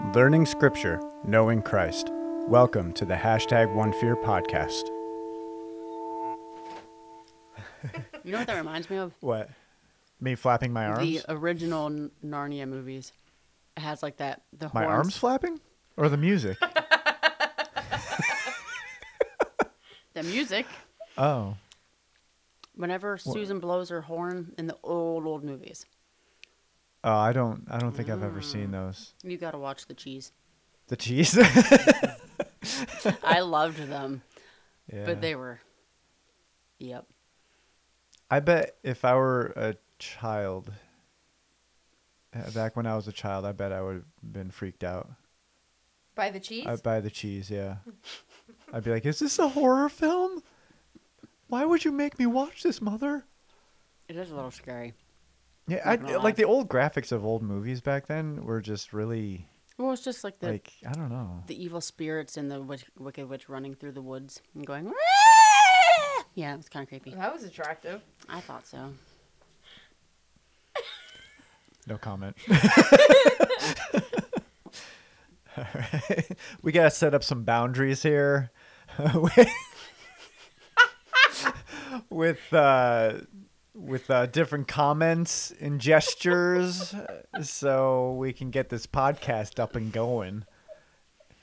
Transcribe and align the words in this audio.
Learning 0.00 0.46
Scripture, 0.46 1.00
Knowing 1.24 1.62
Christ. 1.62 2.08
Welcome 2.48 2.92
to 2.94 3.04
the 3.04 3.14
hashtag 3.14 3.72
One 3.74 3.92
Fear 3.94 4.16
podcast. 4.16 4.82
You 8.22 8.32
know 8.32 8.38
what 8.38 8.48
that 8.48 8.58
reminds 8.58 8.90
me 8.90 8.98
of? 8.98 9.14
What? 9.20 9.48
Me 10.20 10.34
flapping 10.34 10.70
my 10.74 10.84
arms? 10.84 11.00
The 11.00 11.22
original 11.30 11.86
N- 11.86 12.10
Narnia 12.22 12.68
movies. 12.68 13.12
It 13.78 13.80
has 13.80 14.02
like 14.02 14.18
that 14.18 14.42
the 14.52 14.70
my 14.74 14.82
horns. 14.82 14.94
arms 14.96 15.16
flapping? 15.16 15.60
Or 15.96 16.08
the 16.10 16.18
music? 16.18 16.58
The 20.12 20.22
music. 20.24 20.66
oh. 21.16 21.56
Whenever 22.74 23.16
Susan 23.16 23.58
blows 23.60 23.88
her 23.88 24.02
horn 24.02 24.52
in 24.58 24.66
the 24.66 24.76
old 24.82 25.24
old 25.24 25.42
movies, 25.44 25.86
Oh, 27.02 27.16
I 27.16 27.32
don't 27.32 27.66
I 27.70 27.78
don't 27.78 27.92
think 27.92 28.10
I've 28.10 28.22
ever 28.22 28.42
seen 28.42 28.72
those. 28.72 29.14
you 29.22 29.36
got 29.38 29.52
to 29.52 29.58
watch 29.58 29.86
the 29.86 29.94
cheese. 29.94 30.32
The 30.88 30.96
cheese? 30.96 31.38
I 33.22 33.40
loved 33.40 33.78
them, 33.88 34.22
yeah. 34.92 35.06
but 35.06 35.20
they 35.20 35.34
were. 35.34 35.60
Yep. 36.78 37.06
I 38.30 38.40
bet 38.40 38.76
if 38.82 39.04
I 39.04 39.14
were 39.14 39.52
a 39.56 39.76
child 39.98 40.72
uh, 42.34 42.50
back 42.50 42.76
when 42.76 42.86
I 42.86 42.96
was 42.96 43.08
a 43.08 43.12
child, 43.12 43.44
I 43.44 43.52
bet 43.52 43.72
I 43.72 43.82
would 43.82 43.94
have 43.96 44.32
been 44.32 44.50
freaked 44.50 44.84
out. 44.84 45.10
By 46.14 46.30
the 46.30 46.40
cheese? 46.40 46.66
I'd 46.66 46.82
buy 46.82 47.00
the 47.00 47.10
cheese, 47.10 47.50
yeah. 47.50 47.76
I'd 48.72 48.84
be 48.84 48.90
like, 48.90 49.06
"Is 49.06 49.20
this 49.20 49.38
a 49.38 49.48
horror 49.48 49.88
film? 49.88 50.42
Why 51.48 51.64
would 51.64 51.84
you 51.84 51.92
make 51.92 52.18
me 52.18 52.26
watch 52.26 52.62
this, 52.62 52.80
mother?" 52.80 53.24
It 54.08 54.16
is 54.16 54.30
a 54.30 54.34
little 54.34 54.50
scary. 54.50 54.94
Yeah, 55.70 55.82
I, 55.88 55.94
like 56.16 56.34
the 56.34 56.44
old 56.44 56.68
graphics 56.68 57.12
of 57.12 57.24
old 57.24 57.42
movies 57.42 57.80
back 57.80 58.06
then 58.06 58.44
were 58.44 58.60
just 58.60 58.92
really 58.92 59.46
Well, 59.78 59.92
it's 59.92 60.02
just 60.02 60.24
like 60.24 60.40
the 60.40 60.48
like 60.48 60.72
I 60.84 60.92
don't 60.92 61.10
know. 61.10 61.44
the 61.46 61.62
evil 61.62 61.80
spirits 61.80 62.36
and 62.36 62.50
the 62.50 62.60
witch, 62.60 62.84
wicked 62.98 63.28
witch 63.28 63.48
running 63.48 63.74
through 63.76 63.92
the 63.92 64.02
woods 64.02 64.42
and 64.54 64.66
going. 64.66 64.86
"Wah!" 64.86 64.92
Yeah, 66.34 66.56
it's 66.56 66.68
kind 66.68 66.82
of 66.82 66.88
creepy. 66.88 67.14
that 67.14 67.32
was 67.32 67.44
attractive. 67.44 68.02
I 68.28 68.40
thought 68.40 68.66
so. 68.66 68.92
No 71.86 71.96
comment. 71.98 72.36
All 75.56 75.64
right. 75.74 76.26
We 76.62 76.72
gotta 76.72 76.90
set 76.90 77.14
up 77.14 77.22
some 77.24 77.44
boundaries 77.44 78.02
here 78.02 78.50
with 79.14 79.48
with 82.10 82.52
uh, 82.52 83.20
with 83.80 84.10
uh, 84.10 84.26
different 84.26 84.68
comments 84.68 85.52
and 85.60 85.80
gestures, 85.80 86.94
so 87.42 88.12
we 88.14 88.32
can 88.32 88.50
get 88.50 88.68
this 88.68 88.86
podcast 88.86 89.58
up 89.58 89.74
and 89.76 89.92
going. 89.92 90.44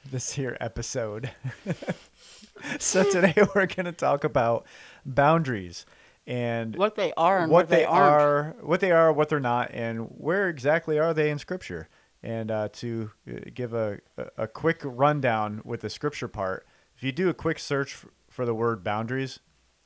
This 0.10 0.34
here 0.34 0.56
episode. 0.62 1.32
so 2.80 3.10
today 3.10 3.34
we're 3.56 3.66
gonna 3.66 3.92
talk 3.92 4.24
about 4.24 4.66
boundaries 5.06 5.86
and 6.26 6.76
What 6.76 6.96
they 6.96 7.14
are 7.18 7.40
and 7.44 7.52
what 7.52 7.70
they, 7.70 7.86
aren't. 7.86 8.22
are, 8.22 8.56
what 8.62 8.80
they 8.80 8.92
are, 8.92 9.12
what 9.12 9.30
they're 9.30 9.40
not, 9.40 9.72
and 9.74 10.00
where 10.18 10.48
exactly 10.50 11.00
are 11.00 11.14
they 11.14 11.30
in 11.30 11.40
Scripture. 11.40 11.90
And 12.24 12.50
uh, 12.52 12.70
to 12.74 13.12
uh, 13.30 13.40
give 13.54 13.74
a 13.74 14.00
a 14.38 14.48
quick 14.48 14.82
rundown 14.84 15.62
with 15.64 15.82
the 15.82 15.90
Scripture 15.90 16.28
part, 16.28 16.66
if 16.96 17.04
you 17.04 17.12
do 17.12 17.30
a 17.30 17.34
quick 17.34 17.60
search 17.60 18.06
for 18.30 18.46
the 18.46 18.54
word 18.54 18.84
boundaries, 18.84 19.40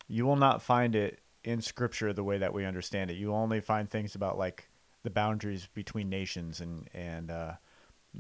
you 0.07 0.25
will 0.25 0.35
not 0.35 0.61
find 0.61 0.95
it 0.95 1.19
in 1.43 1.61
Scripture 1.61 2.13
the 2.13 2.23
way 2.23 2.37
that 2.37 2.53
we 2.53 2.65
understand 2.65 3.11
it. 3.11 3.15
You 3.15 3.33
only 3.33 3.61
find 3.61 3.89
things 3.89 4.15
about 4.15 4.37
like 4.37 4.69
the 5.03 5.09
boundaries 5.09 5.67
between 5.73 6.09
nations 6.09 6.61
and 6.61 6.87
and 6.93 7.31
uh, 7.31 7.53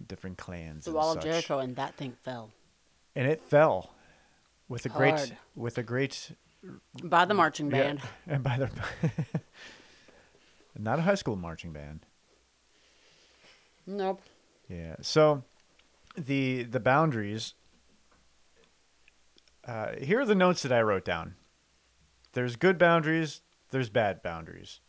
different 0.07 0.37
clans. 0.37 0.85
The 0.85 0.93
wall 0.93 1.13
of. 1.13 1.23
Jericho, 1.23 1.59
and 1.59 1.75
that 1.75 1.95
thing 1.95 2.13
fell 2.23 2.51
and 3.15 3.27
it 3.27 3.41
fell 3.41 3.91
with 4.67 4.85
a 4.85 4.89
great 4.89 5.33
with 5.55 5.77
a 5.77 5.83
great 5.83 6.31
by 7.03 7.25
the 7.25 7.33
marching 7.33 7.69
yeah, 7.71 7.83
band. 7.83 8.01
and 8.27 8.43
by 8.43 8.57
the 8.57 8.69
not 10.77 10.99
a 10.99 11.01
high 11.01 11.15
school 11.15 11.35
marching 11.35 11.73
band. 11.73 12.05
Nope. 13.85 14.21
Yeah. 14.69 14.95
So 15.01 15.43
the 16.15 16.63
the 16.63 16.79
boundaries. 16.79 17.53
Uh, 19.63 19.95
here 20.01 20.19
are 20.19 20.25
the 20.25 20.33
notes 20.33 20.63
that 20.63 20.71
I 20.71 20.81
wrote 20.81 21.05
down. 21.05 21.35
There's 22.33 22.55
good 22.55 22.77
boundaries. 22.77 23.41
There's 23.71 23.89
bad 23.89 24.23
boundaries. 24.23 24.79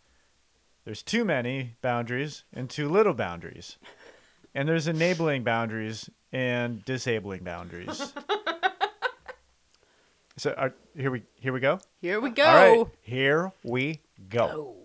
There's 0.84 1.02
too 1.02 1.24
many 1.24 1.76
boundaries 1.82 2.44
and 2.52 2.70
too 2.70 2.88
little 2.88 3.14
boundaries. 3.14 3.78
And 4.54 4.68
there's 4.68 4.86
enabling 4.86 5.42
boundaries 5.44 6.08
and 6.32 6.84
disabling 6.84 7.42
boundaries. 7.42 8.12
so 10.36 10.54
are, 10.56 10.74
here 10.96 11.10
we 11.10 11.22
here 11.36 11.52
we 11.52 11.60
go. 11.60 11.80
Here 12.00 12.20
we 12.20 12.30
go. 12.30 12.44
All 12.44 12.54
right, 12.54 12.86
here 13.00 13.52
we 13.64 14.00
go. 14.28 14.48
Go. 14.48 14.76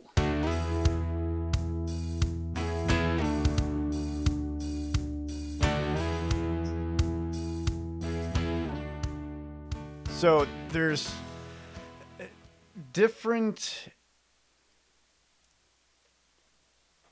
So 10.09 10.47
there's 10.69 11.13
different 12.97 13.90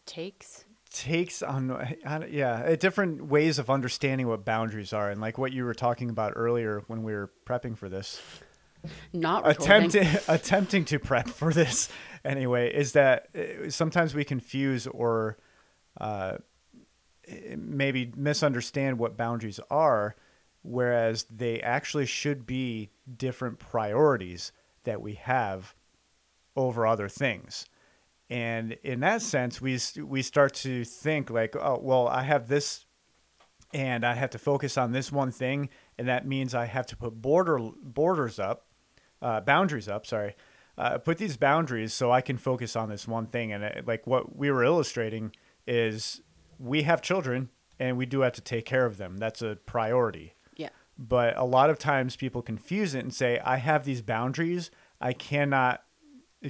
Takes. 0.08 0.66
takes 0.92 1.44
on, 1.44 1.70
on 2.06 2.26
yeah, 2.32 2.76
different 2.76 3.26
ways 3.26 3.60
of 3.60 3.70
understanding 3.70 4.28
what 4.28 4.44
boundaries 4.46 4.94
are, 4.94 5.12
and 5.12 5.22
like 5.22 5.38
what 5.38 5.54
you 5.54 5.64
were 5.64 5.76
talking 5.76 6.10
about 6.10 6.34
earlier 6.36 6.84
when 6.88 7.04
we 7.04 7.14
were 7.14 7.32
prepping 7.46 7.78
for 7.78 7.88
this. 7.88 8.20
Not 9.14 9.48
attempting 9.48 10.08
attempting 10.28 10.86
to 10.86 10.98
prep 10.98 11.28
for 11.28 11.54
this 11.54 11.90
anyway 12.24 12.74
is 12.74 12.94
that 12.94 13.30
uh, 13.36 13.70
sometimes 13.70 14.16
we 14.16 14.24
confuse 14.24 14.88
or 14.88 15.38
uh, 16.02 16.38
maybe 17.56 18.12
misunderstand 18.16 18.98
what 18.98 19.18
boundaries 19.18 19.60
are 19.70 20.16
whereas 20.62 21.26
they 21.30 21.62
actually 21.62 22.06
should 22.06 22.46
be 22.46 22.90
different 23.18 23.60
priorities 23.60 24.52
that 24.86 25.02
we 25.02 25.16
have 25.16 25.76
over 26.56 26.88
other 26.88 27.10
things 27.10 27.66
and 28.30 28.74
in 28.84 29.02
that 29.02 29.22
sense 29.22 29.62
we 29.62 29.78
we 30.02 30.22
start 30.22 30.54
to 30.54 30.84
think 30.84 31.30
like 31.30 31.56
oh 31.56 31.80
well 31.82 32.08
I 32.08 32.24
have 32.24 32.48
this 32.48 32.86
and 33.76 34.06
I 34.06 34.14
have 34.14 34.30
to 34.30 34.40
focus 34.40 34.78
on 34.78 34.94
this 34.94 35.12
one 35.12 35.32
thing, 35.32 35.68
and 35.98 36.08
that 36.08 36.26
means 36.26 36.56
I 36.56 36.64
have 36.64 36.86
to 36.88 36.96
put 36.96 37.22
border 37.22 37.60
borders 37.84 38.40
up, 38.40 38.68
uh, 39.22 39.42
boundaries 39.42 39.90
up. 39.90 40.06
Sorry, 40.06 40.34
uh, 40.78 40.98
put 41.00 41.18
these 41.18 41.36
boundaries 41.36 41.94
so 41.94 42.10
I 42.10 42.22
can 42.22 42.38
focus 42.38 42.78
on 42.78 42.88
this 42.88 43.06
one 43.06 43.26
thing. 43.26 43.52
And 43.52 43.66
it, 43.66 43.86
like 43.86 44.08
what 44.08 44.34
we 44.34 44.50
were 44.50 44.64
illustrating 44.64 45.36
is, 45.68 46.22
we 46.58 46.84
have 46.84 47.02
children, 47.02 47.50
and 47.78 47.98
we 47.98 48.06
do 48.06 48.22
have 48.22 48.32
to 48.34 48.42
take 48.42 48.66
care 48.66 48.86
of 48.86 48.96
them. 48.96 49.18
That's 49.18 49.42
a 49.42 49.58
priority. 49.66 50.35
But 50.98 51.38
a 51.38 51.44
lot 51.44 51.70
of 51.70 51.78
times 51.78 52.16
people 52.16 52.42
confuse 52.42 52.96
it 52.96 53.00
and 53.04 53.14
say, 53.14 53.40
I 53.40 53.58
have 53.58 53.84
these 53.84 54.02
boundaries. 54.02 54.72
I 55.02 55.14
cannot 55.14 55.84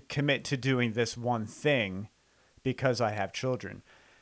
commit 0.09 0.43
to 0.45 0.57
doing 0.57 0.93
this 0.93 1.17
one 1.17 1.45
thing 1.45 2.09
because 2.63 3.01
I 3.01 3.11
have 3.11 3.33
children. 3.33 3.81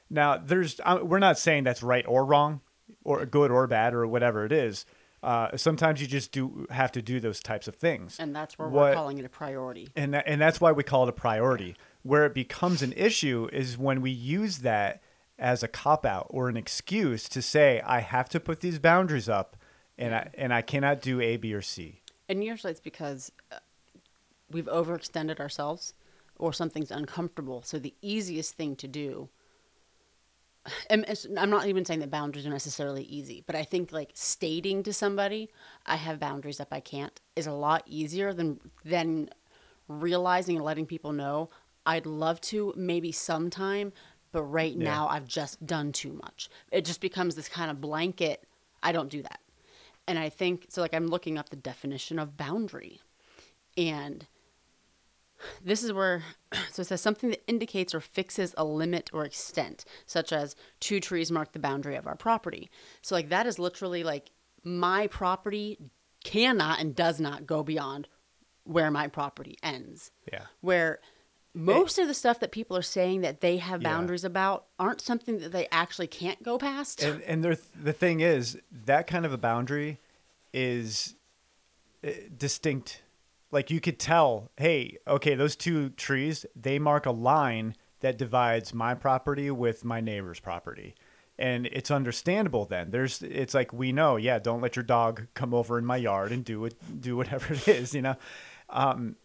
Now, 0.09 0.37
there's 0.37 0.79
we're 1.01 1.19
not 1.19 1.37
saying 1.39 1.63
that's 1.63 1.83
right 1.83 2.05
or 2.07 2.23
wrong, 2.25 2.61
or 3.03 3.25
good 3.25 3.51
or 3.51 3.65
bad, 3.67 3.93
or 3.93 4.05
whatever 4.07 4.45
it 4.45 4.51
is. 4.51 4.85
Uh, 5.23 5.55
sometimes 5.55 6.01
you 6.01 6.07
just 6.07 6.31
do 6.33 6.67
have 6.69 6.91
to 6.91 7.01
do 7.01 7.19
those 7.19 7.39
types 7.39 7.67
of 7.69 7.75
things, 7.75 8.17
And 8.19 8.35
that's 8.35 8.59
where 8.59 8.67
What- 8.67 8.89
we're 8.89 8.93
calling 8.93 9.17
it 9.19 9.25
a 9.25 9.29
priority. 9.29 9.87
and 9.95 10.13
that, 10.13 10.25
and 10.27 10.39
that's 10.41 10.59
why 10.59 10.73
we 10.73 10.83
call 10.83 11.03
it 11.03 11.09
a 11.09 11.13
priority. 11.13 11.75
Where 12.03 12.25
it 12.25 12.33
becomes 12.33 12.81
an 12.81 12.91
issue 12.93 13.47
is 13.53 13.77
when 13.77 14.01
we 14.01 14.11
use 14.11 14.59
that 14.59 15.01
as 15.39 15.63
a 15.63 15.69
cop 15.69 16.05
out 16.05 16.27
or 16.29 16.49
an 16.49 16.57
excuse 16.57 17.29
to 17.29 17.41
say 17.41 17.81
I 17.85 18.01
have 18.01 18.27
to 18.29 18.39
put 18.41 18.59
these 18.59 18.79
boundaries 18.79 19.29
up, 19.29 19.55
and 19.97 20.15
I 20.15 20.29
and 20.35 20.53
I 20.53 20.61
cannot 20.61 21.01
do 21.01 21.21
A, 21.21 21.37
B, 21.37 21.53
or 21.53 21.61
C. 21.61 22.01
And 22.29 22.43
usually 22.43 22.71
it's 22.71 22.79
because 22.79 23.31
uh, 23.51 23.57
we've 24.49 24.65
overextended 24.65 25.39
ourselves 25.39 25.93
or 26.37 26.53
something's 26.53 26.91
uncomfortable. 26.91 27.61
So 27.63 27.79
the 27.79 27.93
easiest 28.01 28.55
thing 28.55 28.75
to 28.77 28.87
do, 28.87 29.29
and 30.89 31.05
I'm 31.37 31.49
not 31.49 31.67
even 31.67 31.85
saying 31.85 31.99
that 31.99 32.09
boundaries 32.09 32.45
are 32.47 32.49
necessarily 32.49 33.03
easy, 33.03 33.43
but 33.45 33.55
I 33.55 33.63
think 33.63 33.91
like 33.91 34.11
stating 34.13 34.83
to 34.83 34.93
somebody, 34.93 35.49
I 35.85 35.97
have 35.97 36.19
boundaries 36.19 36.59
up, 36.59 36.69
I 36.71 36.79
can't, 36.79 37.19
is 37.35 37.47
a 37.47 37.51
lot 37.51 37.83
easier 37.85 38.33
than, 38.33 38.59
than 38.83 39.29
realizing 39.87 40.55
and 40.55 40.65
letting 40.65 40.85
people 40.85 41.11
know, 41.11 41.49
I'd 41.85 42.05
love 42.05 42.39
to 42.41 42.73
maybe 42.75 43.11
sometime, 43.11 43.91
but 44.31 44.43
right 44.43 44.75
now 44.75 45.07
I've 45.07 45.27
just 45.27 45.65
done 45.65 45.91
too 45.91 46.13
much. 46.13 46.49
It 46.71 46.85
just 46.85 47.01
becomes 47.01 47.35
this 47.35 47.49
kind 47.49 47.69
of 47.69 47.79
blanket, 47.79 48.47
I 48.81 48.91
don't 48.91 49.09
do 49.09 49.21
that. 49.21 49.39
And 50.07 50.19
I 50.19 50.29
think 50.29 50.67
so 50.69 50.81
like 50.81 50.93
I'm 50.93 51.07
looking 51.07 51.37
up 51.37 51.49
the 51.49 51.55
definition 51.55 52.19
of 52.19 52.37
boundary. 52.37 52.99
And 53.77 54.27
this 55.63 55.83
is 55.83 55.91
where 55.91 56.23
so 56.71 56.81
it 56.81 56.85
says 56.85 57.01
something 57.01 57.29
that 57.29 57.43
indicates 57.47 57.93
or 57.93 57.99
fixes 58.01 58.53
a 58.57 58.63
limit 58.63 59.09
or 59.13 59.25
extent 59.25 59.85
such 60.05 60.31
as 60.31 60.55
two 60.79 60.99
trees 60.99 61.31
mark 61.31 61.51
the 61.51 61.59
boundary 61.59 61.95
of 61.95 62.07
our 62.07 62.15
property 62.15 62.69
so 63.01 63.13
like 63.15 63.27
that 63.29 63.45
is 63.45 63.59
literally 63.59 64.03
like 64.03 64.31
my 64.63 65.07
property 65.07 65.77
cannot 66.23 66.79
and 66.79 66.95
does 66.95 67.19
not 67.19 67.45
go 67.45 67.61
beyond 67.63 68.07
where 68.63 68.89
my 68.89 69.07
property 69.07 69.57
ends 69.61 70.11
Yeah. 70.31 70.45
where 70.61 70.99
most 71.53 71.99
of 71.99 72.07
the 72.07 72.13
stuff 72.13 72.39
that 72.39 72.51
people 72.51 72.75
are 72.75 72.81
saying 72.81 73.21
that 73.21 73.41
they 73.41 73.57
have 73.57 73.81
Yeah. 73.81 73.89
boundaries 73.89 74.23
about 74.23 74.65
aren't 74.79 75.01
something 75.01 75.37
that 75.39 75.51
they 75.51 75.67
actually 75.71 76.07
can't 76.07 76.41
go 76.43 76.57
past 76.57 77.03
And 77.03 77.21
and 77.23 77.43
there, 77.43 77.57
the 77.79 77.93
thing 77.93 78.21
is, 78.21 78.57
that 78.85 79.05
kind 79.07 79.25
of 79.25 79.33
a 79.33 79.37
boundary 79.37 79.99
is 80.53 81.15
uh, 82.05 82.09
distinct. 82.35 83.03
Like 83.51 83.69
you 83.69 83.79
could 83.79 83.99
tell, 83.99 84.49
hey, 84.57 84.97
okay, 85.07 85.35
those 85.35 85.55
two 85.55 85.89
trees, 85.91 86.45
they 86.55 86.79
mark 86.79 87.05
a 87.05 87.11
line 87.11 87.75
that 87.99 88.17
divides 88.17 88.73
my 88.73 88.95
property 88.95 89.49
with 89.51 89.85
my 89.85 90.01
neighbor's 90.01 90.39
property. 90.39 90.95
And 91.37 91.65
it's 91.67 91.89
understandable 91.91 92.65
then. 92.65 92.91
There's 92.91 93.21
it's 93.21 93.53
like 93.53 93.71
we 93.73 93.91
know, 93.91 94.17
yeah, 94.17 94.39
don't 94.39 94.61
let 94.61 94.75
your 94.75 94.83
dog 94.83 95.27
come 95.33 95.53
over 95.53 95.77
in 95.79 95.85
my 95.85 95.97
yard 95.97 96.31
and 96.31 96.43
do 96.43 96.65
it 96.65 96.75
do 97.01 97.15
whatever 97.15 97.53
it 97.53 97.67
is, 97.67 97.93
you 97.93 98.01
know. 98.01 98.15
Um 98.69 99.15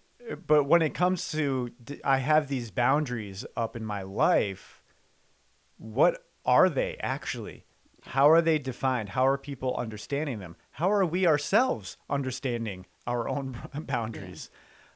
but 0.47 0.65
when 0.65 0.83
it 0.83 0.95
comes 0.95 1.31
to 1.33 1.71
I 2.05 2.19
have 2.19 2.49
these 2.49 2.71
boundaries 2.71 3.45
up 3.57 3.77
in 3.77 3.85
my 3.85 4.03
life, 4.03 4.83
what 5.77 6.25
are 6.45 6.69
they 6.69 6.97
actually? 7.01 7.65
How 8.03 8.31
are 8.31 8.41
they 8.41 8.59
defined? 8.59 9.11
How 9.11 9.27
are 9.27 9.37
people 9.37 9.77
understanding 9.77 10.39
them? 10.39 10.57
How 10.73 10.91
are 10.91 11.05
we 11.05 11.27
ourselves 11.27 11.97
understanding 12.09 12.87
our 13.07 13.29
own 13.29 13.59
boundaries? 13.75 14.51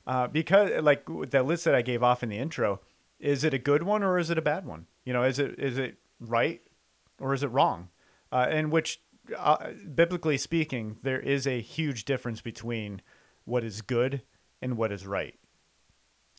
Uh, 0.06 0.26
because, 0.26 0.82
like 0.82 1.04
that 1.30 1.46
list 1.46 1.64
that 1.64 1.74
I 1.74 1.82
gave 1.82 2.02
off 2.02 2.22
in 2.22 2.28
the 2.28 2.38
intro, 2.38 2.80
is 3.20 3.44
it 3.44 3.54
a 3.54 3.58
good 3.58 3.82
one 3.82 4.02
or 4.02 4.18
is 4.18 4.30
it 4.30 4.38
a 4.38 4.42
bad 4.42 4.66
one? 4.66 4.86
You 5.04 5.12
know, 5.12 5.22
is 5.22 5.38
it 5.38 5.58
is 5.58 5.78
it 5.78 5.96
right 6.20 6.60
or 7.20 7.34
is 7.34 7.42
it 7.42 7.48
wrong? 7.48 7.88
Uh, 8.32 8.48
in 8.50 8.70
which, 8.70 9.00
uh, 9.36 9.70
biblically 9.94 10.38
speaking, 10.38 10.96
there 11.02 11.20
is 11.20 11.46
a 11.46 11.60
huge 11.60 12.04
difference 12.04 12.40
between 12.40 13.02
what 13.44 13.62
is 13.62 13.82
good 13.82 14.22
and 14.62 14.76
what 14.76 14.92
is 14.92 15.06
right. 15.06 15.34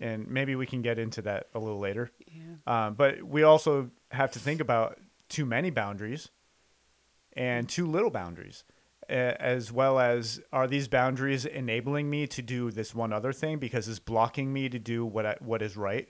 And 0.02 0.28
maybe 0.28 0.56
we 0.56 0.66
can 0.66 0.82
get 0.82 0.98
into 0.98 1.22
that 1.24 1.48
a 1.54 1.60
little 1.60 1.80
later. 1.80 2.10
yeah 2.26 2.88
Um, 2.88 2.96
but 2.96 3.22
we 3.22 3.44
also 3.44 3.92
have 4.10 4.32
to 4.32 4.40
think 4.40 4.60
about 4.60 5.00
too 5.30 5.46
many 5.46 5.70
boundaries 5.70 6.30
and 7.34 7.70
too 7.70 7.86
little 7.86 8.10
boundaries, 8.10 8.64
as 9.10 9.72
well 9.72 10.00
as 10.00 10.40
are 10.52 10.68
these 10.68 10.88
boundaries 10.88 11.46
enabling 11.46 12.10
me 12.10 12.26
to 12.28 12.42
do 12.42 12.72
this 12.72 12.96
one 12.96 13.14
other 13.14 13.34
thing 13.34 13.60
because 13.60 13.88
it's 13.88 14.00
blocking 14.00 14.52
me 14.52 14.70
to 14.70 14.80
do 14.80 15.06
what 15.06 15.26
I, 15.26 15.36
what 15.40 15.62
is 15.62 15.76
right 15.78 16.10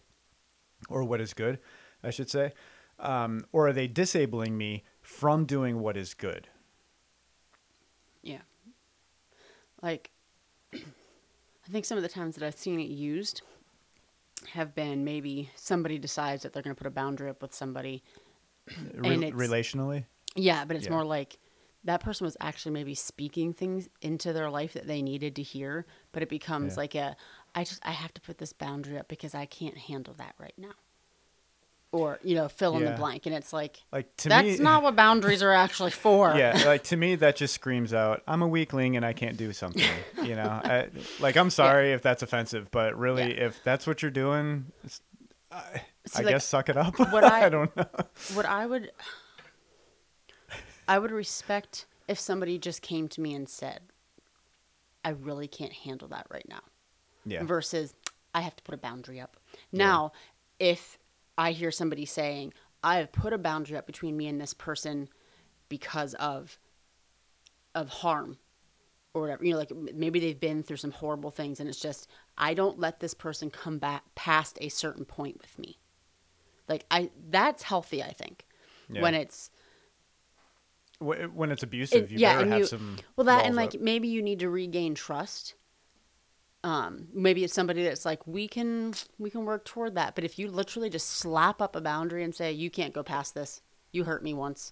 or 0.90 1.04
what 1.04 1.22
is 1.22 1.34
good, 1.34 1.60
I 2.04 2.10
should 2.10 2.30
say, 2.30 2.54
um, 3.00 3.46
or 3.52 3.70
are 3.70 3.74
they 3.74 3.88
disabling 3.88 4.58
me 4.58 4.84
from 5.02 5.46
doing 5.46 5.80
what 5.80 5.98
is 5.98 6.14
good? 6.14 6.48
Yeah. 8.22 8.42
Like, 9.82 10.12
I 11.68 11.72
think 11.72 11.86
some 11.86 11.98
of 11.98 12.04
the 12.04 12.10
times 12.10 12.36
that 12.36 12.46
I've 12.46 12.58
seen 12.58 12.80
it 12.80 12.90
used 12.90 13.42
have 14.52 14.76
been 14.76 15.04
maybe 15.06 15.50
somebody 15.56 15.98
decides 15.98 16.44
that 16.44 16.52
they're 16.54 16.64
going 16.64 16.76
to 16.76 16.78
put 16.80 16.88
a 16.88 16.92
boundary 16.92 17.30
up 17.30 17.42
with 17.42 17.54
somebody. 17.54 18.04
Re- 18.94 19.14
And 19.14 19.24
it's- 19.24 19.34
relationally, 19.34 20.06
Yeah, 20.36 20.66
but 20.66 20.76
it's 20.76 20.86
Yeah. 20.86 20.92
more 20.94 21.06
like 21.06 21.38
that 21.84 22.00
person 22.02 22.26
was 22.26 22.36
actually 22.40 22.72
maybe 22.72 22.96
speaking 22.96 23.54
things 23.54 23.88
into 24.02 24.34
their 24.34 24.50
life 24.50 24.74
that 24.74 24.88
they 24.88 25.02
needed 25.02 25.36
to 25.36 25.44
hear, 25.44 25.86
but 26.12 26.24
it 26.24 26.30
becomes 26.30 26.74
Yeah. 26.74 26.78
like 26.78 26.96
a, 26.96 27.16
I 27.54 27.64
just, 27.66 27.86
I 27.86 27.92
have 27.92 28.14
to 28.16 28.22
put 28.22 28.38
this 28.40 28.52
boundary 28.54 28.98
up 28.98 29.08
because 29.08 29.36
I 29.36 29.46
can't 29.46 29.78
handle 29.78 30.14
that 30.16 30.36
right 30.40 30.58
now. 30.58 30.74
Or, 31.94 32.18
you 32.24 32.34
know, 32.34 32.48
fill 32.50 32.76
in 32.78 32.86
the 32.86 32.92
blank. 32.92 33.28
And 33.28 33.36
it's 33.36 33.54
like, 33.54 33.80
like 33.92 34.14
to 34.18 34.30
that's 34.30 34.58
me, 34.58 34.58
not 34.58 34.82
what 34.82 34.96
boundaries 34.96 35.44
are 35.44 35.54
actually 35.54 35.92
for. 35.92 36.34
yeah 36.36 36.64
like 36.66 36.84
to 36.86 36.98
me 36.98 37.14
that 37.16 37.36
just 37.36 37.54
screams 37.54 37.94
out 37.94 38.24
i'm 38.28 38.42
a 38.42 38.48
weakling 38.48 38.98
and 38.98 39.06
i 39.06 39.14
can't 39.14 39.38
do 39.38 39.54
something 39.54 39.84
you 40.24 40.36
know 40.36 40.60
I, 40.64 40.88
like 41.20 41.36
i'm 41.38 41.52
sorry 41.52 41.92
if 41.94 42.02
that's 42.02 42.24
offensive 42.24 42.72
but 42.72 42.98
really 42.98 43.36
Yeah. 43.36 43.46
if 43.46 43.64
that's 43.64 43.86
what 43.86 44.02
you're 44.02 44.10
doing 44.12 44.72
it's- 44.84 45.02
i, 45.52 45.82
See, 46.08 46.20
I 46.20 46.26
like, 46.26 46.34
guess 46.34 46.46
suck 46.46 46.68
it 46.70 46.78
up 46.78 46.98
what 46.98 47.24
I- 47.36 47.46
I 47.46 47.50
don't 47.50 47.76
know 47.78 47.86
what 48.34 48.46
I 48.48 48.66
would 48.66 48.92
I 50.88 51.00
would 51.00 51.12
respect 51.12 51.86
if 52.08 52.20
somebody 52.20 52.58
just 52.58 52.82
came 52.82 53.08
to 53.10 53.22
me 53.22 53.34
and 53.34 53.48
said, 53.48 53.80
I 55.06 55.10
really 55.10 55.48
can't 55.48 55.72
handle 55.74 56.08
that 56.10 56.28
right 56.30 56.46
now. 56.50 56.62
yeah 57.26 57.44
Versus 57.44 57.94
I 58.34 58.42
have 58.42 58.56
to 58.56 58.64
put 58.64 58.74
a 58.76 58.78
boundary 58.78 59.20
up. 59.22 59.38
Now, 59.72 60.12
if 60.60 60.98
I 61.38 61.52
hear 61.52 61.72
somebody 61.72 62.06
saying, 62.06 62.54
I 62.84 62.98
have 62.98 63.12
put 63.12 63.34
a 63.34 63.38
boundary 63.38 63.78
up 63.78 63.88
between 63.88 64.18
me 64.18 64.28
and 64.28 64.40
this 64.40 64.54
person 64.54 65.10
because 65.70 66.14
of 66.16 66.60
of 67.76 67.90
harm 67.90 68.38
or 69.14 69.22
whatever, 69.22 69.44
you 69.44 69.52
know, 69.52 69.58
like 69.58 69.72
maybe 69.96 70.20
they've 70.20 70.40
been 70.40 70.62
through 70.62 70.78
some 70.78 70.92
horrible 70.92 71.32
things 71.32 71.60
and 71.60 71.68
it's 71.68 71.80
just 71.80 72.08
I 72.38 72.54
don't 72.54 72.80
let 72.80 73.00
this 73.00 73.14
person 73.14 73.50
come 73.50 73.80
back 73.80 74.04
past 74.16 74.58
a 74.62 74.70
certain 74.70 75.06
point 75.06 75.40
with 75.42 75.58
me. 75.58 75.80
Like 76.68 76.86
I 76.92 77.10
that's 77.30 77.64
healthy, 77.64 78.04
I 78.04 78.12
think. 78.12 78.46
When 78.90 79.16
it's 79.16 79.50
when 81.00 81.52
it's 81.52 81.64
abusive 81.64 82.04
it- 82.06 82.12
you 82.12 82.20
yeah, 82.20 82.38
better 82.38 82.50
have 82.50 82.60
you 82.60 82.66
some 82.66 82.98
well 83.16 83.26
that 83.26 83.46
and 83.46 83.56
like 83.56 83.76
up. 83.76 83.82
maybe 83.82 84.08
you 84.08 84.22
need 84.22 84.40
to 84.40 84.50
regain 84.50 84.96
trust. 84.96 85.56
Um, 86.64 87.10
maybe 87.14 87.44
it's 87.44 87.54
somebody 87.54 87.84
that's 87.84 88.06
like 88.06 88.26
we 88.26 88.48
can 88.48 88.94
we 89.18 89.30
can 89.30 89.46
work 89.46 89.66
toward 89.66 89.96
that. 89.96 90.16
But 90.16 90.24
if 90.24 90.40
you 90.40 90.50
literally 90.50 90.90
just 90.90 91.10
slap 91.10 91.62
up 91.62 91.76
a 91.76 91.82
boundary 91.82 92.24
and 92.24 92.34
say 92.34 92.52
you 92.52 92.70
can't 92.70 92.94
go 92.94 93.04
past 93.04 93.34
this, 93.36 93.62
you 93.92 94.06
hurt 94.06 94.24
me 94.24 94.34
once. 94.34 94.72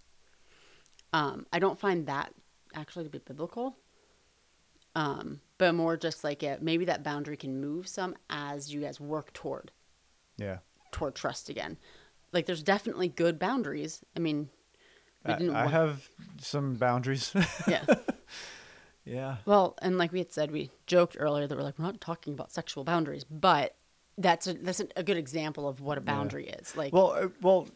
Um, 1.14 1.46
I 1.52 1.60
don't 1.60 1.80
find 1.80 2.08
that 2.08 2.34
actually 2.74 3.04
to 3.06 3.10
be 3.10 3.20
biblical. 3.20 3.76
Um, 4.96 5.42
but 5.58 5.74
more 5.74 5.96
just 5.96 6.24
like 6.24 6.44
it, 6.44 6.62
maybe 6.62 6.86
that 6.86 7.04
boundary 7.04 7.38
can 7.38 7.62
move 7.62 7.88
some 7.88 8.16
as 8.30 8.74
you 8.74 8.82
guys 8.82 9.00
work 9.00 9.32
toward 9.32 9.72
yeah 10.38 10.58
toward 10.92 11.16
trust 11.16 11.50
again. 11.50 11.78
Like 12.34 12.46
there's 12.46 12.64
definitely 12.64 13.08
good 13.10 13.40
boundaries. 13.40 14.04
I 14.16 14.20
mean, 14.20 14.50
we 15.26 15.34
I, 15.34 15.38
didn't 15.38 15.56
I 15.56 15.68
have 15.68 16.10
some 16.40 16.76
boundaries 16.76 17.34
yeah. 17.68 17.86
Yeah. 19.12 19.38
Well, 19.46 19.76
and 19.82 19.98
like 19.98 20.12
we 20.12 20.20
had 20.20 20.32
said, 20.32 20.52
we 20.52 20.72
joked 20.88 21.16
earlier 21.20 21.48
that 21.48 21.56
we're 21.58 21.64
like 21.64 21.78
we're 21.78 21.86
not 21.86 22.00
talking 22.02 22.34
about 22.34 22.52
sexual 22.52 22.84
boundaries, 22.84 23.24
but 23.24 23.76
that's 24.18 24.48
a, 24.48 24.54
that's 24.54 24.82
a 24.96 25.04
good 25.04 25.18
example 25.18 25.68
of 25.68 25.82
what 25.82 25.98
a 25.98 26.02
boundary 26.02 26.48
is. 26.48 26.76
Like, 26.76 26.94
well 26.94 27.12
uh, 27.12 27.28
well 27.42 27.68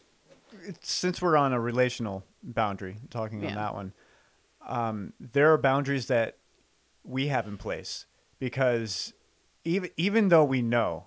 it's- 0.62 0.88
since 0.90 1.20
we're 1.20 1.36
on 1.36 1.52
a 1.52 1.60
relational 1.60 2.24
boundary 2.42 2.96
talking 3.10 3.44
on 3.44 3.54
that 3.54 3.74
one 3.74 3.92
um, 4.66 5.12
there 5.20 5.52
are 5.52 5.58
boundaries 5.58 6.06
that 6.06 6.38
we 7.04 7.26
have 7.28 7.46
in 7.48 7.56
place 7.56 8.06
because 8.38 9.12
even 9.64 9.90
even 9.96 10.28
though 10.28 10.44
we 10.44 10.62
know 10.62 11.04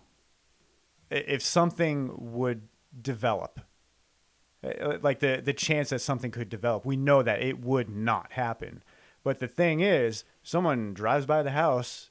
if 1.10 1.42
something 1.42 2.12
would 2.18 2.68
develop 3.02 3.62
uh, 4.64 4.98
like 5.02 5.20
the 5.20 5.42
the 5.44 5.54
chance 5.54 5.90
that 5.90 6.00
something 6.00 6.32
could 6.32 6.50
develop 6.50 6.86
we 6.86 6.98
know 6.98 7.24
that 7.24 7.42
it 7.42 7.60
would 7.64 7.90
not 7.90 8.34
happen 8.34 8.84
but 9.24 9.40
the 9.40 9.48
thing 9.48 9.80
is 9.82 10.24
someone 10.44 10.94
drives 10.94 11.26
by 11.26 11.44
the 11.44 11.52
house 11.52 12.10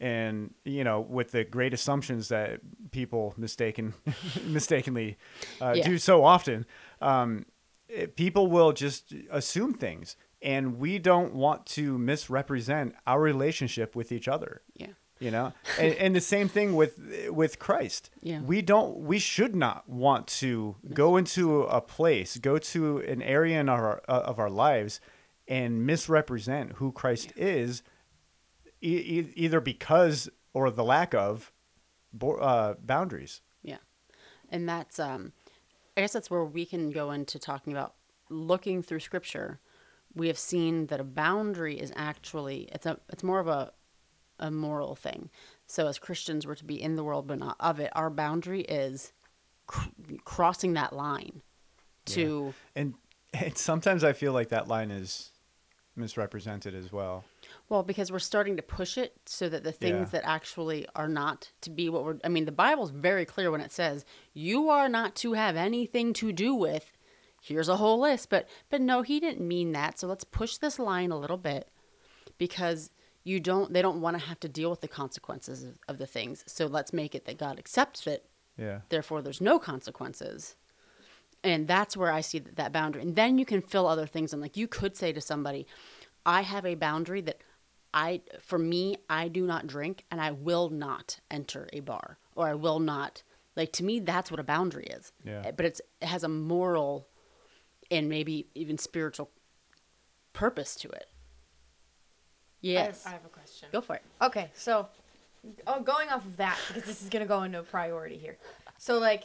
and 0.00 0.54
you 0.64 0.84
know 0.84 1.00
with 1.00 1.32
the 1.32 1.44
great 1.44 1.74
assumptions 1.74 2.28
that 2.28 2.60
people 2.92 3.34
mistaken 3.36 3.94
mistakenly 4.46 5.16
uh, 5.60 5.72
Yeah. 5.76 5.84
do 5.88 5.98
so 5.98 6.24
often 6.24 6.66
um, 7.00 7.46
it- 7.88 8.16
people 8.16 8.46
will 8.48 8.72
just 8.72 9.14
assume 9.30 9.74
things. 9.74 10.16
And 10.40 10.78
we 10.78 11.00
don't 11.00 11.34
want 11.34 11.66
to 11.78 11.98
misrepresent 11.98 12.94
our 13.08 13.20
relationship 13.20 13.96
with 13.96 14.12
each 14.12 14.28
other. 14.28 14.62
Yeah, 14.76 14.92
you 15.18 15.32
know? 15.32 15.52
And, 15.80 15.94
and 15.94 16.14
the 16.14 16.20
same 16.20 16.48
thing 16.48 16.76
with 16.76 17.00
with 17.30 17.58
christ. 17.58 18.10
Yeah. 18.22 18.40
we 18.42 18.62
don't 18.62 18.98
we 18.98 19.18
should 19.18 19.56
not 19.56 19.88
want 19.88 20.28
to 20.42 20.76
go 20.94 21.16
into 21.16 21.62
a 21.62 21.80
place 21.80 22.36
go 22.38 22.56
to 22.58 22.98
an 22.98 23.20
area 23.22 23.58
in 23.60 23.68
our 23.68 24.00
uh, 24.08 24.22
of 24.30 24.38
our 24.38 24.50
lives 24.50 25.00
and 25.48 25.86
misrepresent 25.86 26.72
who 26.74 26.92
christ 26.92 27.32
is 27.36 27.82
e- 28.82 29.20
e- 29.20 29.32
either 29.34 29.60
because 29.60 30.28
or 30.52 30.70
the 30.70 30.84
lack 30.84 31.14
of 31.14 31.52
uh, 32.40 32.74
boundaries 32.80 33.40
yeah, 33.62 33.78
and 34.48 34.68
that's 34.68 34.98
um, 34.98 35.32
I 35.96 36.00
guess 36.00 36.12
that's 36.12 36.30
where 36.30 36.44
we 36.44 36.64
can 36.64 36.90
go 36.90 37.10
into 37.10 37.38
talking 37.38 37.72
about 37.72 37.94
looking 38.30 38.82
through 38.82 39.00
Scripture. 39.00 39.60
We 40.14 40.28
have 40.28 40.38
seen 40.38 40.86
that 40.86 41.00
a 41.00 41.04
boundary 41.04 41.78
is 41.78 41.92
actually 41.96 42.68
it's 42.72 42.86
a 42.86 42.98
it's 43.08 43.22
more 43.22 43.40
of 43.40 43.48
a 43.48 43.72
a 44.38 44.50
moral 44.50 44.94
thing. 44.94 45.30
So 45.66 45.88
as 45.88 45.98
Christians, 45.98 46.46
we're 46.46 46.54
to 46.54 46.64
be 46.64 46.80
in 46.80 46.94
the 46.94 47.04
world 47.04 47.26
but 47.26 47.38
not 47.38 47.56
of 47.60 47.80
it. 47.80 47.90
Our 47.94 48.10
boundary 48.10 48.62
is 48.62 49.12
cr- 49.66 49.88
crossing 50.24 50.74
that 50.74 50.92
line 50.92 51.42
to 52.06 52.54
and 52.74 52.94
and 53.34 53.58
sometimes 53.58 54.02
i 54.02 54.14
feel 54.14 54.32
like 54.32 54.48
that 54.48 54.66
line 54.66 54.90
is 54.90 55.30
misrepresented 55.98 56.74
as 56.74 56.92
well. 56.92 57.24
Well, 57.68 57.82
because 57.82 58.10
we're 58.12 58.18
starting 58.20 58.56
to 58.56 58.62
push 58.62 58.96
it 58.96 59.14
so 59.26 59.48
that 59.48 59.64
the 59.64 59.72
things 59.72 60.08
Yeah. 60.12 60.20
that 60.20 60.24
actually 60.28 60.86
are 60.94 61.08
not 61.08 61.50
to 61.62 61.70
be 61.70 61.88
what 61.88 62.04
we're 62.04 62.18
I 62.24 62.28
mean, 62.28 62.44
the 62.46 62.52
Bible's 62.52 62.90
very 62.90 63.24
clear 63.24 63.50
when 63.50 63.60
it 63.60 63.72
says 63.72 64.04
you 64.32 64.68
are 64.70 64.88
not 64.88 65.14
to 65.16 65.32
have 65.34 65.56
anything 65.56 66.12
to 66.14 66.32
do 66.32 66.54
with 66.54 66.92
here's 67.40 67.68
a 67.68 67.76
whole 67.76 68.00
list, 68.00 68.30
but 68.30 68.48
but 68.70 68.80
no, 68.80 69.02
he 69.02 69.20
didn't 69.20 69.46
mean 69.46 69.72
that. 69.72 69.98
So 69.98 70.06
let's 70.06 70.24
push 70.24 70.56
this 70.56 70.78
line 70.78 71.10
a 71.10 71.18
little 71.18 71.36
bit 71.38 71.68
because 72.38 72.90
you 73.24 73.40
don't 73.40 73.72
they 73.72 73.82
don't 73.82 74.00
want 74.00 74.18
to 74.18 74.24
have 74.26 74.40
to 74.40 74.48
deal 74.48 74.70
with 74.70 74.80
the 74.80 74.88
consequences 74.88 75.62
of, 75.64 75.78
of 75.88 75.98
the 75.98 76.06
things. 76.06 76.44
So 76.46 76.66
let's 76.66 76.92
make 76.92 77.14
it 77.14 77.24
that 77.26 77.38
God 77.38 77.58
accepts 77.58 78.06
it 78.06 78.24
Yeah. 78.56 78.80
therefore 78.88 79.22
there's 79.22 79.40
no 79.40 79.58
consequences 79.58 80.56
and 81.44 81.68
that's 81.68 81.96
where 81.96 82.12
i 82.12 82.20
see 82.20 82.38
that, 82.38 82.56
that 82.56 82.72
boundary. 82.72 83.02
And 83.02 83.14
then 83.14 83.38
you 83.38 83.44
can 83.44 83.60
fill 83.60 83.86
other 83.86 84.06
things 84.06 84.32
in. 84.32 84.40
Like 84.40 84.56
you 84.56 84.68
could 84.68 84.96
say 84.96 85.12
to 85.12 85.20
somebody 85.20 85.66
i 86.26 86.42
have 86.42 86.66
a 86.66 86.74
boundary 86.74 87.20
that 87.22 87.40
i 87.94 88.20
for 88.40 88.58
me 88.58 88.96
i 89.08 89.28
do 89.28 89.46
not 89.46 89.66
drink 89.66 90.04
and 90.10 90.20
i 90.20 90.30
will 90.30 90.68
not 90.68 91.20
enter 91.30 91.68
a 91.72 91.80
bar 91.80 92.18
or 92.34 92.48
i 92.48 92.54
will 92.54 92.80
not 92.80 93.22
like 93.56 93.72
to 93.72 93.84
me 93.84 93.98
that's 93.98 94.30
what 94.30 94.38
a 94.38 94.44
boundary 94.44 94.86
is. 94.86 95.12
Yeah. 95.24 95.50
but 95.56 95.66
it's 95.66 95.80
it 96.00 96.06
has 96.06 96.22
a 96.22 96.28
moral 96.28 97.08
and 97.90 98.08
maybe 98.08 98.46
even 98.54 98.78
spiritual 98.78 99.30
purpose 100.32 100.76
to 100.76 100.88
it. 100.88 101.06
I 102.62 102.66
have, 102.66 102.86
yes. 102.86 103.06
I 103.06 103.10
have 103.10 103.24
a 103.24 103.28
question. 103.28 103.68
go 103.72 103.80
for 103.80 103.96
it. 103.96 104.02
Okay, 104.22 104.50
so 104.54 104.88
oh, 105.66 105.80
going 105.80 106.08
off 106.08 106.24
of 106.24 106.36
that 106.36 106.58
because 106.68 106.84
this 106.84 107.02
is 107.02 107.08
gonna 107.08 107.26
go 107.26 107.42
into 107.42 107.58
a 107.58 107.62
priority 107.62 108.16
here. 108.16 108.36
So 108.78 108.98
like, 108.98 109.24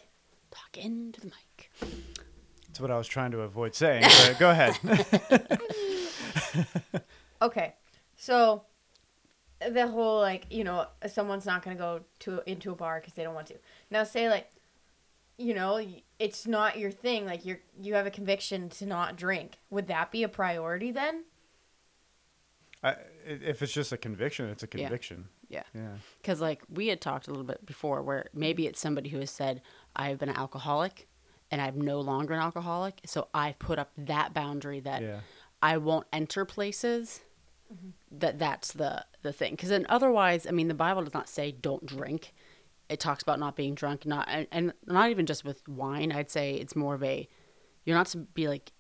talk 0.52 0.84
into 0.84 1.22
the 1.22 1.28
mic 1.28 1.36
That's 1.80 2.80
what 2.80 2.92
I 2.92 2.98
was 2.98 3.08
trying 3.08 3.32
to 3.32 3.42
avoid 3.42 3.76
saying. 3.76 4.04
But 4.04 4.40
go 4.40 4.50
ahead. 4.50 4.80
okay, 7.42 7.76
so 8.16 8.64
the 9.72 9.88
whole 9.88 10.20
like 10.20 10.48
you 10.50 10.64
know 10.64 10.88
someone's 11.08 11.46
not 11.46 11.64
gonna 11.64 11.76
go 11.76 12.02
to 12.20 12.42
into 12.50 12.72
a 12.72 12.76
bar 12.76 13.00
because 13.00 13.14
they 13.14 13.24
don't 13.24 13.36
want 13.36 13.48
to. 13.48 13.56
Now 13.92 14.04
say 14.04 14.30
like, 14.30 14.50
you 15.38 15.54
know, 15.54 15.86
it's 16.20 16.48
not 16.48 16.80
your 16.80 16.92
thing. 16.92 17.26
Like 17.26 17.46
you're 17.46 17.60
you 17.80 17.94
have 17.94 18.08
a 18.08 18.12
conviction 18.12 18.70
to 18.70 18.86
not 18.86 19.16
drink. 19.16 19.60
Would 19.70 19.88
that 19.88 20.12
be 20.12 20.24
a 20.24 20.30
priority 20.30 20.92
then? 20.92 21.26
I, 22.84 22.96
if 23.26 23.62
it's 23.62 23.72
just 23.72 23.92
a 23.94 23.98
conviction, 23.98 24.50
it's 24.50 24.64
a 24.64 24.68
conviction. 24.68 25.30
yeah 25.48 25.64
Yeah. 25.74 25.98
Because, 26.22 26.42
like, 26.42 26.62
we 26.70 26.88
had 26.88 27.00
talked 27.00 27.28
a 27.28 27.32
little 27.32 27.46
bit 27.46 27.66
before 27.66 28.02
where 28.02 28.26
maybe 28.34 28.68
it's 28.68 28.80
somebody 28.80 29.10
who 29.10 29.20
has 29.20 29.30
said, 29.30 29.62
I've 29.96 30.20
been 30.20 30.30
an 30.30 30.36
alcoholic 30.36 31.08
and 31.54 31.62
I'm 31.62 31.80
no 31.80 32.02
longer 32.02 32.34
an 32.34 32.40
alcoholic. 32.40 33.00
So 33.06 33.28
I've 33.32 33.60
put 33.60 33.78
up 33.78 33.92
that 33.98 34.34
boundary 34.34 34.80
that 34.80 35.02
Yeah. 35.04 35.20
I 35.62 35.78
won't 35.78 36.08
enter 36.12 36.46
places. 36.46 37.22
Mm-hmm. 37.72 37.90
That 38.20 38.40
that's 38.40 38.74
the 38.74 39.06
the 39.22 39.32
thing. 39.32 39.52
Because 39.52 39.70
then 39.70 39.86
otherwise, 39.88 40.48
I 40.48 40.52
mean, 40.52 40.68
the 40.68 40.74
Bible 40.74 41.04
does 41.04 41.14
not 41.14 41.30
say 41.30 41.52
don't 41.52 41.86
drink. 41.86 42.34
It 42.90 43.00
talks 43.00 43.22
about 43.24 43.40
not 43.40 43.56
being 43.56 43.76
drunk, 43.76 44.06
not 44.06 44.28
and, 44.30 44.48
and 44.52 44.74
not 44.88 45.10
even 45.12 45.26
just 45.26 45.46
with 45.46 45.66
wine. 45.68 46.12
I'd 46.12 46.30
say 46.32 46.56
it's 46.56 46.76
more 46.76 46.96
of 46.96 47.04
a 47.04 47.28
you're 47.86 47.96
not 47.96 48.08
to 48.08 48.18
be 48.18 48.48
like 48.48 48.72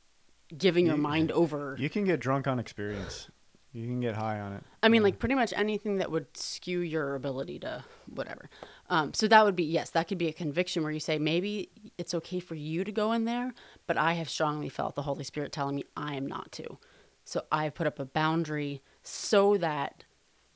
giving 0.57 0.85
your 0.87 0.95
You- 0.95 1.01
mind 1.01 1.31
over. 1.41 1.75
You 1.79 1.89
can 1.89 2.03
get 2.05 2.19
drunk 2.19 2.47
on 2.47 2.57
experience. 2.59 3.29
You 3.73 3.87
can 3.87 3.99
get 3.99 4.15
high 4.15 4.39
on 4.39 4.53
it. 4.53 4.63
I 4.83 4.89
mean, 4.89 5.01
like 5.01 5.17
pretty 5.17 5.33
much 5.33 5.51
anything 5.55 5.97
that 5.97 6.11
would 6.11 6.37
skew 6.37 6.79
your 6.79 7.15
ability 7.15 7.57
to 7.59 7.83
whatever. 8.05 8.49
Um, 8.87 9.15
so 9.15 9.27
that 9.27 9.43
would 9.43 9.55
be 9.55 9.63
yes, 9.63 9.89
that 9.91 10.07
could 10.07 10.19
be 10.19 10.27
a 10.27 10.33
conviction 10.33 10.83
where 10.83 10.91
you 10.91 10.99
say 10.99 11.17
maybe 11.17 11.69
it's 11.97 12.13
okay 12.13 12.39
for 12.39 12.53
you 12.53 12.83
to 12.83 12.91
go 12.91 13.11
in 13.13 13.25
there, 13.25 13.53
but 13.87 13.97
I 13.97 14.13
have 14.13 14.29
strongly 14.29 14.69
felt 14.69 14.93
the 14.93 15.01
Holy 15.01 15.23
Spirit 15.23 15.51
telling 15.51 15.75
me 15.75 15.85
I 15.97 16.13
am 16.13 16.27
not 16.27 16.51
to. 16.53 16.77
So 17.25 17.45
I've 17.51 17.73
put 17.73 17.87
up 17.87 17.99
a 17.99 18.05
boundary 18.05 18.83
so 19.01 19.57
that 19.57 20.03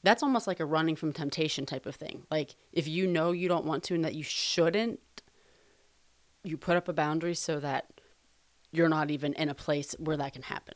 that's 0.04 0.22
almost 0.22 0.46
like 0.46 0.60
a 0.60 0.66
running 0.66 0.96
from 0.96 1.12
temptation 1.12 1.66
type 1.66 1.88
of 1.88 1.96
thing. 1.96 2.24
Like 2.30 2.56
if 2.72 2.88
you 2.88 3.08
know 3.08 3.32
you 3.32 3.50
don't 3.50 3.66
want 3.66 3.84
to 3.86 3.96
and 3.96 4.06
that 4.06 4.14
you 4.14 4.24
shouldn't, 4.24 5.00
you 6.44 6.56
put 6.56 6.78
up 6.78 6.88
a 6.88 6.94
boundary 6.94 7.34
so 7.34 7.60
that 7.60 7.88
you're 8.72 8.90
not 8.90 9.10
even 9.10 9.34
in 9.34 9.50
a 9.50 9.56
place 9.56 9.96
where 9.98 10.18
that 10.18 10.34
can 10.34 10.44
happen. 10.44 10.76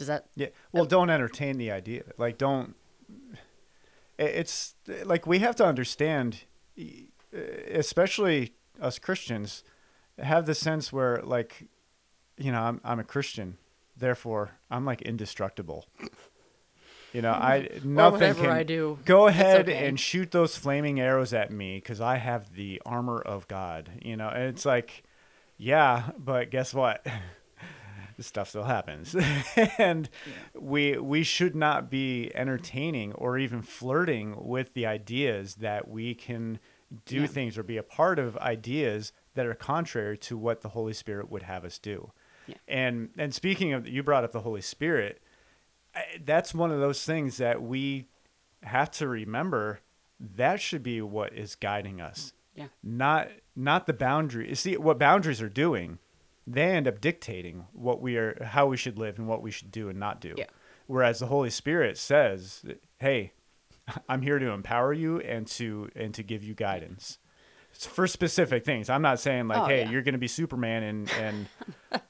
Does 0.00 0.08
that 0.08 0.28
Yeah. 0.34 0.46
Well, 0.72 0.86
don't 0.86 1.10
entertain 1.10 1.58
the 1.58 1.70
idea. 1.70 2.04
Like, 2.16 2.38
don't. 2.38 2.74
It's 4.18 4.74
like 5.04 5.26
we 5.26 5.40
have 5.40 5.54
to 5.56 5.64
understand, 5.66 6.44
especially 7.70 8.54
us 8.80 8.98
Christians, 8.98 9.62
have 10.18 10.46
the 10.46 10.54
sense 10.54 10.90
where, 10.90 11.20
like, 11.22 11.68
you 12.38 12.50
know, 12.50 12.62
I'm 12.62 12.80
I'm 12.82 12.98
a 12.98 13.04
Christian, 13.04 13.58
therefore 13.94 14.52
I'm 14.70 14.86
like 14.86 15.02
indestructible. 15.02 15.84
You 17.12 17.20
know, 17.20 17.32
I 17.32 17.68
nothing 17.84 18.34
can 18.36 18.48
I 18.48 18.62
do, 18.62 18.98
Go 19.04 19.26
ahead 19.26 19.68
okay. 19.68 19.86
and 19.86 20.00
shoot 20.00 20.30
those 20.30 20.56
flaming 20.56 20.98
arrows 20.98 21.34
at 21.34 21.50
me 21.50 21.76
because 21.76 22.00
I 22.00 22.16
have 22.16 22.54
the 22.54 22.80
armor 22.86 23.20
of 23.20 23.48
God. 23.48 23.90
You 24.00 24.16
know, 24.16 24.28
and 24.28 24.44
it's 24.44 24.64
like, 24.64 25.02
yeah, 25.58 26.12
but 26.16 26.50
guess 26.50 26.72
what? 26.72 27.06
this 28.20 28.26
stuff 28.26 28.50
still 28.50 28.64
happens, 28.64 29.16
and 29.78 30.10
we 30.54 30.98
we 30.98 31.22
should 31.22 31.56
not 31.56 31.90
be 31.90 32.30
entertaining 32.34 33.14
or 33.14 33.38
even 33.38 33.62
flirting 33.62 34.36
with 34.38 34.74
the 34.74 34.84
ideas 34.84 35.54
that 35.54 35.88
we 35.88 36.14
can 36.14 36.58
do 37.06 37.22
Yeah. 37.22 37.26
things 37.26 37.56
or 37.56 37.62
be 37.62 37.78
a 37.78 37.82
part 37.82 38.18
of 38.18 38.36
ideas 38.36 39.12
that 39.34 39.46
are 39.46 39.54
contrary 39.54 40.18
to 40.18 40.36
what 40.36 40.60
the 40.60 40.68
Holy 40.70 40.92
Spirit 40.92 41.30
would 41.30 41.44
have 41.44 41.64
us 41.64 41.78
do. 41.78 42.12
Yeah. 42.46 42.56
And 42.68 43.08
and 43.16 43.32
speaking 43.32 43.72
of, 43.72 43.88
you 43.88 44.02
brought 44.02 44.24
up 44.24 44.32
the 44.32 44.40
Holy 44.40 44.60
Spirit. 44.60 45.22
That's 46.22 46.54
one 46.54 46.70
of 46.70 46.78
those 46.78 47.02
things 47.04 47.38
that 47.38 47.62
we 47.62 48.06
have 48.62 48.90
to 48.92 49.08
remember. 49.08 49.80
That 50.20 50.60
should 50.60 50.82
be 50.82 51.00
what 51.00 51.32
is 51.32 51.54
guiding 51.54 52.02
us 52.02 52.34
yeah. 52.54 52.66
not 52.82 53.28
not 53.56 53.86
the 53.86 53.92
boundary. 53.92 54.54
See 54.54 54.76
what 54.76 54.98
boundaries 54.98 55.40
are 55.40 55.48
doing. 55.48 55.98
They 56.52 56.62
end 56.64 56.88
up 56.88 57.00
dictating 57.00 57.66
what 57.72 58.00
we 58.00 58.16
are, 58.16 58.42
how 58.44 58.66
we 58.66 58.76
should 58.76 58.98
live, 58.98 59.18
and 59.18 59.28
what 59.28 59.42
we 59.42 59.50
should 59.50 59.70
do 59.70 59.88
and 59.88 59.98
not 59.98 60.20
do. 60.20 60.34
Yeah. 60.36 60.46
Whereas 60.86 61.20
the 61.20 61.26
Holy 61.26 61.50
Spirit 61.50 61.96
says, 61.98 62.64
"Hey, 62.98 63.32
I'm 64.08 64.22
here 64.22 64.38
to 64.38 64.50
empower 64.50 64.92
you 64.92 65.20
and 65.20 65.46
to 65.48 65.90
and 65.94 66.12
to 66.14 66.22
give 66.22 66.42
you 66.42 66.54
guidance 66.54 67.18
for 67.72 68.06
specific 68.06 68.64
things." 68.64 68.90
I'm 68.90 69.02
not 69.02 69.20
saying 69.20 69.48
like, 69.48 69.58
Oh, 69.60 69.64
"Hey, 69.66 69.82
yeah. 69.82 69.90
you're 69.90 70.02
going 70.02 70.14
to 70.14 70.18
be 70.18 70.28
Superman," 70.28 70.82
and 70.82 71.10
and 71.12 71.46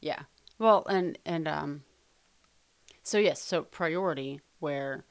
Yeah. 0.00 0.20
Well, 0.58 0.86
and 0.88 1.18
and 1.26 1.48
um 1.48 1.82
so 3.02 3.18
yes, 3.18 3.42
so 3.42 3.62
priority 3.62 4.40
where 4.60 5.04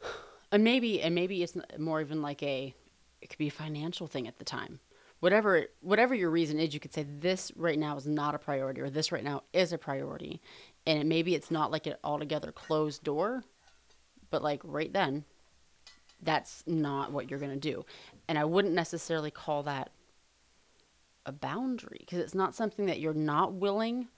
and 0.52 0.62
maybe 0.62 1.02
and 1.02 1.14
maybe 1.14 1.42
it's 1.42 1.56
more 1.78 2.00
even 2.00 2.22
like 2.22 2.42
a 2.42 2.74
it 3.20 3.28
could 3.30 3.38
be 3.38 3.48
a 3.48 3.50
financial 3.52 4.06
thing 4.06 4.28
at 4.28 4.38
the 4.38 4.44
time. 4.44 4.78
Whatever 5.20 5.66
whatever 5.80 6.14
your 6.14 6.30
reason 6.30 6.60
is, 6.60 6.72
you 6.72 6.80
could 6.80 6.92
say 6.94 7.04
this 7.18 7.50
right 7.56 7.78
now 7.78 7.96
is 7.96 8.06
not 8.06 8.34
a 8.34 8.38
priority 8.38 8.80
or 8.80 8.88
this 8.88 9.10
right 9.10 9.24
now 9.24 9.42
is 9.52 9.72
a 9.72 9.78
priority. 9.78 10.40
And 10.86 10.98
it, 11.00 11.06
maybe 11.06 11.34
it's 11.34 11.50
not 11.50 11.70
like 11.72 11.86
an 11.86 11.94
altogether 12.04 12.52
closed 12.52 13.02
door, 13.02 13.42
but 14.30 14.42
like 14.42 14.60
right 14.64 14.92
then 14.92 15.24
that's 16.22 16.62
not 16.66 17.12
what 17.12 17.30
you're 17.30 17.38
going 17.38 17.52
to 17.52 17.58
do. 17.72 17.84
And 18.28 18.38
I 18.38 18.44
wouldn't 18.44 18.74
necessarily 18.74 19.30
call 19.30 19.62
that 19.64 19.90
a 21.26 21.32
boundary 21.32 21.98
because 22.00 22.18
it's 22.20 22.34
not 22.34 22.54
something 22.54 22.86
that 22.86 23.00
you're 23.00 23.12
not 23.14 23.52
willing 23.54 24.08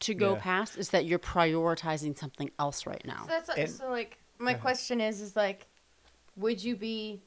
to 0.00 0.14
go 0.14 0.34
Yeah. 0.34 0.40
past. 0.40 0.76
It's 0.78 0.90
that 0.90 1.04
you're 1.04 1.18
prioritizing 1.18 2.16
something 2.18 2.50
else 2.58 2.86
right 2.86 3.04
now. 3.04 3.22
So 3.22 3.26
that's 3.28 3.48
And- 3.50 3.70
so 3.70 3.90
like 3.90 4.18
my 4.38 4.54
question 4.54 5.00
is 5.00 5.20
is 5.20 5.34
like, 5.36 5.66
would 6.36 6.62
you 6.62 6.76
be? 6.76 7.22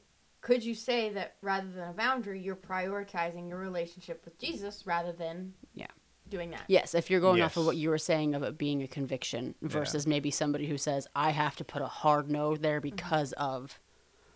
Could 0.48 0.64
you 0.64 0.76
say 0.76 1.10
that 1.10 1.36
rather 1.42 1.68
than 1.68 1.90
a 1.90 1.92
boundary, 1.92 2.40
you're 2.40 2.56
prioritizing 2.56 3.50
your 3.50 3.58
relationship 3.58 4.24
with 4.24 4.40
Jesus 4.40 4.88
rather 4.88 5.12
than 5.12 5.56
Yeah. 5.74 5.88
doing 6.30 6.52
that? 6.52 6.64
Yes, 6.70 6.96
if 6.96 7.10
you're 7.10 7.20
going 7.20 7.42
off 7.42 7.58
of 7.58 7.66
what 7.66 7.76
you 7.76 7.90
were 7.90 7.98
saying 7.98 8.34
of 8.34 8.44
it 8.44 8.58
being 8.58 8.82
a 8.82 8.88
conviction 8.88 9.56
versus 9.62 10.08
maybe 10.08 10.32
somebody 10.32 10.68
who 10.68 10.78
says 10.78 11.06
I 11.14 11.32
have 11.32 11.58
to 11.58 11.66
put 11.66 11.82
a 11.82 11.88
hard 11.88 12.32
no 12.32 12.56
there 12.56 12.80
mm-hmm. 12.80 12.96
because 12.96 13.34
of 13.34 13.78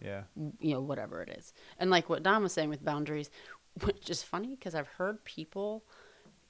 yeah, 0.02 0.24
you 0.60 0.74
know 0.74 0.82
whatever 0.82 1.22
it 1.22 1.30
is. 1.30 1.54
And 1.80 1.90
like 1.90 2.10
what 2.10 2.24
Dom 2.24 2.44
was 2.44 2.52
saying 2.52 2.68
with 2.68 2.84
boundaries, 2.84 3.30
which 3.82 4.10
is 4.10 4.22
funny 4.22 4.50
because 4.50 4.76
I've 4.76 4.88
heard 4.88 5.24
people 5.24 5.86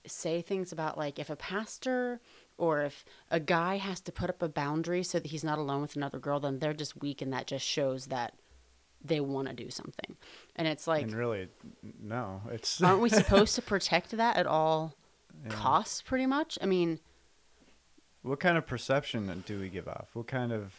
say 0.07 0.41
things 0.41 0.71
about 0.71 0.97
like 0.97 1.19
if 1.19 1.29
a 1.29 1.35
pastor 1.35 2.19
or 2.57 2.81
if 2.81 3.05
a 3.29 3.39
guy 3.39 3.77
has 3.77 4.01
to 4.01 4.11
put 4.11 4.31
up 4.31 4.41
a 4.41 4.49
boundary 4.49 5.03
so 5.03 5.19
that 5.19 5.29
he's 5.29 5.43
not 5.43 5.59
alone 5.59 5.81
with 5.81 5.95
another 5.95 6.17
girl, 6.17 6.39
then 6.39 6.57
they're 6.57 6.73
just 6.73 6.99
weak 6.99 7.21
and 7.21 7.31
that 7.31 7.45
just 7.45 7.63
shows 7.63 8.07
that 8.07 8.33
they 9.03 9.19
want 9.19 9.47
to 9.47 9.53
do 9.53 9.69
something. 9.69 10.15
And 10.55 10.67
it's 10.67 10.87
like 10.87 11.03
and 11.03 11.13
really, 11.13 11.47
no, 12.01 12.41
it's 12.51 12.81
aren't 12.81 13.01
we 13.01 13.09
supposed 13.09 13.55
to 13.55 13.61
protect 13.73 14.11
that 14.11 14.37
at 14.37 14.47
all 14.47 14.95
costs 15.49 16.01
pretty 16.01 16.25
much? 16.25 16.57
I 16.61 16.65
mean, 16.65 16.99
what 18.21 18.39
kind 18.39 18.57
of 18.57 18.65
perception 18.65 19.43
do 19.45 19.59
we 19.59 19.69
give 19.69 19.87
off? 19.87 20.09
What 20.13 20.27
kind 20.27 20.51
of 20.51 20.73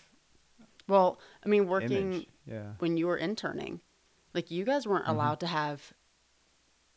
well, 0.89 1.19
I 1.45 1.49
mean 1.49 1.69
working 1.69 2.13
image? 2.13 2.27
Yeah, 2.47 2.73
when 2.79 2.97
you 2.97 3.07
were 3.07 3.17
interning, 3.17 3.81
like 4.35 4.51
you 4.51 4.65
guys 4.65 4.87
weren't 4.87 5.05
mm-hmm. 5.05 5.15
allowed 5.15 5.41
to 5.41 5.47
have 5.47 5.93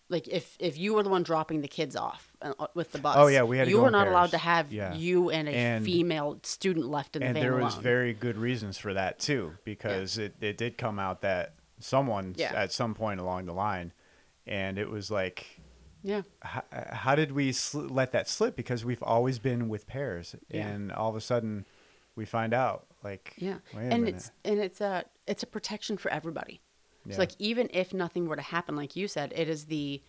like 0.09 0.27
if 0.27 0.55
if 0.59 0.77
you 0.77 0.93
were 0.93 1.03
the 1.03 1.09
one 1.09 1.23
dropping 1.23 1.61
the 1.61 1.67
kids 1.67 1.95
off 1.95 2.31
uh, 2.41 2.53
with 2.73 2.91
the 2.91 2.99
bus. 2.99 3.15
Oh, 3.17 3.27
yeah, 3.27 3.43
we 3.43 3.57
had 3.57 3.67
you 3.67 3.81
were 3.81 3.89
not 3.91 4.07
allowed 4.07 4.31
to 4.31 4.37
have 4.37 4.71
Yeah. 4.71 4.93
you 4.93 5.29
and 5.31 5.47
a 5.47 5.51
And- 5.51 5.85
female 5.85 6.39
student 6.43 6.85
left 6.87 7.15
in 7.15 7.21
the 7.21 7.25
and 7.27 7.33
van 7.35 7.43
there 7.43 7.51
alone. 7.53 7.63
was 7.65 7.75
very 7.75 8.13
good 8.13 8.37
reasons 8.37 8.77
for 8.77 8.93
that 8.93 9.19
too 9.19 9.53
because 9.63 10.17
it, 10.17 10.35
it 10.41 10.57
did 10.57 10.77
come 10.77 10.99
out 10.99 11.21
that 11.21 11.53
someone 11.79 12.35
Yeah. 12.37 12.53
at 12.53 12.71
some 12.71 12.93
point 12.93 13.19
along 13.19 13.45
the 13.45 13.53
line 13.53 13.93
and 14.47 14.77
it 14.77 14.89
was 14.89 15.09
like 15.09 15.59
yeah. 16.03 16.21
how, 16.41 16.63
how 16.71 17.15
did 17.15 17.31
we 17.31 17.51
sl- 17.51 17.79
let 17.87 18.11
that 18.11 18.27
slip 18.29 18.55
because 18.55 18.85
we've 18.85 19.01
always 19.03 19.39
been 19.39 19.69
with 19.69 19.87
pairs 19.87 20.35
Yeah. 20.49 20.67
and 20.67 20.91
all 20.91 21.09
of 21.09 21.15
a 21.15 21.21
sudden 21.21 21.65
we 22.15 22.25
find 22.25 22.53
out 22.53 22.85
like 23.03 23.33
Yeah, 23.37 23.57
and 23.73 24.03
minute. 24.03 24.15
it's 24.15 24.31
and 24.43 24.59
it's 24.59 24.81
a 24.81 25.03
it's 25.27 25.41
a 25.43 25.47
protection 25.47 25.97
for 25.97 26.09
everybody. 26.11 26.61
Yeah. 27.05 27.15
So 27.15 27.21
like 27.21 27.31
even 27.39 27.69
if 27.73 27.93
nothing 27.93 28.27
were 28.27 28.35
to 28.35 28.41
happen, 28.41 28.75
like 28.75 28.95
you 28.95 29.07
said, 29.07 29.33
it 29.35 29.47
is 29.49 29.65
the 29.65 30.01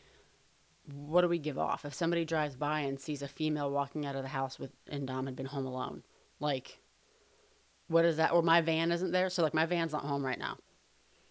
what 0.94 1.22
do 1.22 1.28
we 1.28 1.38
give 1.38 1.58
off 1.58 1.84
if 1.84 1.92
somebody 1.92 2.24
drives 2.24 2.54
by 2.54 2.80
and 2.80 3.00
sees 3.00 3.20
a 3.20 3.26
female 3.28 3.70
walking 3.70 4.06
out 4.06 4.14
of 4.14 4.22
the 4.22 4.28
house 4.28 4.58
with 4.58 4.70
and 4.88 5.06
Dom 5.06 5.26
had 5.26 5.34
been 5.36 5.46
home 5.46 5.66
alone, 5.66 6.02
like 6.40 6.80
what 7.88 8.04
is 8.04 8.16
that? 8.16 8.32
Or 8.32 8.42
my 8.42 8.60
van 8.60 8.90
isn't 8.92 9.12
there, 9.12 9.28
so 9.30 9.42
like 9.42 9.54
my 9.54 9.66
van's 9.66 9.92
not 9.92 10.04
home 10.04 10.24
right 10.24 10.38
now, 10.38 10.58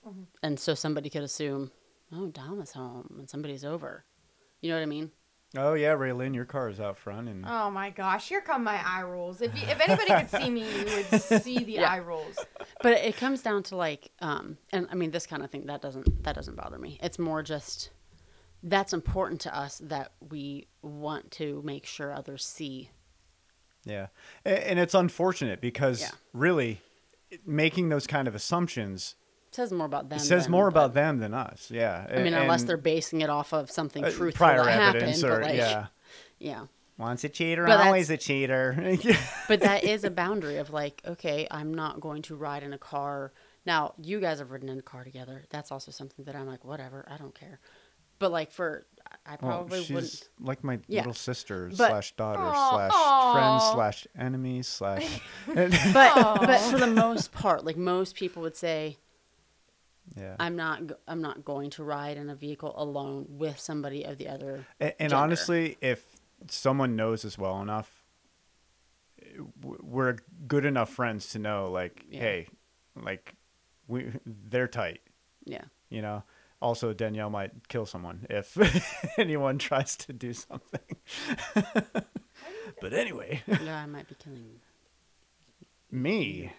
Mm-hmm. 0.07 0.23
and 0.43 0.59
so 0.59 0.75
somebody 0.75 1.09
could 1.09 1.23
assume, 1.23 1.71
oh, 2.13 2.27
Dom 2.27 2.61
is 2.61 2.73
home 2.73 3.15
and 3.17 3.29
somebody's 3.29 3.65
over. 3.65 4.05
You 4.61 4.69
know 4.69 4.75
what 4.75 4.83
I 4.83 4.87
mean? 4.87 5.11
Oh 5.57 5.73
yeah 5.73 5.93
Raylyn 5.95 6.33
your 6.35 6.45
car 6.45 6.69
is 6.69 6.79
out 6.79 6.97
front 6.97 7.27
and 7.29 7.45
Oh 7.47 7.69
my 7.71 7.89
gosh, 7.89 8.29
here 8.29 8.41
come 8.41 8.63
my 8.63 8.79
eye 8.85 9.03
rolls. 9.03 9.41
If 9.41 9.55
you, 9.55 9.67
if 9.67 9.79
anybody 9.79 10.25
could 10.27 10.41
see 10.41 10.49
me, 10.49 10.61
you 10.79 10.85
would 11.11 11.21
see 11.43 11.63
the 11.63 11.73
Yeah. 11.73 11.91
eye 11.91 11.99
rolls. 11.99 12.37
but 12.81 12.93
it 12.93 13.15
comes 13.17 13.41
down 13.41 13.63
to 13.63 13.75
like 13.75 14.11
um 14.19 14.57
and 14.71 14.87
i 14.91 14.95
mean 14.95 15.11
this 15.11 15.25
kind 15.27 15.43
of 15.43 15.49
thing 15.51 15.65
that 15.67 15.81
doesn't 15.81 16.23
that 16.23 16.35
doesn't 16.35 16.55
bother 16.55 16.77
me 16.77 16.99
it's 17.01 17.17
more 17.19 17.41
just 17.43 17.89
that's 18.63 18.93
important 18.93 19.39
to 19.41 19.55
us 19.57 19.79
that 19.83 20.11
we 20.29 20.67
want 20.81 21.29
to 21.31 21.61
make 21.63 21.85
sure 21.85 22.11
others 22.13 22.43
see 22.43 22.89
Yeah. 23.85 24.07
A- 24.45 24.67
And 24.69 24.79
it's 24.79 24.93
unfortunate 24.95 25.61
because 25.61 26.01
Yeah. 26.01 26.09
really 26.33 26.81
making 27.45 27.89
those 27.89 28.07
kind 28.07 28.27
of 28.27 28.35
assumptions 28.35 29.15
it 29.15 29.24
says 29.55 29.71
more 29.71 29.85
about 29.85 30.09
them 30.09 30.19
says 30.19 30.43
than- 30.43 30.51
more 30.51 30.67
about 30.67 30.93
them 30.93 31.19
than 31.19 31.33
us. 31.33 31.69
Yeah. 31.71 32.05
i 32.09 32.21
mean 32.21 32.33
unless 32.33 32.63
they're 32.63 32.77
basing 32.77 33.21
it 33.21 33.29
off 33.29 33.53
of 33.53 33.71
something 33.71 34.03
uh, 34.03 34.11
truthful 34.11 34.45
prior 34.45 34.63
that 34.63 34.95
evidence 34.95 35.21
happened 35.21 35.39
or 35.41 35.43
like 35.45 35.57
yeah. 35.57 35.87
yeah 36.39 36.65
Once 36.97 37.23
a 37.23 37.29
cheater, 37.29 37.65
But 37.65 37.79
always 37.85 38.09
a 38.09 38.17
cheater. 38.17 38.75
but 39.47 39.59
that 39.61 39.83
is 39.83 40.03
a 40.03 40.11
boundary 40.11 40.57
of 40.57 40.69
like 40.71 41.01
okay 41.05 41.47
i'm 41.51 41.73
not 41.73 41.99
going 41.99 42.21
to 42.23 42.35
ride 42.35 42.63
in 42.63 42.73
a 42.73 42.77
car 42.77 43.33
now 43.65 43.93
you 44.01 44.19
guys 44.19 44.39
have 44.39 44.51
ridden 44.51 44.69
in 44.69 44.77
a 44.79 44.81
car 44.83 45.03
together 45.03 45.43
that's 45.49 45.71
also 45.71 45.91
something 45.91 46.23
that 46.25 46.35
i'm 46.35 46.47
like 46.47 46.63
whatever 46.65 47.05
i 47.09 47.17
don't 47.17 47.33
care 47.35 47.59
but 48.19 48.31
like 48.31 48.51
for 48.51 48.85
i 49.25 49.31
Well, 49.41 49.51
probably 49.51 49.79
she's 49.83 49.89
wouldn't 49.95 50.29
like 50.39 50.63
my 50.63 50.79
Yeah. 50.87 51.01
little 51.01 51.13
sister 51.13 51.67
But- 51.69 51.89
slash 51.89 52.15
daughter 52.15 52.39
slash 52.53 53.33
friend 53.33 53.61
slash 53.73 54.07
enemy 54.17 54.61
slash. 54.63 55.21
but 55.53 55.71
but 55.93 56.59
for 56.71 56.77
the 56.77 56.87
most 56.87 57.31
part 57.31 57.65
like 57.65 57.77
most 57.77 58.15
people 58.15 58.41
would 58.43 58.55
say 58.55 58.97
yeah. 60.15 60.35
I'm 60.39 60.55
not. 60.55 60.81
I'm 61.07 61.21
not 61.21 61.43
going 61.45 61.69
to 61.71 61.83
ride 61.83 62.17
in 62.17 62.29
a 62.29 62.35
vehicle 62.35 62.73
alone 62.77 63.25
with 63.29 63.59
somebody 63.59 64.03
of 64.03 64.17
the 64.17 64.27
other. 64.29 64.65
And, 64.79 64.93
and 64.99 65.13
honestly, 65.13 65.77
if 65.81 66.03
someone 66.49 66.95
knows 66.95 67.25
us 67.25 67.37
well 67.37 67.61
enough, 67.61 68.03
we're 69.61 70.17
good 70.47 70.65
enough 70.65 70.89
friends 70.89 71.29
to 71.31 71.39
know, 71.39 71.69
like, 71.71 72.03
Yeah. 72.09 72.19
hey, 72.21 72.47
like, 72.95 73.35
we 73.87 74.11
they're 74.25 74.67
tight. 74.67 75.01
Yeah. 75.45 75.63
You 75.89 76.01
know. 76.01 76.23
Also, 76.61 76.93
Danielle 76.93 77.29
might 77.29 77.67
kill 77.67 77.85
someone 77.85 78.25
if 78.29 78.57
anyone 79.19 79.57
tries 79.57 79.95
to 79.97 80.13
do 80.13 80.33
something. 80.33 80.79
but 82.81 82.93
anyway, 82.93 83.41
Yeah, 83.45 83.83
I 83.83 83.85
might 83.85 84.07
be 84.07 84.15
killing. 84.15 84.61
me. 85.91 86.51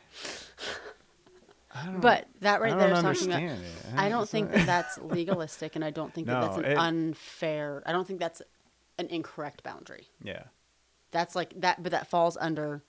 But 1.99 2.26
that 2.40 2.61
right 2.61 2.76
there 2.78 2.92
is 2.92 3.02
talking 3.02 3.28
about. 3.33 3.42
it. 3.42 3.59
I 3.97 4.09
don't 4.09 4.28
think 4.28 4.52
that 4.52 4.66
that's 4.73 4.99
legalistic, 4.99 5.76
and 5.76 5.85
I 5.85 5.90
don't 5.90 6.12
think 6.12 6.26
that 6.26 6.40
that's 6.40 6.56
an 6.59 6.64
it- 6.64 6.76
unfair. 6.78 7.83
I 7.87 7.92
don't 7.92 8.06
think 8.06 8.21
that's 8.21 8.42
an 8.99 9.06
incorrect 9.09 9.62
boundary. 9.62 10.09
Yeah. 10.23 10.45
That's 11.12 11.35
like 11.35 11.61
that, 11.61 11.83
but 11.83 11.92
that 11.92 12.09
falls 12.09 12.37
under 12.40 12.83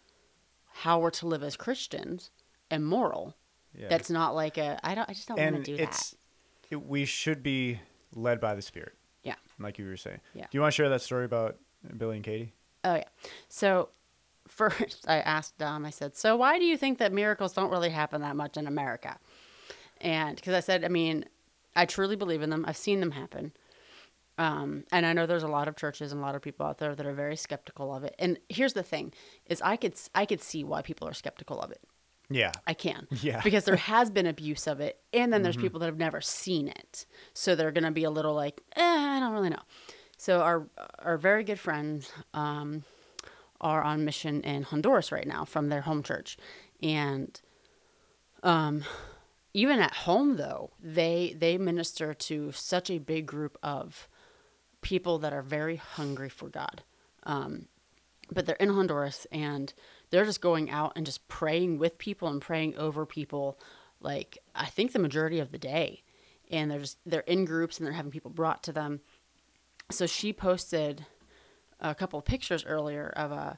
how 0.81 0.99
we're 0.99 1.09
to 1.11 1.27
live 1.27 1.43
as 1.43 1.55
Christians 1.55 2.29
and 2.69 2.85
moral. 2.85 3.35
Yeah. 3.77 3.87
That's 3.89 4.09
not 4.09 4.33
like 4.35 4.57
a. 4.57 4.79
I 4.83 4.95
don't. 4.95 5.09
I 5.09 5.13
just 5.13 5.27
don't 5.27 5.39
want 5.39 5.63
to 5.65 5.77
do 5.77 5.81
it's 5.81 6.11
that. 6.11 6.17
it, 6.71 6.85
we 6.85 7.05
should 7.05 7.43
be 7.43 7.79
led 8.15 8.39
by 8.39 8.55
the 8.55 8.61
Spirit, 8.61 8.93
Yeah. 9.23 9.35
like 9.59 9.77
you 9.77 9.85
were 9.85 9.97
saying. 9.97 10.19
Yeah. 10.33 10.43
Do 10.43 10.49
you 10.57 10.61
want 10.61 10.73
to 10.73 10.75
share 10.75 10.89
that 10.89 11.01
story 11.01 11.25
about 11.25 11.57
Billy 11.97 12.15
and 12.15 12.25
Katie? 12.25 12.53
Oh 12.83 12.95
yeah. 12.95 13.03
So 13.49 13.89
first 14.57 15.05
I 15.07 15.19
asked 15.19 15.57
Dom, 15.57 15.85
I 15.85 15.89
said, 15.89 16.15
So 16.15 16.35
why 16.35 16.59
do 16.59 16.65
you 16.65 16.77
think 16.77 16.97
that 16.97 17.13
miracles 17.13 17.53
don't 17.53 17.71
really 17.71 17.89
happen 17.89 18.21
that 18.21 18.35
much 18.35 18.57
in 18.57 18.67
America? 18.67 19.17
And 20.01 20.35
because 20.35 20.53
I 20.53 20.59
said, 20.59 20.83
I 20.83 20.89
mean, 20.89 21.25
I 21.75 21.85
truly 21.85 22.15
believe 22.15 22.41
in 22.41 22.49
them. 22.49 22.65
I've 22.67 22.77
seen 22.77 22.99
them 22.99 23.11
happen. 23.11 23.53
Um, 24.39 24.83
and 24.91 25.05
I 25.05 25.13
know 25.13 25.25
there's 25.25 25.43
a 25.43 25.47
lot 25.47 25.67
of 25.67 25.75
churches 25.75 26.11
and 26.11 26.21
a 26.21 26.23
lot 26.23 26.35
of 26.35 26.41
people 26.41 26.65
out 26.65 26.77
there 26.77 26.93
that 26.93 27.05
are 27.05 27.13
very 27.13 27.35
skeptical 27.35 27.93
of 27.93 28.03
it. 28.03 28.15
And 28.19 28.37
here's 28.49 28.73
the 28.73 28.83
thing 28.83 29.13
is 29.47 29.61
I 29.61 29.77
could 29.77 29.95
I 30.13 30.25
could 30.25 30.41
see 30.41 30.63
why 30.63 30.81
people 30.81 31.07
are 31.07 31.13
skeptical 31.13 31.59
of 31.59 31.71
it. 31.71 31.81
Yeah. 32.29 32.51
I 32.65 32.73
can. 32.73 33.07
Yeah. 33.21 33.41
Because 33.41 33.65
there 33.65 33.77
has 33.77 34.09
been 34.09 34.27
abuse 34.27 34.67
of 34.67 34.79
it. 34.79 34.99
And 35.13 35.31
then 35.31 35.43
there's 35.43 35.57
people 35.57 35.79
that 35.79 35.85
have 35.87 35.97
never 35.97 36.21
seen 36.21 36.67
it. 36.67 37.05
So 37.33 37.55
they're 37.55 37.71
going 37.71 37.85
to 37.85 37.91
be 37.91 38.03
a 38.03 38.11
little 38.11 38.33
like, 38.33 38.61
eh, 38.75 38.81
I 38.83 39.19
don't 39.19 39.31
really 39.33 39.49
know. 39.49 39.61
So 40.17 40.41
our, 40.41 40.67
our 40.99 41.17
very 41.17 41.43
good 41.43 41.59
friends 41.59 42.11
um, 42.33 42.83
are 43.59 43.81
on 43.81 44.05
mission 44.05 44.41
in 44.41 44.63
Honduras 44.63 45.11
right 45.11 45.27
now 45.27 45.45
from 45.45 45.69
their 45.69 45.81
home 45.81 46.03
church. 46.03 46.37
And 46.81 47.39
um, 48.43 48.83
even 49.53 49.79
at 49.79 49.93
home, 49.93 50.37
though, 50.37 50.71
they, 50.81 51.35
they 51.37 51.57
minister 51.57 52.13
to 52.13 52.51
such 52.51 52.89
a 52.89 52.99
big 52.99 53.25
group 53.25 53.57
of 53.63 54.07
people 54.81 55.19
that 55.19 55.33
are 55.33 55.41
very 55.41 55.77
hungry 55.77 56.29
for 56.29 56.49
God. 56.49 56.83
Um, 57.23 57.67
but 58.31 58.45
they're 58.45 58.55
in 58.55 58.69
Honduras 58.69 59.25
and 59.31 59.73
they're 60.09 60.25
just 60.25 60.41
going 60.41 60.69
out 60.69 60.93
and 60.95 61.05
just 61.05 61.27
praying 61.27 61.77
with 61.77 61.97
people 61.97 62.27
and 62.27 62.41
praying 62.41 62.77
over 62.77 63.05
people 63.05 63.59
like 63.99 64.37
I 64.55 64.67
think 64.67 64.91
the 64.91 64.99
majority 64.99 65.39
of 65.39 65.51
the 65.51 65.57
day. 65.57 66.03
And 66.49 66.71
they're 66.71 66.79
just 66.79 66.97
they're 67.05 67.21
in 67.21 67.45
groups 67.45 67.77
and 67.77 67.85
they're 67.85 67.93
having 67.93 68.11
people 68.11 68.31
brought 68.31 68.63
to 68.63 68.71
them. 68.71 69.01
So 69.91 70.05
she 70.05 70.33
posted 70.33 71.05
a 71.79 71.93
couple 71.95 72.19
of 72.19 72.25
pictures 72.25 72.65
earlier 72.65 73.07
of 73.15 73.31
a, 73.31 73.57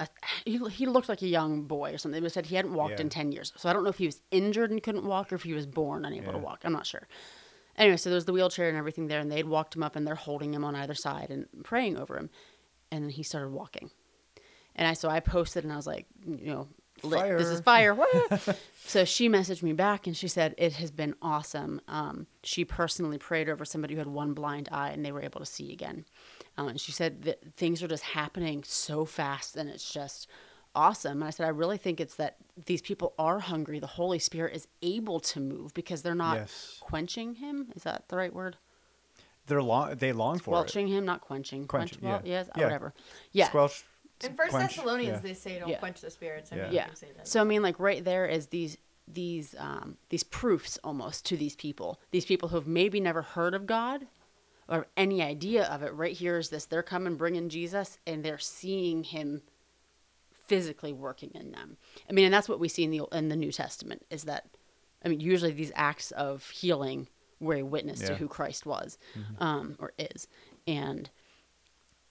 a 0.00 0.08
he, 0.44 0.58
he 0.70 0.86
looked 0.86 1.08
like 1.08 1.22
a 1.22 1.26
young 1.26 1.62
boy 1.62 1.92
or 1.94 1.98
something. 1.98 2.24
It 2.24 2.30
said 2.32 2.46
he 2.46 2.56
hadn't 2.56 2.74
walked 2.74 2.94
Yeah. 2.94 3.02
in 3.02 3.08
10 3.08 3.32
years. 3.32 3.52
So 3.56 3.68
I 3.68 3.72
don't 3.72 3.82
know 3.84 3.90
if 3.90 3.98
he 3.98 4.06
was 4.06 4.22
injured 4.30 4.70
and 4.70 4.82
couldn't 4.82 5.04
walk 5.04 5.32
or 5.32 5.36
if 5.36 5.42
he 5.42 5.52
was 5.54 5.66
born 5.66 6.04
unable 6.04 6.32
to 6.32 6.38
walk. 6.38 6.60
I'm 6.64 6.72
not 6.72 6.86
sure. 6.86 7.06
Anyway, 7.76 7.96
so 7.96 8.10
there's 8.10 8.24
the 8.24 8.32
wheelchair 8.32 8.68
and 8.68 8.76
everything 8.76 9.06
there, 9.06 9.20
and 9.20 9.30
they'd 9.30 9.46
walked 9.46 9.76
him 9.76 9.84
up 9.84 9.94
and 9.94 10.04
they're 10.06 10.16
holding 10.16 10.52
him 10.52 10.64
on 10.64 10.74
either 10.74 10.94
side 10.94 11.28
and 11.30 11.46
praying 11.62 11.96
over 11.96 12.16
him. 12.16 12.28
And 12.90 13.04
then 13.04 13.10
he 13.10 13.22
started 13.22 13.50
walking. 13.50 13.90
And 14.74 14.86
I 14.88 14.94
so 14.94 15.08
I 15.08 15.20
posted 15.20 15.62
and 15.64 15.72
I 15.72 15.76
was 15.76 15.86
like, 15.86 16.06
you 16.26 16.46
know, 16.52 16.68
lit, 17.04 17.20
this 17.38 17.48
is 17.48 17.60
fire. 17.60 17.96
So 18.86 19.04
she 19.04 19.28
messaged 19.28 19.62
me 19.62 19.74
back 19.74 20.06
and 20.06 20.16
she 20.16 20.28
said 20.28 20.54
it 20.56 20.72
has 20.74 20.90
been 20.90 21.14
awesome. 21.20 21.80
Um, 21.88 22.26
she 22.42 22.64
personally 22.64 23.18
prayed 23.18 23.48
over 23.50 23.64
somebody 23.66 23.94
who 23.94 23.98
had 23.98 24.06
one 24.08 24.32
blind 24.32 24.68
eye 24.72 24.90
and 24.90 25.04
they 25.04 25.12
were 25.12 25.20
able 25.22 25.40
to 25.40 25.46
see 25.46 25.72
again. 25.72 26.06
Um, 26.58 26.68
and 26.68 26.80
she 26.80 26.90
said 26.92 27.22
that 27.22 27.54
things 27.54 27.82
are 27.82 27.88
just 27.88 28.02
happening 28.02 28.64
so 28.64 29.04
fast 29.04 29.56
and 29.56 29.70
it's 29.70 29.90
just 29.92 30.26
awesome. 30.74 31.18
And 31.22 31.24
I 31.24 31.30
said 31.30 31.46
I 31.46 31.50
really 31.50 31.78
think 31.78 32.00
it's 32.00 32.16
that 32.16 32.36
these 32.66 32.82
people 32.82 33.14
are 33.18 33.38
hungry. 33.38 33.78
The 33.78 33.86
Holy 33.86 34.18
Spirit 34.18 34.54
is 34.56 34.66
able 34.82 35.20
to 35.20 35.38
move 35.40 35.72
because 35.72 36.02
they're 36.02 36.14
not 36.16 36.36
Yes. 36.36 36.76
quenching 36.80 37.36
him. 37.36 37.72
Is 37.76 37.84
that 37.84 38.08
the 38.08 38.16
right 38.16 38.34
word? 38.34 38.56
They're 39.46 39.62
long. 39.62 39.94
They 39.96 40.12
long 40.12 40.38
for 40.40 40.50
it. 40.50 40.68
Squelching 40.68 40.88
him, 40.88 41.04
not 41.06 41.20
quenching. 41.22 41.66
Quench, 41.66 41.92
Quenching, 41.92 42.08
well, 42.08 42.20
yeah. 42.24 42.30
yes, 42.32 42.50
Yeah. 42.56 42.64
whatever. 42.64 42.92
Yeah. 43.32 43.48
Squelch. 43.48 43.84
In 44.24 44.34
First 44.34 44.50
quench, 44.50 44.74
Thessalonians, 44.74 45.18
yeah. 45.18 45.28
they 45.28 45.34
say 45.34 45.58
don't 45.60 45.68
Yeah. 45.68 45.78
quench 45.78 46.00
the 46.00 46.10
spirits. 46.10 46.52
I 46.52 46.56
Yeah. 46.56 46.62
mean, 46.64 46.72
yeah 46.72 46.94
say 46.94 47.12
that. 47.16 47.28
so 47.28 47.40
i 47.40 47.44
mean 47.44 47.62
like 47.62 47.78
right 47.78 48.04
there 48.04 48.26
is 48.26 48.48
these 48.48 48.76
these 49.06 49.54
um 49.58 49.96
these 50.10 50.24
proofs 50.24 50.76
almost 50.82 51.24
to 51.26 51.36
these 51.36 51.54
people 51.54 52.00
these 52.10 52.24
people 52.26 52.48
who've 52.48 52.66
maybe 52.66 52.98
never 53.00 53.22
heard 53.22 53.54
of 53.54 53.64
god 53.64 54.06
or 54.68 54.86
any 54.96 55.22
idea 55.22 55.64
of 55.64 55.82
it 55.82 55.92
right 55.94 56.16
here 56.16 56.38
is 56.38 56.50
this 56.50 56.64
they're 56.66 56.82
coming 56.82 57.16
bringing 57.16 57.48
jesus 57.48 57.98
and 58.06 58.24
they're 58.24 58.38
seeing 58.38 59.04
him 59.04 59.42
physically 60.32 60.92
working 60.92 61.30
in 61.34 61.52
them 61.52 61.76
i 62.08 62.12
mean 62.12 62.24
and 62.24 62.34
that's 62.34 62.48
what 62.48 62.60
we 62.60 62.68
see 62.68 62.84
in 62.84 62.90
the 62.90 63.02
in 63.12 63.28
the 63.28 63.36
new 63.36 63.52
testament 63.52 64.04
is 64.10 64.24
that 64.24 64.46
i 65.04 65.08
mean 65.08 65.20
usually 65.20 65.52
these 65.52 65.72
acts 65.74 66.10
of 66.12 66.48
healing 66.50 67.08
were 67.40 67.56
a 67.56 67.62
witness 67.62 68.00
to 68.00 68.14
who 68.16 68.28
christ 68.28 68.64
was 68.66 68.98
um 69.38 69.76
or 69.78 69.92
is 69.98 70.26
and 70.66 71.10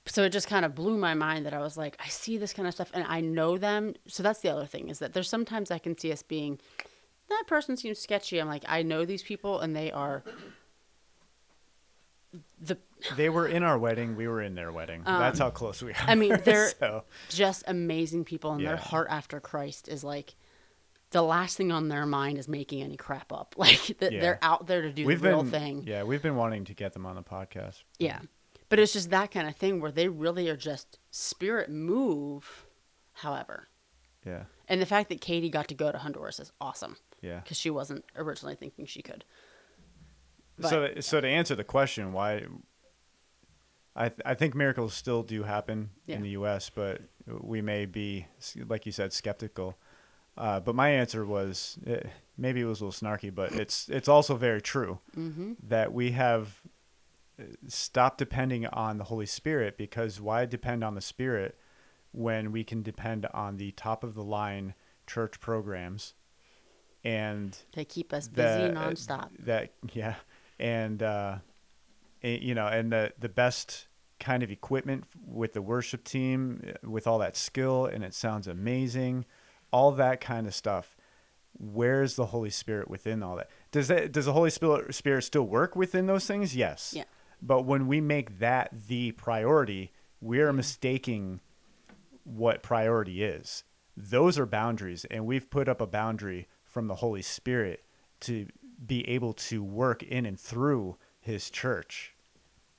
so 0.09 0.23
it 0.23 0.29
just 0.31 0.47
kind 0.47 0.63
of 0.63 0.73
blew 0.73 0.97
my 0.97 1.13
mind 1.13 1.45
that 1.45 1.53
I 1.53 1.59
was 1.59 1.75
like, 1.75 1.97
I 1.99 2.07
see 2.07 2.37
this 2.37 2.53
kind 2.53 2.65
of 2.65 2.73
stuff 2.73 2.89
and 2.93 3.03
I 3.09 3.19
know 3.19 3.57
them. 3.57 3.93
So 4.07 4.23
that's 4.23 4.39
the 4.39 4.49
other 4.49 4.65
thing 4.65 4.87
is 4.87 4.99
that 4.99 5.11
there's 5.11 5.29
sometimes 5.29 5.69
I 5.69 5.79
can 5.79 5.97
see 5.97 6.13
us 6.13 6.23
being, 6.23 6.59
that 7.27 7.43
person 7.45 7.75
seems 7.75 7.99
sketchy. 7.99 8.39
I'm 8.39 8.47
like, 8.47 8.63
I 8.69 8.83
know 8.83 9.03
these 9.03 9.21
people 9.21 9.59
and 9.59 9.75
they 9.75 9.91
are 9.91 10.23
the 12.59 12.77
They 13.15 13.29
were 13.29 13.47
in 13.47 13.63
our 13.63 13.77
wedding. 13.77 14.15
We 14.15 14.27
were 14.27 14.41
in 14.41 14.55
their 14.55 14.71
wedding. 14.71 15.03
That's 15.05 15.39
how 15.39 15.49
close 15.49 15.81
we 15.81 15.91
are. 15.91 16.01
Um, 16.01 16.09
I 16.09 16.15
mean, 16.15 16.37
they're 16.43 16.69
so, 16.79 17.03
just 17.29 17.63
amazing 17.67 18.25
people, 18.25 18.51
and 18.53 18.65
their 18.65 18.77
heart 18.77 19.07
after 19.09 19.39
Christ 19.39 19.87
is 19.87 20.03
like 20.03 20.35
the 21.11 21.21
last 21.21 21.55
thing 21.57 21.71
on 21.71 21.87
their 21.87 22.05
mind 22.05 22.37
is 22.37 22.47
making 22.47 22.81
any 22.81 22.97
crap 22.97 23.31
up. 23.31 23.55
Like 23.57 23.79
th- 23.99 24.11
Yeah. 24.11 24.19
they're 24.21 24.39
out 24.41 24.67
there 24.67 24.81
to 24.81 24.91
do 24.91 25.05
we've 25.05 25.21
the 25.21 25.29
real 25.29 25.41
been 25.43 25.51
thing. 25.51 25.83
yeah, 25.87 26.03
we've 26.03 26.21
been 26.21 26.35
wanting 26.35 26.65
to 26.65 26.73
get 26.73 26.93
them 26.93 27.05
on 27.05 27.15
the 27.15 27.23
podcast. 27.23 27.83
Yeah. 27.99 28.19
But 28.69 28.79
it's 28.79 28.91
just 28.93 29.09
that 29.11 29.31
kind 29.31 29.47
of 29.47 29.55
thing 29.55 29.79
where 29.79 29.91
they 29.91 30.09
really 30.09 30.49
are 30.49 30.57
just 30.57 30.99
spirit 31.09 31.69
move, 31.69 32.65
however. 33.13 33.69
Yeah, 34.25 34.43
And 34.67 34.81
the 34.81 34.85
fact 34.85 35.07
that 35.07 35.21
Katie 35.21 35.49
got 35.49 35.69
to 35.69 35.73
go 35.73 35.89
to 35.89 35.97
Honduras 35.99 36.37
is 36.41 36.51
awesome 36.59 36.97
yeah. 37.21 37.39
because 37.39 37.55
she 37.57 37.69
wasn't 37.69 38.03
originally 38.17 38.55
thinking 38.55 38.85
she 38.85 39.01
could. 39.01 39.23
So 40.61 40.89
so 40.99 41.21
to 41.21 41.27
answer 41.27 41.55
the 41.55 41.63
question 41.63 42.13
why 42.13 42.45
I 43.95 44.09
th- 44.09 44.21
I 44.25 44.33
think 44.35 44.53
miracles 44.55 44.93
still 44.93 45.23
do 45.23 45.43
happen 45.43 45.89
Yeah. 46.05 46.17
in 46.17 46.21
the 46.21 46.29
U.S., 46.29 46.69
but 46.69 47.01
we 47.25 47.61
may 47.61 47.85
be 47.85 48.27
like 48.67 48.85
you 48.85 48.91
said 48.91 49.11
skeptical. 49.13 49.77
Uh, 50.37 50.59
but 50.59 50.75
my 50.75 50.89
answer 50.89 51.25
was 51.25 51.79
eh, 51.87 52.01
maybe 52.37 52.61
it 52.61 52.65
was 52.65 52.79
a 52.79 52.85
little 52.85 53.07
snarky, 53.09 53.33
but 53.33 53.51
it's 53.53 53.89
it's 53.89 54.07
also 54.07 54.35
very 54.35 54.61
true 54.61 54.99
Mm-hmm. 55.17 55.53
that 55.67 55.91
we 55.93 56.11
have 56.11 56.61
uh, 57.39 57.43
stopped 57.67 58.19
depending 58.19 58.67
on 58.67 58.97
the 58.99 59.05
Holy 59.05 59.25
Spirit 59.25 59.77
because 59.77 60.21
why 60.21 60.45
depend 60.45 60.83
on 60.83 60.93
the 60.93 61.01
Spirit 61.01 61.57
when 62.11 62.51
we 62.51 62.63
can 62.63 62.83
depend 62.83 63.25
on 63.33 63.57
the 63.57 63.71
top 63.71 64.03
of 64.03 64.13
the 64.13 64.23
line 64.23 64.75
church 65.07 65.39
programs 65.39 66.13
and 67.03 67.57
They 67.73 67.85
keep 67.85 68.13
us 68.13 68.27
busy 68.27 68.43
that 68.43 68.73
nonstop. 68.75 69.29
That 69.39 69.71
yeah, 69.93 70.15
and 70.59 71.01
uh, 71.03 71.37
eh, 72.23 72.39
you 72.41 72.55
know, 72.55 72.67
and 72.67 72.91
the 72.91 73.13
the 73.19 73.29
best 73.29 73.87
kind 74.19 74.43
of 74.43 74.51
equipment 74.51 75.05
with 75.25 75.53
the 75.53 75.61
worship 75.61 76.03
team, 76.03 76.63
eh, 76.65 76.73
with 76.83 77.07
all 77.07 77.19
that 77.19 77.35
skill, 77.35 77.85
and 77.85 78.03
it 78.03 78.13
sounds 78.13 78.47
amazing, 78.47 79.25
all 79.71 79.91
that 79.91 80.21
kind 80.21 80.47
of 80.47 80.55
stuff. 80.55 80.95
Where's 81.59 82.15
the 82.15 82.27
Holy 82.27 82.49
Spirit 82.51 82.89
within 82.89 83.23
all 83.23 83.35
that? 83.37 83.49
Does 83.71 83.87
that 83.87 84.11
does 84.11 84.25
the 84.25 84.33
Holy 84.33 84.49
Spirit 84.49 84.93
Spirit 84.93 85.23
still 85.23 85.47
work 85.47 85.75
within 85.75 86.05
those 86.05 86.25
things? 86.25 86.55
Yes. 86.55 86.93
Yeah. 86.95 87.03
But 87.41 87.63
when 87.63 87.87
we 87.87 88.01
make 88.01 88.39
that 88.39 88.71
the 88.87 89.11
priority, 89.11 89.91
we're 90.21 90.53
mistaking 90.53 91.41
what 92.23 92.63
priority 92.63 93.23
is. 93.23 93.63
Those 93.95 94.37
are 94.37 94.45
boundaries, 94.45 95.05
and 95.05 95.25
we've 95.25 95.49
put 95.49 95.67
up 95.67 95.81
a 95.81 95.87
boundary 95.87 96.47
from 96.63 96.87
the 96.87 96.95
Holy 96.95 97.21
Spirit 97.21 97.83
to 98.21 98.47
be 98.85 99.07
able 99.09 99.33
to 99.33 99.63
work 99.63 100.03
in 100.03 100.25
and 100.25 100.39
through 100.39 100.97
His 101.19 101.49
church. 101.49 102.15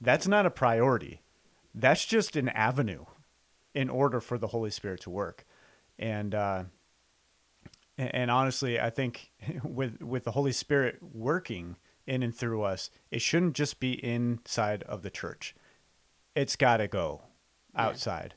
That's 0.00 0.28
not 0.28 0.46
a 0.46 0.50
priority. 0.50 1.22
That's 1.74 2.04
just 2.04 2.36
an 2.36 2.48
avenue 2.48 3.04
in 3.74 3.90
order 3.90 4.20
for 4.20 4.38
the 4.38 4.48
Holy 4.48 4.70
Spirit 4.70 5.00
to 5.02 5.10
work. 5.10 5.44
And 5.98 6.34
uh, 6.34 6.64
and, 7.98 8.30
honestly, 8.30 8.80
I 8.80 8.90
think 8.90 9.32
with 9.64 10.02
with 10.02 10.24
the 10.24 10.32
Holy 10.32 10.52
Spirit 10.52 10.98
working 11.02 11.76
in 12.06 12.22
and 12.22 12.34
through 12.34 12.62
us, 12.62 12.90
it 13.10 13.20
shouldn't 13.20 13.54
just 13.54 13.80
be 13.80 13.92
inside 14.04 14.82
of 14.84 15.02
the 15.02 15.10
church. 15.10 15.54
It's 16.34 16.56
got 16.56 16.78
to 16.78 16.88
go 16.88 17.22
outside. 17.74 18.34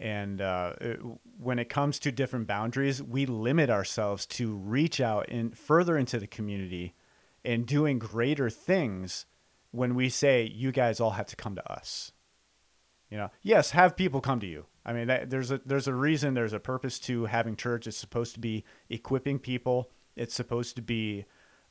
And 0.00 0.40
uh, 0.40 0.72
it- 0.80 1.00
when 1.38 1.58
it 1.58 1.68
comes 1.68 1.98
to 2.00 2.10
different 2.10 2.46
boundaries, 2.46 3.02
we 3.02 3.26
limit 3.26 3.70
ourselves 3.70 4.26
to 4.26 4.56
reach 4.56 5.00
out 5.00 5.26
and 5.28 5.56
further 5.56 5.96
into 5.96 6.18
the 6.18 6.26
community 6.26 6.94
and 7.44 7.66
doing 7.66 7.98
greater 7.98 8.50
things 8.50 9.26
when 9.70 9.94
we 9.94 10.08
say, 10.08 10.44
you 10.44 10.72
guys 10.72 11.00
all 11.00 11.12
have 11.12 11.26
to 11.26 11.36
come 11.36 11.54
to 11.54 11.72
us. 11.72 12.12
You 13.10 13.18
know, 13.18 13.30
yes, 13.42 13.70
have 13.70 13.96
people 13.96 14.20
come 14.20 14.40
to 14.40 14.46
you. 14.46 14.66
I 14.84 14.92
mean, 14.92 15.08
that, 15.08 15.30
there's 15.30 15.50
a 15.50 15.60
there's 15.64 15.86
a 15.88 15.94
reason, 15.94 16.34
there's 16.34 16.52
a 16.52 16.60
purpose 16.60 16.98
to 17.00 17.26
having 17.26 17.54
church. 17.56 17.86
It's 17.86 17.96
supposed 17.96 18.34
to 18.34 18.40
be 18.40 18.64
equipping 18.88 19.38
people. 19.38 19.90
It's 20.16 20.34
supposed 20.34 20.76
to 20.76 20.82
be 20.82 21.26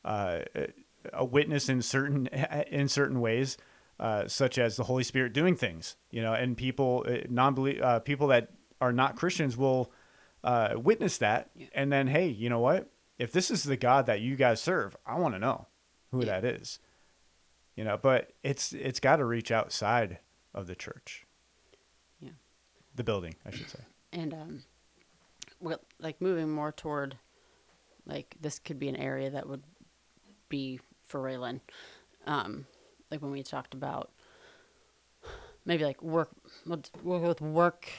uh, 0.05 0.41
a 1.13 1.25
witness 1.25 1.69
in 1.69 1.81
certain 1.81 2.27
in 2.71 2.87
certain 2.87 3.19
ways, 3.19 3.57
uh, 3.99 4.27
such 4.27 4.57
as 4.57 4.75
the 4.77 4.83
Holy 4.83 5.03
Spirit 5.03 5.33
doing 5.33 5.55
things. 5.55 5.95
You 6.11 6.21
know, 6.21 6.33
and 6.33 6.55
people 6.57 7.05
uh, 7.07 7.17
non 7.29 7.79
uh, 7.81 7.99
people 7.99 8.27
that 8.27 8.49
are 8.81 8.93
not 8.93 9.15
Christians 9.17 9.57
will 9.57 9.91
uh, 10.43 10.75
witness 10.77 11.17
that, 11.19 11.49
and 11.73 11.91
then 11.91 12.07
hey, 12.07 12.27
you 12.27 12.49
know 12.49 12.59
what? 12.59 12.89
If 13.17 13.31
this 13.33 13.51
is 13.51 13.63
the 13.63 13.75
God 13.77 14.05
that 14.05 14.21
you 14.21 14.35
guys 14.37 14.61
serve, 14.61 14.95
I 15.05 15.17
want 15.19 15.35
to 15.35 15.39
know 15.39 15.67
who 16.11 16.19
Yeah. 16.21 16.39
that 16.39 16.45
is. 16.45 16.79
You 17.75 17.83
know, 17.85 17.97
but 17.97 18.31
it's 18.43 18.73
it's 18.73 18.99
got 18.99 19.17
to 19.17 19.25
reach 19.25 19.51
outside 19.51 20.19
of 20.53 20.67
the 20.67 20.75
church. 20.75 21.25
Yeah. 22.19 22.31
The 22.95 23.03
building, 23.03 23.35
I 23.45 23.51
should 23.51 23.69
say. 23.69 23.79
and 24.11 24.33
um 24.33 24.63
well 25.59 25.79
like 25.99 26.19
moving 26.21 26.49
more 26.49 26.71
toward 26.71 27.17
like 28.05 28.35
this 28.41 28.57
could 28.59 28.79
be 28.79 28.87
an 28.89 28.95
area 28.95 29.29
that 29.29 29.47
would 29.47 29.63
be 30.49 30.79
for 31.05 31.21
Raylan. 31.21 31.59
Um 32.25 32.65
like 33.11 33.21
when 33.21 33.31
we 33.31 33.43
talked 33.43 33.73
about 33.73 34.11
maybe 35.65 35.83
like 35.83 36.01
work 36.01 36.29
let's 36.65 36.91
work 37.03 37.23
with 37.23 37.41
work 37.41 37.89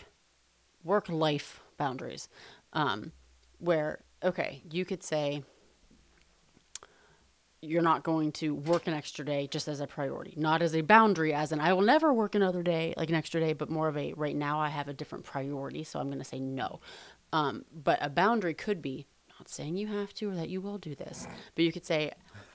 work 0.85 1.09
life 1.09 1.61
boundaries. 1.77 2.29
Um 2.73 3.13
where 3.59 4.01
okay, 4.23 4.63
you 4.71 4.85
could 4.85 5.03
say 5.03 5.43
you're 7.63 7.83
not 7.83 8.03
going 8.03 8.33
to 8.33 8.55
work 8.55 8.87
an 8.87 8.95
extra 8.95 9.25
day 9.25 9.47
just 9.47 9.69
as 9.69 9.81
a 9.81 9.87
priority, 9.87 10.33
not 10.37 10.63
as 10.63 10.75
a 10.75 10.81
boundary, 10.81 11.35
as 11.35 11.53
an 11.53 11.61
I 11.61 11.73
will 11.75 11.83
never 11.83 12.13
work 12.13 12.35
another 12.35 12.63
day, 12.63 12.95
like 12.97 13.11
an 13.11 13.15
extra 13.15 13.41
day, 13.41 13.53
but 13.53 13.69
more 13.69 13.89
of 13.89 13.97
a 13.97 14.15
right 14.15 14.35
now 14.35 14.59
I 14.59 14.69
have 14.69 14.89
a 14.89 14.95
different 14.95 15.25
priority, 15.25 15.85
so 15.85 16.01
I'm 16.01 16.07
going 16.07 16.19
to 16.19 16.25
say 16.25 16.41
no. 16.41 16.81
Um, 17.33 17.65
but 17.73 17.99
a 18.01 18.09
boundary 18.09 18.55
could 18.55 18.81
be 18.81 19.07
not 19.39 19.49
saying 19.49 19.77
you 19.77 19.89
have 19.89 20.15
to 20.15 20.31
or 20.31 20.35
that 20.37 20.49
you 20.49 20.61
will 20.61 20.79
do 20.79 20.95
this, 20.95 21.27
but 21.55 21.65
you 21.65 21.73
could 21.73 21.85
say 21.85 22.13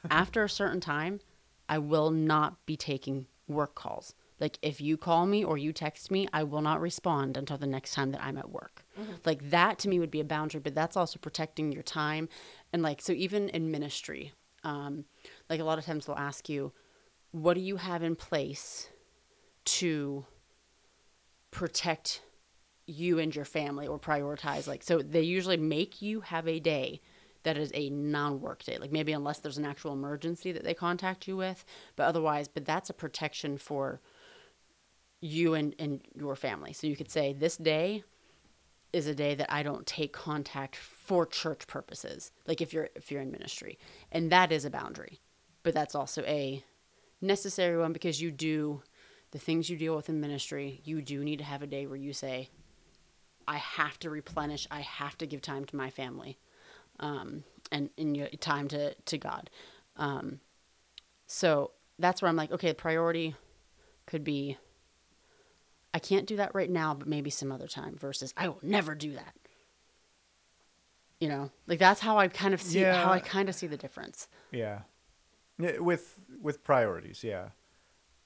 after 0.10 0.44
a 0.44 0.50
certain 0.50 0.80
time, 0.80 1.20
I 1.68 1.78
will 1.78 2.12
not 2.12 2.66
be 2.66 2.78
taking 2.78 3.28
work 3.48 3.76
calls. 3.76 4.14
Like 4.40 4.60
if 4.62 4.82
you 4.82 4.98
call 4.98 5.26
me 5.26 5.44
or 5.44 5.58
you 5.58 5.72
text 5.72 6.12
me, 6.12 6.28
I 6.34 6.44
will 6.44 6.62
not 6.62 6.82
respond 6.82 7.38
until 7.38 7.58
the 7.58 7.68
next 7.68 7.94
time 7.94 8.12
that 8.12 8.24
I'm 8.24 8.38
at 8.38 8.50
work. 8.50 8.86
Like 9.26 9.50
that 9.50 9.80
to 9.80 9.90
me 9.90 10.00
would 10.00 10.12
be 10.12 10.20
a 10.20 10.26
boundary, 10.26 10.60
but 10.60 10.76
that's 10.76 10.98
also 10.98 11.20
protecting 11.20 11.72
your 11.72 11.84
time. 11.84 12.28
And 12.74 12.82
like 12.82 13.02
so 13.02 13.14
even 13.14 13.50
in 13.50 13.72
ministry, 13.72 14.34
um, 14.64 15.06
like 15.50 15.62
a 15.62 15.64
lot 15.64 15.78
of 15.78 15.86
times 15.86 16.06
they'll 16.06 16.16
ask 16.16 16.50
you, 16.50 16.74
what 17.32 17.54
do 17.54 17.62
you 17.62 17.78
have 17.78 18.04
in 18.04 18.16
place 18.16 18.90
to 19.66 20.26
protect 21.52 22.22
you 22.86 23.18
and 23.18 23.36
your 23.36 23.46
family 23.46 23.88
or 23.88 23.98
prioritize 23.98 24.68
like 24.68 24.84
so 24.84 25.02
they 25.02 25.22
usually 25.22 25.58
make 25.58 26.02
you 26.02 26.22
have 26.22 26.48
a 26.48 26.60
day 26.60 27.02
that 27.46 27.58
is 27.58 27.72
a 27.74 27.90
non-work 27.90 28.64
day. 28.64 28.78
Like 28.78 28.92
maybe 28.92 29.14
unless 29.14 29.40
there's 29.40 29.58
an 29.58 29.66
actual 29.66 29.94
emergency 29.94 30.52
that 30.52 30.64
they 30.64 30.74
contact 30.74 31.28
you 31.28 31.38
with 31.38 31.64
but 31.96 32.04
otherwise 32.04 32.48
but 32.48 32.66
that's 32.66 32.90
a 32.90 32.94
protection 32.94 33.58
for 33.58 34.02
you 35.22 35.54
and, 35.54 35.74
and 35.80 36.02
your 36.14 36.36
family. 36.36 36.74
So 36.74 36.86
you 36.86 36.96
could 36.96 37.10
say 37.10 37.34
this 37.34 37.58
day 37.58 38.04
is 38.92 39.08
a 39.08 39.16
day 39.16 39.36
that 39.36 39.52
I 39.52 39.64
don't 39.64 39.86
take 39.86 40.14
contact 40.14 40.76
for 40.76 41.26
church 41.26 41.68
purposes 41.68 42.32
like 42.48 42.62
if 42.62 42.74
you're 42.74 42.90
if 42.96 43.12
you're 43.12 43.22
in 43.22 43.32
ministry. 43.32 43.80
And 44.12 44.32
that 44.32 44.52
is 44.52 44.66
a 44.66 44.70
boundary 44.70 45.22
but 45.66 45.74
that's 45.74 45.96
also 45.96 46.22
a 46.28 46.64
necessary 47.20 47.78
one 47.78 47.92
because 47.92 48.22
you 48.22 48.32
do 48.32 48.84
the 49.32 49.40
things 49.40 49.68
you 49.68 49.76
deal 49.76 49.96
with 49.96 50.08
in 50.08 50.22
ministry. 50.22 50.80
You 50.86 51.02
do 51.02 51.24
need 51.24 51.40
to 51.40 51.44
have 51.44 51.64
a 51.64 51.68
day 51.68 51.88
where 51.88 51.98
you 51.98 52.14
say 52.14 52.50
I 53.48 53.58
have 53.58 53.98
to 54.00 54.12
replenish. 54.12 54.68
I 54.70 54.82
have 54.82 55.18
to 55.18 55.26
give 55.26 55.42
time 55.42 55.66
to 55.66 55.76
my 55.76 55.90
family, 55.90 56.38
um, 57.00 57.44
and 57.72 57.90
in 57.98 58.16
your 58.16 58.28
time 58.28 58.68
to 58.70 58.94
to 58.94 59.18
God. 59.18 59.50
Um, 59.98 60.40
so 61.28 61.72
that's 61.98 62.22
where 62.22 62.30
I'm 62.30 62.36
like, 62.36 62.52
okay, 62.52 62.70
the 62.70 62.76
priority 62.76 63.36
could 64.06 64.24
be. 64.24 64.58
I 65.94 66.00
can't 66.00 66.28
do 66.28 66.36
that 66.36 66.54
right 66.54 66.70
now, 66.70 66.94
but 66.94 67.08
maybe 67.08 67.30
some 67.30 67.52
other 67.52 67.68
time. 67.68 67.96
Versus, 67.98 68.34
I 68.36 68.50
will 68.50 68.60
never 68.62 68.96
do 68.96 69.14
that. 69.14 69.36
You 71.20 71.30
know, 71.30 71.52
like 71.68 71.80
that's 71.80 72.02
how 72.02 72.18
I 72.18 72.28
kind 72.28 72.54
of 72.54 72.62
see 72.62 72.82
how 72.82 73.12
I 73.12 73.20
kind 73.20 73.48
of 73.48 73.56
see 73.56 73.68
the 73.68 73.78
difference. 73.78 74.28
Yeah. 74.52 74.82
Yeah, 75.58 75.80
With 75.80 76.20
with 76.42 76.64
priorities, 76.64 77.24
yeah. 77.24 77.50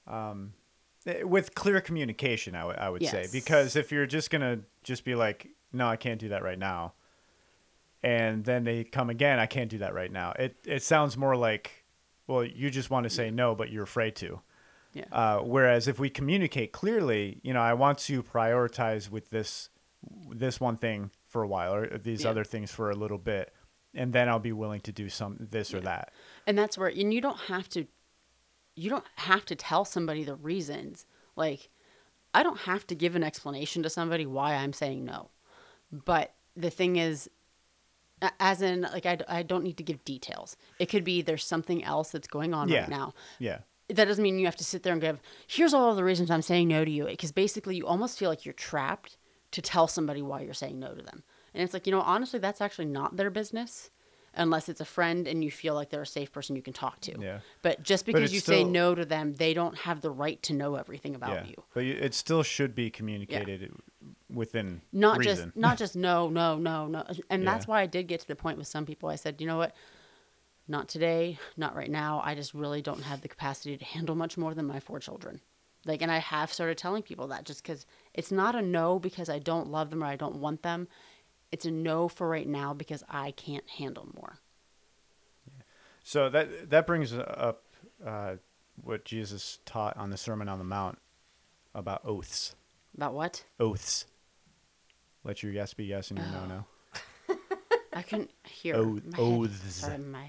Um, 0.06 0.54
eh, 1.06 1.22
with 1.22 1.54
clear 1.54 1.80
communication, 1.80 2.56
I 2.56 2.64
would 2.64 2.76
I 2.76 2.90
would 2.90 3.06
say 3.06 3.28
because 3.30 3.76
if 3.76 3.92
you're 3.92 4.06
just 4.06 4.30
gonna 4.30 4.60
just 4.82 5.04
be 5.04 5.14
like, 5.14 5.48
no, 5.72 5.86
I 5.88 5.96
can't 5.96 6.18
do 6.18 6.30
that 6.30 6.42
right 6.42 6.58
now, 6.58 6.94
and 8.02 8.44
then 8.44 8.64
they 8.64 8.84
come 8.84 9.10
again, 9.10 9.38
I 9.38 9.46
can't 9.46 9.70
do 9.70 9.78
that 9.78 9.94
right 9.94 10.10
now. 10.12 10.32
It 10.38 10.56
it 10.64 10.82
sounds 10.82 11.16
more 11.16 11.36
like, 11.36 11.84
well, 12.26 12.44
you 12.44 12.70
just 12.70 12.90
want 12.90 13.04
to 13.04 13.10
say 13.10 13.30
no, 13.30 13.54
but 13.54 13.70
you're 13.70 13.84
afraid 13.84 14.16
to. 14.16 14.40
Yeah. 14.92 15.04
Uh, 15.12 15.38
whereas 15.38 15.86
if 15.86 15.98
we 16.00 16.10
communicate 16.10 16.72
clearly, 16.72 17.38
you 17.42 17.52
know, 17.54 17.60
I 17.60 17.74
want 17.74 17.98
to 18.00 18.22
prioritize 18.22 19.10
with 19.10 19.30
this 19.30 19.68
this 20.30 20.58
one 20.60 20.76
thing 20.76 21.10
for 21.26 21.42
a 21.42 21.48
while 21.48 21.74
or 21.74 21.98
these 21.98 22.24
Yeah. 22.24 22.30
other 22.30 22.44
things 22.44 22.70
for 22.72 22.90
a 22.90 22.94
little 22.96 23.18
bit, 23.18 23.52
and 23.94 24.12
then 24.12 24.28
I'll 24.28 24.38
be 24.40 24.52
willing 24.52 24.80
to 24.82 24.92
do 24.92 25.08
some 25.08 25.36
this 25.38 25.72
or 25.74 25.80
that. 25.80 26.12
And 26.46 26.58
that's 26.58 26.76
where, 26.78 26.88
and 26.88 27.12
you 27.14 27.20
don't 27.20 27.38
have 27.40 27.68
to 27.70 27.86
you 28.76 28.88
don't 28.88 29.04
have 29.16 29.44
to 29.44 29.54
tell 29.54 29.84
somebody 29.84 30.24
the 30.24 30.34
reasons. 30.36 31.04
Like, 31.36 31.68
I 32.32 32.42
don't 32.42 32.60
have 32.60 32.86
to 32.86 32.94
give 32.94 33.14
an 33.14 33.22
explanation 33.22 33.82
to 33.82 33.90
somebody 33.90 34.24
why 34.24 34.54
I'm 34.54 34.72
saying 34.72 35.04
no. 35.04 35.30
But 35.92 36.34
the 36.56 36.70
thing 36.70 36.96
is, 36.96 37.28
as 38.38 38.62
in, 38.62 38.82
like, 38.82 39.06
I, 39.06 39.18
I 39.28 39.42
don't 39.42 39.64
need 39.64 39.76
to 39.78 39.82
give 39.82 40.04
details. 40.04 40.56
It 40.78 40.86
could 40.86 41.04
be 41.04 41.22
there's 41.22 41.44
something 41.44 41.82
else 41.84 42.10
that's 42.10 42.28
going 42.28 42.54
on 42.54 42.68
Yeah. 42.68 42.80
right 42.80 42.88
now. 42.88 43.14
Yeah. 43.38 43.58
That 43.88 44.04
doesn't 44.04 44.22
mean 44.22 44.38
you 44.38 44.46
have 44.46 44.56
to 44.56 44.64
sit 44.64 44.82
there 44.82 44.92
and 44.92 45.02
give, 45.02 45.20
here's 45.46 45.74
all 45.74 45.94
the 45.94 46.04
reasons 46.04 46.30
I'm 46.30 46.42
saying 46.42 46.68
no 46.68 46.84
to 46.84 46.90
you. 46.90 47.06
Because 47.06 47.32
basically, 47.32 47.76
you 47.76 47.86
almost 47.86 48.18
feel 48.18 48.30
like 48.30 48.44
you're 48.44 48.52
trapped 48.52 49.16
to 49.50 49.62
tell 49.62 49.88
somebody 49.88 50.22
why 50.22 50.42
you're 50.42 50.54
saying 50.54 50.78
no 50.78 50.94
to 50.94 51.02
them. 51.02 51.24
And 51.54 51.62
it's 51.62 51.74
like, 51.74 51.86
you 51.86 51.90
know, 51.92 52.00
honestly, 52.00 52.38
that's 52.38 52.60
actually 52.60 52.84
not 52.86 53.16
their 53.16 53.30
business 53.30 53.90
unless 54.34 54.68
it's 54.68 54.80
a 54.80 54.84
friend 54.84 55.26
and 55.26 55.42
you 55.42 55.50
feel 55.50 55.74
like 55.74 55.90
they're 55.90 56.02
a 56.02 56.06
safe 56.06 56.30
person 56.30 56.54
you 56.54 56.62
can 56.62 56.72
talk 56.72 57.00
to. 57.00 57.18
Yeah. 57.18 57.40
But 57.62 57.82
just 57.82 58.06
because 58.06 58.22
it's 58.24 58.32
you 58.32 58.40
say 58.40 58.62
no 58.62 58.94
to 58.94 59.04
them, 59.04 59.34
they 59.34 59.54
don't 59.54 59.76
have 59.78 60.02
the 60.02 60.10
right 60.10 60.40
to 60.44 60.54
know 60.54 60.76
everything 60.76 61.14
about 61.14 61.32
yeah. 61.32 61.44
you. 61.46 61.54
But 61.74 61.84
it 61.84 62.14
still 62.14 62.42
should 62.42 62.74
be 62.74 62.90
communicated 62.90 63.72
within 64.32 64.80
Not 64.92 65.18
reason. 65.18 65.48
just 65.48 65.56
not 65.56 65.78
just 65.82 65.96
no, 65.96 66.28
no, 66.28 66.56
no, 66.56 66.86
no. 66.86 67.04
And 67.28 67.46
that's 67.46 67.66
why 67.66 67.80
I 67.82 67.86
did 67.86 68.06
get 68.06 68.20
to 68.20 68.28
the 68.28 68.36
point 68.36 68.58
with 68.58 68.66
some 68.66 68.86
people. 68.86 69.08
I 69.08 69.16
said, 69.16 69.40
you 69.40 69.46
know 69.46 69.58
what? 69.58 69.74
Not 70.68 70.88
today, 70.88 71.38
not 71.56 71.74
right 71.74 71.90
now. 71.90 72.22
I 72.24 72.34
just 72.34 72.54
really 72.54 72.80
don't 72.80 73.02
have 73.02 73.22
the 73.22 73.28
capacity 73.28 73.76
to 73.76 73.84
handle 73.84 74.14
much 74.14 74.38
more 74.38 74.54
than 74.54 74.66
my 74.66 74.78
four 74.78 75.00
children. 75.00 75.40
Like, 75.84 76.02
and 76.02 76.12
I 76.12 76.18
have 76.18 76.52
started 76.52 76.78
telling 76.78 77.02
people 77.02 77.26
that 77.28 77.44
just 77.44 77.62
because 77.62 77.86
it's 78.14 78.30
not 78.30 78.54
a 78.54 78.62
no 78.62 78.98
because 78.98 79.28
I 79.28 79.38
don't 79.38 79.68
love 79.68 79.90
them 79.90 80.02
or 80.02 80.06
I 80.06 80.16
don't 80.16 80.36
want 80.36 80.62
them. 80.62 80.88
It's 81.50 81.64
a 81.64 81.70
no 81.70 82.06
for 82.08 82.28
right 82.28 82.46
now 82.46 82.74
because 82.74 83.02
I 83.08 83.32
can't 83.32 83.68
handle 83.68 84.08
more. 84.14 84.38
So 86.02 86.28
that 86.28 86.70
that 86.70 86.86
brings 86.86 87.12
up 87.12 87.64
uh, 88.04 88.36
what 88.82 89.04
Jesus 89.04 89.58
taught 89.64 89.96
on 89.96 90.10
the 90.10 90.16
Sermon 90.16 90.48
on 90.48 90.58
the 90.58 90.64
Mount 90.64 90.98
about 91.74 92.02
oaths. 92.04 92.54
About 92.96 93.14
what? 93.14 93.44
Oaths. 93.58 94.06
Let 95.24 95.42
your 95.42 95.52
yes 95.52 95.74
be 95.74 95.84
yes 95.84 96.10
and 96.10 96.18
your 96.18 96.28
no 96.28 96.46
no. 96.46 97.36
I 97.92 98.02
couldn't 98.02 98.30
hear. 98.44 98.76
Oath- 98.76 99.04
My 99.04 99.16
head- 99.18 99.24
oaths. 99.26 99.74
Sorry, 99.74 99.98
my. 99.98 100.24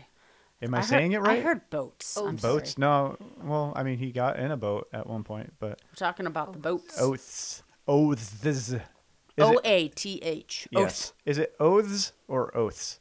Am 0.63 0.73
I, 0.75 0.77
heard- 0.77 0.85
saying 0.85 1.11
it 1.13 1.19
right? 1.21 1.39
I 1.39 1.41
heard 1.41 1.69
boats. 1.71 2.15
I'm 2.17 2.35
boats. 2.35 2.71
sorry. 2.73 2.81
No. 2.81 3.17
Well, 3.43 3.73
I 3.75 3.81
mean, 3.83 3.97
he 3.97 4.11
got 4.11 4.37
in 4.39 4.51
a 4.51 4.57
boat 4.57 4.87
at 4.93 5.07
one 5.07 5.23
point, 5.23 5.53
but 5.59 5.81
We're 5.91 5.95
talking 5.95 6.27
about 6.27 6.53
the 6.53 6.59
boats. 6.59 6.99
oaths. 7.01 7.63
Oaths. 7.87 8.45
Is 8.45 8.75
O 9.39 9.53
it, 9.53 9.61
A 9.65 9.87
T 9.87 10.19
H. 10.21 10.67
yes. 10.71 11.13
Is 11.25 11.37
it 11.39 11.55
oaths 11.59 12.11
or 12.27 12.55
oaths? 12.55 12.99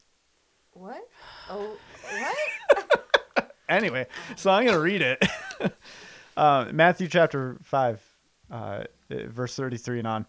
What? 0.72 1.02
Oh, 1.50 1.76
what? 2.10 3.52
anyway, 3.68 4.06
so 4.36 4.50
I'm 4.50 4.64
going 4.64 4.76
to 4.76 4.80
read 4.80 5.02
it. 5.02 5.22
uh, 6.36 6.68
Matthew 6.72 7.08
chapter 7.08 7.58
5, 7.62 8.00
uh, 8.50 8.84
verse 9.10 9.54
33 9.54 9.98
and 10.00 10.08
on. 10.08 10.26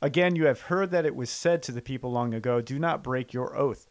Again, 0.00 0.34
you 0.34 0.46
have 0.46 0.62
heard 0.62 0.90
that 0.90 1.06
it 1.06 1.14
was 1.14 1.30
said 1.30 1.62
to 1.62 1.72
the 1.72 1.80
people 1.80 2.10
long 2.10 2.34
ago, 2.34 2.60
Do 2.60 2.78
not 2.78 3.04
break 3.04 3.32
your 3.32 3.56
oath, 3.56 3.88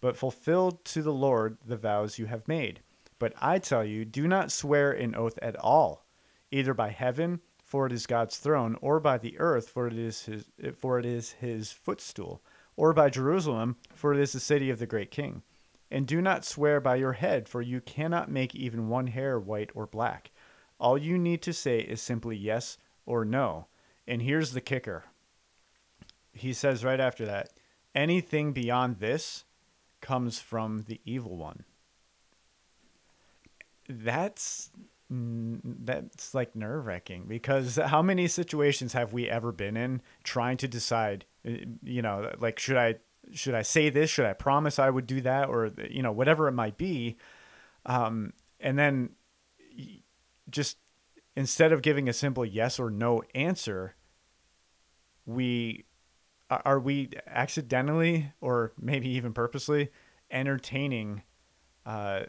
but 0.00 0.16
fulfill 0.16 0.72
to 0.84 1.02
the 1.02 1.12
Lord 1.12 1.56
the 1.64 1.76
vows 1.78 2.18
you 2.18 2.26
have 2.26 2.46
made. 2.46 2.80
But 3.18 3.32
I 3.40 3.58
tell 3.58 3.84
you, 3.84 4.04
do 4.04 4.28
not 4.28 4.52
swear 4.52 4.92
an 4.92 5.14
oath 5.14 5.38
at 5.40 5.56
all, 5.56 6.04
either 6.50 6.74
by 6.74 6.90
heaven, 6.90 7.40
for 7.64 7.86
it 7.86 7.92
is 7.92 8.06
God's 8.06 8.36
throne, 8.36 8.76
or 8.82 9.00
by 9.00 9.16
the 9.16 9.38
earth, 9.38 9.70
for 9.70 9.86
it 9.86 9.96
is 9.98 10.26
his, 10.26 10.44
for 10.74 10.98
it 10.98 11.06
is 11.06 11.32
his 11.32 11.72
footstool, 11.72 12.42
or 12.76 12.92
by 12.92 13.08
Jerusalem, 13.08 13.76
for 13.94 14.12
it 14.12 14.20
is 14.20 14.32
the 14.32 14.40
city 14.40 14.68
of 14.68 14.78
the 14.78 14.86
great 14.86 15.10
king. 15.10 15.42
And 15.90 16.06
do 16.06 16.20
not 16.20 16.44
swear 16.44 16.80
by 16.80 16.96
your 16.96 17.14
head, 17.14 17.48
for 17.48 17.62
you 17.62 17.80
cannot 17.80 18.30
make 18.30 18.54
even 18.54 18.88
one 18.88 19.06
hair 19.06 19.40
white 19.40 19.70
or 19.74 19.86
black. 19.86 20.30
All 20.78 20.98
you 20.98 21.16
need 21.16 21.40
to 21.42 21.54
say 21.54 21.78
is 21.78 22.02
simply 22.02 22.36
yes 22.36 22.76
or 23.06 23.24
no. 23.24 23.66
And 24.06 24.22
here's 24.22 24.52
the 24.52 24.60
kicker. 24.60 25.04
He 26.32 26.52
says 26.52 26.84
right 26.84 27.00
after 27.00 27.24
that, 27.24 27.50
anything 27.94 28.52
beyond 28.52 28.98
this 28.98 29.44
comes 30.00 30.38
from 30.38 30.84
the 30.86 31.00
evil 31.04 31.36
one. 31.36 31.64
That's 33.88 34.70
that's 35.08 36.34
like 36.34 36.56
nerve 36.56 36.86
wracking 36.86 37.26
because 37.28 37.76
how 37.76 38.02
many 38.02 38.26
situations 38.26 38.92
have 38.92 39.12
we 39.12 39.30
ever 39.30 39.52
been 39.52 39.76
in 39.76 40.02
trying 40.24 40.56
to 40.56 40.66
decide, 40.66 41.24
uh, 41.46 41.52
you 41.84 42.02
know, 42.02 42.32
like 42.40 42.58
should 42.58 42.76
I 42.76 42.96
should 43.32 43.54
I 43.54 43.62
say 43.62 43.88
this? 43.88 44.10
Should 44.10 44.26
I 44.26 44.32
promise 44.32 44.78
I 44.78 44.90
would 44.90 45.06
do 45.06 45.20
that, 45.20 45.48
or 45.48 45.70
you 45.88 46.02
know, 46.02 46.12
whatever 46.12 46.48
it 46.48 46.52
might 46.52 46.76
be, 46.76 47.16
um, 47.86 48.32
and 48.58 48.76
then 48.76 49.10
just 50.50 50.76
instead 51.36 51.70
of 51.70 51.82
giving 51.82 52.08
a 52.08 52.12
simple 52.12 52.44
yes 52.44 52.80
or 52.80 52.90
no 52.90 53.22
answer, 53.34 53.94
we 55.26 55.84
are 56.48 56.78
we 56.78 57.10
accidentally 57.26 58.32
or 58.40 58.72
maybe 58.80 59.08
even 59.08 59.32
purposely 59.32 59.90
entertaining 60.30 61.22
uh, 61.84 62.22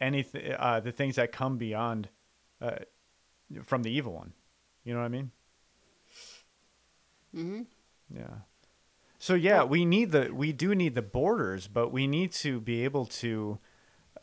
anything 0.00 0.52
uh, 0.58 0.80
the 0.80 0.92
things 0.92 1.16
that 1.16 1.32
come 1.32 1.56
beyond 1.56 2.08
uh, 2.60 2.76
from 3.62 3.82
the 3.82 3.90
evil 3.90 4.12
one. 4.12 4.32
You 4.84 4.92
know 4.92 5.00
what 5.00 5.06
i 5.06 5.08
mean? 5.08 5.30
Mm-hmm. 7.34 7.62
yeah. 8.14 8.34
So 9.18 9.34
yeah 9.34 9.64
we 9.64 9.84
need 9.84 10.10
the 10.10 10.30
we 10.32 10.52
do 10.52 10.74
need 10.74 10.94
the 10.94 11.02
borders 11.02 11.68
but 11.68 11.90
we 11.90 12.06
need 12.06 12.32
to 12.32 12.60
be 12.60 12.84
able 12.84 13.06
to 13.06 13.58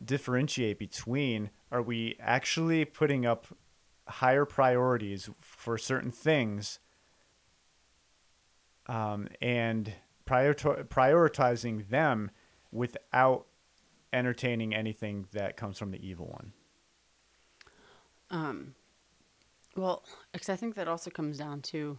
differentiate 0.04 0.78
between 0.78 1.50
are 1.72 1.82
we 1.82 2.16
actually 2.20 2.84
putting 2.84 3.26
up 3.26 3.46
higher 4.06 4.44
priorities 4.44 5.28
for 5.40 5.78
certain 5.78 6.12
things 6.12 6.78
um, 8.86 9.28
and 9.40 9.94
prior- 10.26 10.54
prioritizing 10.54 11.88
them 11.88 12.30
without 12.70 13.46
entertaining 14.12 14.74
anything 14.74 15.26
that 15.32 15.56
comes 15.56 15.78
from 15.78 15.90
the 15.90 16.06
evil 16.06 16.26
one. 16.26 16.52
Um, 18.30 18.74
well, 19.76 20.04
because 20.32 20.48
I 20.48 20.56
think 20.56 20.74
that 20.74 20.88
also 20.88 21.10
comes 21.10 21.38
down 21.38 21.62
to 21.62 21.98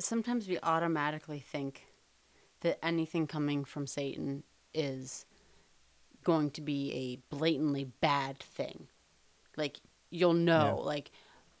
sometimes 0.00 0.48
we 0.48 0.58
automatically 0.62 1.40
think 1.40 1.86
that 2.60 2.84
anything 2.84 3.26
coming 3.26 3.64
from 3.64 3.86
Satan 3.86 4.44
is 4.72 5.26
going 6.24 6.50
to 6.52 6.60
be 6.60 6.92
a 6.92 7.34
blatantly 7.34 7.84
bad 8.00 8.38
thing. 8.38 8.88
Like, 9.56 9.80
you'll 10.10 10.34
know, 10.34 10.80
like, 10.82 11.10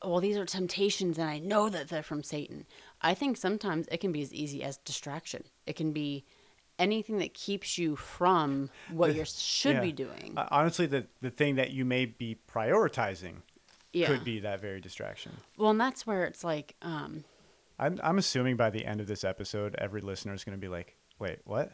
well, 0.04 0.20
these 0.20 0.36
are 0.36 0.44
temptations 0.44 1.18
and 1.18 1.28
I 1.28 1.38
know 1.38 1.68
that 1.68 1.88
they're 1.88 2.02
from 2.02 2.22
Satan. 2.22 2.66
I 3.00 3.14
think 3.14 3.36
sometimes 3.36 3.86
it 3.90 3.98
can 3.98 4.12
be 4.12 4.22
as 4.22 4.32
easy 4.32 4.62
as 4.62 4.76
distraction, 4.78 5.44
it 5.66 5.76
can 5.76 5.92
be 5.92 6.24
anything 6.78 7.18
that 7.18 7.34
keeps 7.34 7.78
you 7.78 7.96
from 7.96 8.70
what 8.90 9.14
you 9.16 9.24
should 9.24 9.80
be 9.80 9.92
doing. 9.92 10.34
Uh, 10.36 10.48
honestly, 10.50 10.86
the 10.86 11.06
the 11.20 11.30
thing 11.30 11.56
that 11.56 11.70
you 11.70 11.84
may 11.84 12.06
be 12.06 12.38
prioritizing 12.52 13.36
yeah. 13.92 14.06
could 14.06 14.24
be 14.24 14.40
that 14.40 14.60
very 14.60 14.80
distraction. 14.80 15.32
Well, 15.56 15.70
and 15.70 15.80
that's 15.80 16.06
where 16.06 16.24
it's 16.24 16.44
like, 16.44 16.74
um, 16.82 17.24
I'm 17.78 18.00
I'm 18.02 18.18
assuming 18.18 18.56
by 18.56 18.70
the 18.70 18.84
end 18.84 19.00
of 19.00 19.06
this 19.06 19.24
episode, 19.24 19.74
every 19.78 20.00
listener 20.00 20.34
is 20.34 20.44
going 20.44 20.56
to 20.56 20.60
be 20.60 20.68
like, 20.68 20.96
"Wait, 21.22 21.38
what? 21.44 21.72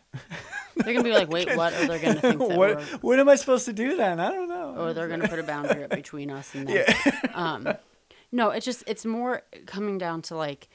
they're 0.76 0.92
gonna 0.92 1.02
be 1.02 1.12
like, 1.12 1.30
"Wait, 1.30 1.56
what?" 1.56 1.72
Or 1.72 1.86
they're 1.86 1.98
gonna 1.98 2.20
think 2.20 2.38
that 2.38 2.48
what? 2.56 2.58
we're, 2.58 2.84
What 3.00 3.18
am 3.18 3.28
I 3.28 3.36
supposed 3.36 3.64
to 3.64 3.72
do 3.72 3.96
then? 3.96 4.20
I 4.20 4.30
don't 4.30 4.48
know." 4.48 4.74
or 4.76 4.92
they're 4.92 5.08
gonna 5.08 5.26
put 5.26 5.38
a 5.38 5.42
boundary 5.42 5.84
up 5.84 5.90
between 5.90 6.30
us 6.30 6.54
and 6.54 6.68
them. 6.68 6.84
Um, 7.34 7.68
no, 8.30 8.50
it's 8.50 8.66
just 8.66 8.84
it's 8.86 9.06
more 9.06 9.42
coming 9.66 9.96
down 9.96 10.20
to 10.22 10.36
like, 10.36 10.68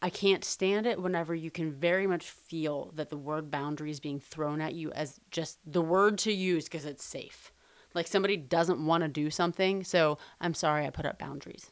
I 0.00 0.10
can't 0.10 0.44
stand 0.44 0.86
it 0.86 1.02
whenever 1.02 1.34
you 1.34 1.50
can 1.50 1.72
very 1.72 2.06
much 2.06 2.24
feel 2.30 2.92
that 2.94 3.10
the 3.10 3.16
word 3.16 3.50
boundary 3.50 3.90
is 3.90 4.00
being 4.00 4.20
thrown 4.20 4.60
at 4.60 4.74
you 4.74 4.92
as 4.92 5.18
just 5.30 5.58
the 5.66 5.82
word 5.82 6.18
to 6.18 6.32
use 6.32 6.64
because 6.64 6.84
it's 6.84 7.04
safe. 7.04 7.52
Like 7.94 8.06
somebody 8.06 8.36
doesn't 8.36 8.84
want 8.84 9.02
to 9.02 9.08
do 9.08 9.28
something, 9.28 9.82
so 9.84 10.18
I'm 10.40 10.54
sorry 10.54 10.86
I 10.86 10.90
put 10.90 11.04
up 11.06 11.18
boundaries 11.18 11.70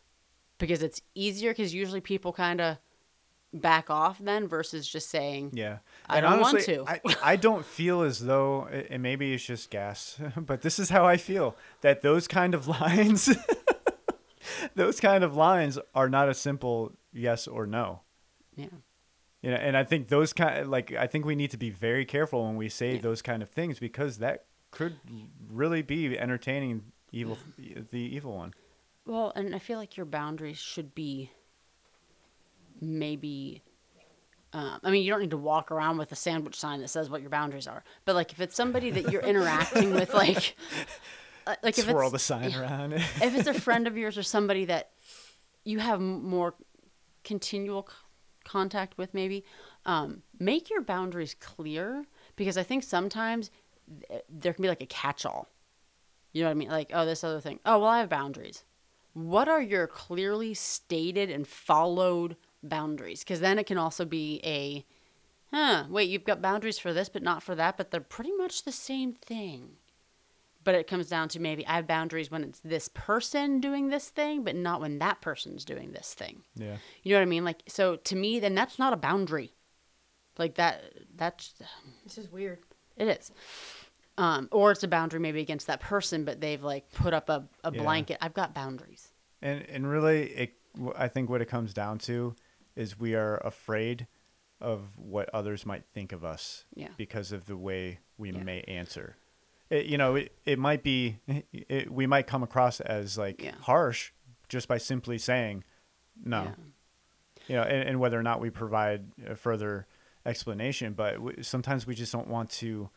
because 0.58 0.82
it's 0.82 1.00
easier 1.14 1.52
because 1.52 1.72
usually 1.72 2.00
people 2.00 2.32
kind 2.32 2.60
of 2.60 2.78
back 3.52 3.90
off 3.90 4.18
then 4.18 4.46
versus 4.46 4.86
just 4.88 5.10
saying 5.10 5.50
Yeah, 5.54 5.78
I 6.08 6.18
And 6.18 6.24
don't 6.26 6.40
want 6.40 6.60
to. 6.60 6.84
I, 6.86 7.00
I 7.22 7.36
don't 7.36 7.64
feel 7.66 8.02
as 8.02 8.20
though, 8.20 8.66
and 8.66 9.02
maybe 9.02 9.32
it's 9.34 9.44
just 9.44 9.70
gas, 9.70 10.18
but 10.36 10.62
this 10.62 10.78
is 10.78 10.90
how 10.90 11.04
I 11.04 11.16
feel 11.16 11.56
that 11.80 12.02
those 12.02 12.28
kind 12.28 12.54
of 12.54 12.68
lines, 12.80 13.28
those 14.74 15.00
kind 15.00 15.24
of 15.24 15.34
lines 15.36 15.78
are 15.94 16.08
not 16.08 16.28
a 16.28 16.34
simple 16.34 16.92
yes 17.12 17.46
or 17.46 17.66
no. 17.66 18.00
yeah. 18.56 18.66
You 19.42 19.50
know, 19.52 19.56
and 19.56 19.74
I 19.74 19.84
think 19.84 20.08
those 20.08 20.34
kind, 20.34 20.70
like, 20.70 20.92
I 20.92 21.06
think 21.06 21.24
we 21.24 21.34
need 21.34 21.50
to 21.52 21.56
be 21.56 21.70
very 21.70 22.04
careful 22.04 22.44
when 22.46 22.56
we 22.56 22.68
say 22.68 22.96
Yeah. 22.96 23.00
those 23.00 23.22
kind 23.22 23.42
of 23.42 23.48
things 23.48 23.78
because 23.78 24.18
that 24.18 24.44
could 24.70 24.96
really 25.50 25.80
be 25.80 26.18
entertaining 26.18 26.92
evil, 27.10 27.38
the 27.56 27.98
evil 27.98 28.36
one. 28.36 28.52
Well, 29.06 29.32
and 29.34 29.54
I 29.54 29.58
feel 29.58 29.78
like 29.78 29.96
your 29.96 30.04
boundaries 30.04 30.58
should 30.58 30.94
be 30.94 31.30
maybe. 32.80 33.62
Um, 34.52 34.80
I 34.82 34.90
mean, 34.90 35.04
you 35.04 35.10
don't 35.10 35.20
need 35.20 35.30
to 35.30 35.36
walk 35.36 35.70
around 35.70 35.98
with 35.98 36.10
a 36.10 36.16
sandwich 36.16 36.56
sign 36.56 36.80
that 36.80 36.88
says 36.88 37.08
what 37.08 37.20
your 37.20 37.30
boundaries 37.30 37.68
are. 37.68 37.84
But 38.04 38.16
like, 38.16 38.32
if 38.32 38.40
it's 38.40 38.56
somebody 38.56 38.90
that 38.90 39.12
you're 39.12 39.22
interacting 39.22 39.92
with, 39.94 40.12
like, 40.12 40.56
uh, 41.46 41.54
like 41.62 41.78
if 41.78 41.84
swirl 41.84 42.08
it's 42.08 42.12
the 42.12 42.18
sign 42.18 42.54
around. 42.54 42.92
if 42.94 43.36
it's 43.36 43.46
a 43.46 43.54
friend 43.54 43.86
of 43.86 43.96
yours 43.96 44.18
or 44.18 44.24
somebody 44.24 44.64
that 44.64 44.90
you 45.64 45.78
have 45.78 46.00
more 46.00 46.54
continual 47.24 47.86
c- 47.88 47.94
contact 48.44 48.96
with 48.98 49.14
maybe 49.14 49.44
um, 49.86 50.22
make 50.38 50.70
your 50.70 50.80
boundaries 50.80 51.34
clear 51.38 52.04
because 52.36 52.56
i 52.56 52.62
think 52.62 52.82
sometimes 52.82 53.50
th- 54.08 54.22
there 54.28 54.52
can 54.52 54.62
be 54.62 54.68
like 54.68 54.82
a 54.82 54.86
catch-all 54.86 55.48
you 56.32 56.42
know 56.42 56.48
what 56.48 56.52
i 56.52 56.54
mean 56.54 56.70
like 56.70 56.90
oh 56.94 57.04
this 57.04 57.22
other 57.22 57.40
thing 57.40 57.60
oh 57.66 57.78
well 57.78 57.88
i 57.88 58.00
have 58.00 58.08
boundaries 58.08 58.64
what 59.12 59.48
are 59.48 59.60
your 59.60 59.86
clearly 59.86 60.54
stated 60.54 61.30
and 61.30 61.46
followed 61.46 62.36
boundaries 62.62 63.20
because 63.24 63.40
then 63.40 63.58
it 63.58 63.66
can 63.66 63.78
also 63.78 64.04
be 64.04 64.40
a 64.44 64.84
huh 65.54 65.84
wait 65.88 66.08
you've 66.10 66.24
got 66.24 66.42
boundaries 66.42 66.78
for 66.78 66.92
this 66.92 67.08
but 67.08 67.22
not 67.22 67.42
for 67.42 67.54
that 67.54 67.76
but 67.76 67.90
they're 67.90 68.00
pretty 68.00 68.32
much 68.32 68.64
the 68.64 68.72
same 68.72 69.12
thing 69.14 69.76
but 70.62 70.74
it 70.74 70.86
comes 70.86 71.08
down 71.08 71.28
to 71.30 71.40
maybe 71.40 71.66
I 71.66 71.76
have 71.76 71.86
boundaries 71.86 72.30
when 72.30 72.44
it's 72.44 72.60
this 72.60 72.88
person 72.92 73.60
doing 73.60 73.88
this 73.88 74.10
thing, 74.10 74.44
but 74.44 74.54
not 74.54 74.82
when 74.82 74.98
that 74.98 75.22
person's 75.22 75.64
doing 75.64 75.92
this 75.92 76.12
thing. 76.12 76.42
yeah. 76.54 76.76
You 77.02 77.14
know 77.14 77.20
what 77.20 77.22
I 77.22 77.30
mean? 77.30 77.46
Like, 77.46 77.62
so 77.66 77.96
to 77.96 78.14
me, 78.14 78.40
then 78.40 78.54
that's 78.54 78.78
not 78.78 78.92
a 78.92 78.96
boundary. 78.98 79.54
Like 80.36 80.56
that, 80.56 80.82
that's 81.16 81.54
This 82.04 82.18
is 82.18 82.30
weird. 82.30 82.58
it 82.98 83.08
is. 83.08 83.32
Um, 84.18 84.50
or 84.52 84.70
it's 84.72 84.82
a 84.82 84.88
boundary 84.88 85.18
maybe 85.18 85.40
against 85.40 85.66
that 85.68 85.80
person, 85.80 86.26
but 86.26 86.42
they've 86.42 86.62
like 86.62 86.90
put 86.92 87.14
up 87.14 87.30
a, 87.30 87.48
a 87.64 87.72
Yeah. 87.72 87.80
blanket. 87.82 88.18
I've 88.20 88.34
got 88.34 88.52
boundaries. 88.52 89.12
And 89.40 89.62
and 89.62 89.90
really, 89.90 90.24
it 90.30 90.54
I 90.94 91.08
think 91.08 91.30
what 91.30 91.40
it 91.40 91.46
comes 91.46 91.72
down 91.72 91.96
to 92.00 92.36
is 92.80 92.98
we 92.98 93.14
are 93.14 93.36
afraid 93.38 94.06
of 94.60 94.98
what 94.98 95.28
others 95.34 95.64
might 95.64 95.84
think 95.86 96.12
of 96.12 96.24
us 96.24 96.64
Yeah. 96.74 96.88
because 96.96 97.32
of 97.32 97.46
the 97.46 97.56
way 97.56 98.00
we 98.18 98.30
Yeah. 98.32 98.42
may 98.42 98.60
answer. 98.62 99.16
It, 99.70 99.86
you 99.86 99.96
know, 99.98 100.16
it, 100.16 100.32
it 100.44 100.58
might 100.58 100.82
be 100.82 101.18
it, 101.52 101.90
we 101.90 102.06
might 102.06 102.26
come 102.26 102.42
across 102.42 102.80
as 102.80 103.16
like 103.16 103.42
Yeah. 103.42 103.54
harsh 103.60 104.12
just 104.48 104.66
by 104.68 104.78
simply 104.78 105.16
saying 105.18 105.64
no. 106.22 106.52
You 107.48 107.56
know, 107.56 107.62
and, 107.62 107.88
and 107.88 108.00
whether 108.00 108.18
or 108.18 108.22
not 108.22 108.40
we 108.40 108.50
provide 108.50 109.06
a 109.26 109.34
further 109.34 109.86
explanation, 110.26 110.92
but 110.92 111.14
w- 111.14 111.42
sometimes 111.42 111.86
we 111.86 111.94
just 111.94 112.12
don't 112.12 112.28
want 112.28 112.50
to 112.50 112.90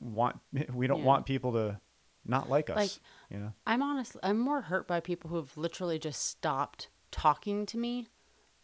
want 0.00 0.38
we 0.74 0.86
don't 0.86 1.04
want 1.04 1.26
people 1.26 1.52
to 1.52 1.80
not 2.26 2.50
like 2.50 2.68
us. 2.70 2.76
Like, 2.76 2.90
you 3.30 3.38
know. 3.38 3.52
I'm 3.66 3.82
honestly, 3.82 4.20
I'm 4.22 4.38
more 4.38 4.62
hurt 4.62 4.86
by 4.88 5.00
people 5.00 5.30
who 5.30 5.36
have 5.36 5.56
literally 5.56 5.98
just 5.98 6.26
stopped 6.26 6.88
talking 7.10 7.66
to 7.66 7.78
me 7.78 8.06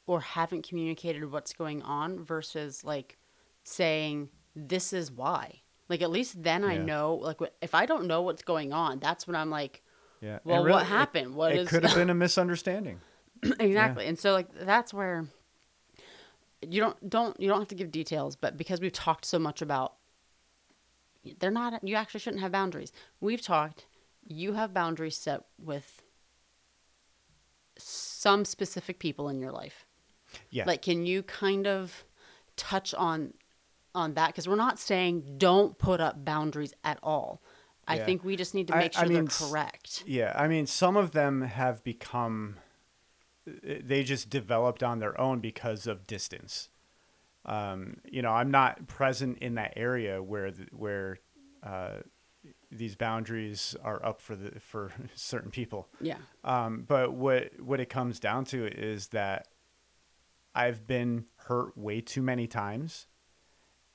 or 0.07 0.21
haven't 0.21 0.67
communicated 0.69 1.31
what's 1.31 1.53
going 1.53 1.83
on 1.83 2.23
versus 2.25 2.85
like 2.85 3.19
saying, 3.63 4.29
this 4.55 4.93
is 4.93 5.11
why. 5.11 5.61
Like, 5.89 6.01
at 6.03 6.11
least 6.11 6.43
then 6.43 6.65
I 6.65 6.77
know, 6.79 7.15
like, 7.17 7.39
if 7.61 7.75
I 7.75 7.85
don't 7.87 8.07
know 8.07 8.23
what's 8.23 8.43
going 8.43 8.73
on, 8.73 8.99
that's 9.01 9.27
when 9.27 9.37
I'm 9.37 9.51
like, 9.51 9.83
Yeah. 10.21 10.39
Well, 10.45 10.63
And 10.63 10.71
what 10.71 10.83
it- 10.83 10.87
happened? 10.87 11.35
What 11.35 11.53
it 11.53 11.59
is- 11.59 11.69
could 11.69 11.85
have 11.85 11.95
been 11.97 12.09
a 12.11 12.15
misunderstanding. 12.15 13.01
exactly. 13.61 14.07
And 14.07 14.19
so, 14.19 14.33
like, 14.33 14.49
that's 14.55 14.95
where 14.95 15.27
you 16.63 16.81
don't, 16.81 17.11
don't, 17.11 17.39
you 17.39 17.49
don't 17.49 17.59
have 17.59 17.69
to 17.69 17.75
give 17.75 17.91
details, 17.91 18.35
but 18.37 18.57
because 18.57 18.81
we've 18.81 18.93
talked 18.93 19.25
so 19.27 19.39
much 19.39 19.61
about 19.61 19.95
they're 21.39 21.51
not 21.51 21.83
you 21.87 21.95
actually 21.97 22.21
shouldn't 22.21 22.43
have 22.43 22.53
boundaries 22.53 22.93
we've 23.19 23.41
talked 23.41 23.87
you 24.29 24.53
have 24.53 24.75
boundaries 24.75 25.17
set 25.17 25.41
with 25.59 26.03
some 28.25 28.45
specific 28.57 28.97
people 29.07 29.29
in 29.33 29.39
your 29.45 29.53
life 29.63 29.79
Yeah. 30.57 30.65
like 30.71 30.83
can 30.89 30.99
you 31.11 31.23
kind 31.23 31.67
of 31.77 32.05
touch 32.57 32.91
on 33.09 33.35
on 33.95 34.15
that 34.15 34.29
because 34.29 34.47
we're 34.49 34.65
not 34.69 34.79
saying 34.91 35.15
don't 35.49 35.73
put 35.89 36.01
up 36.07 36.15
boundaries 36.33 36.73
at 36.91 36.99
all 37.03 37.31
i 37.87 37.97
Yeah. 37.97 38.07
think 38.07 38.25
we 38.25 38.35
just 38.43 38.55
need 38.55 38.67
to 38.73 38.77
make 38.85 38.93
I 38.97 39.01
sure 39.01 39.09
mean, 39.11 39.25
they're 39.27 39.39
correct 39.49 39.91
Yeah, 40.07 40.33
I 40.43 40.49
mean, 40.53 40.67
some 40.67 40.97
of 41.03 41.09
them 41.13 41.35
have 41.43 41.77
become, 41.85 42.57
they 43.47 44.03
just 44.05 44.31
developed 44.31 44.83
on 44.83 44.99
their 45.01 45.17
own 45.21 45.41
because 45.41 45.87
of 45.87 46.07
distance. 46.07 46.71
Um, 47.45 47.79
you 48.17 48.23
know, 48.23 48.33
I'm 48.41 48.51
not 48.51 48.87
present 48.87 49.39
in 49.47 49.53
that 49.57 49.73
area 49.77 50.23
where 50.23 50.51
the, 50.51 50.67
where 50.73 51.19
uh, 51.63 51.99
these 52.77 52.97
boundaries 52.97 53.77
are 53.83 54.05
up 54.05 54.21
for 54.21 54.35
the 54.37 54.59
for 54.61 54.93
certain 55.15 55.51
people. 55.51 55.89
yeah 56.01 56.19
Um, 56.43 56.85
but 56.87 57.13
what 57.13 57.53
what 57.61 57.81
it 57.81 57.89
comes 57.89 58.19
down 58.21 58.45
to 58.47 58.67
is 58.67 59.09
that 59.09 59.49
I've 60.55 60.87
been 60.87 61.27
hurt 61.37 61.77
way 61.77 62.01
too 62.01 62.23
many 62.23 62.47
times, 62.47 63.07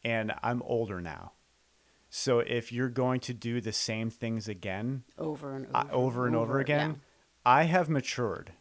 and 0.03 0.33
I'm 0.43 0.61
older 0.63 0.99
now. 1.01 1.33
So 2.09 2.39
if 2.39 2.71
you're 2.71 2.89
going 2.89 3.19
to 3.21 3.33
do 3.33 3.61
the 3.61 3.71
same 3.71 4.09
things 4.09 4.47
again, 4.49 5.03
over 5.17 5.55
and 5.55 5.67
over, 5.67 5.77
uh, 5.77 5.87
over 5.91 6.27
and 6.27 6.35
over, 6.35 6.57
yeah. 6.57 6.61
again, 6.61 7.01
I 7.45 7.63
have 7.63 7.87
matured, 7.87 8.51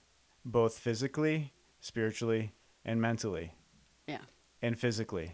both 0.45 0.79
physically, 0.79 1.53
spiritually, 1.81 2.53
and 2.85 3.01
mentally, 3.01 3.55
yeah 4.07 4.19
and 4.63 4.79
physically. 4.79 5.33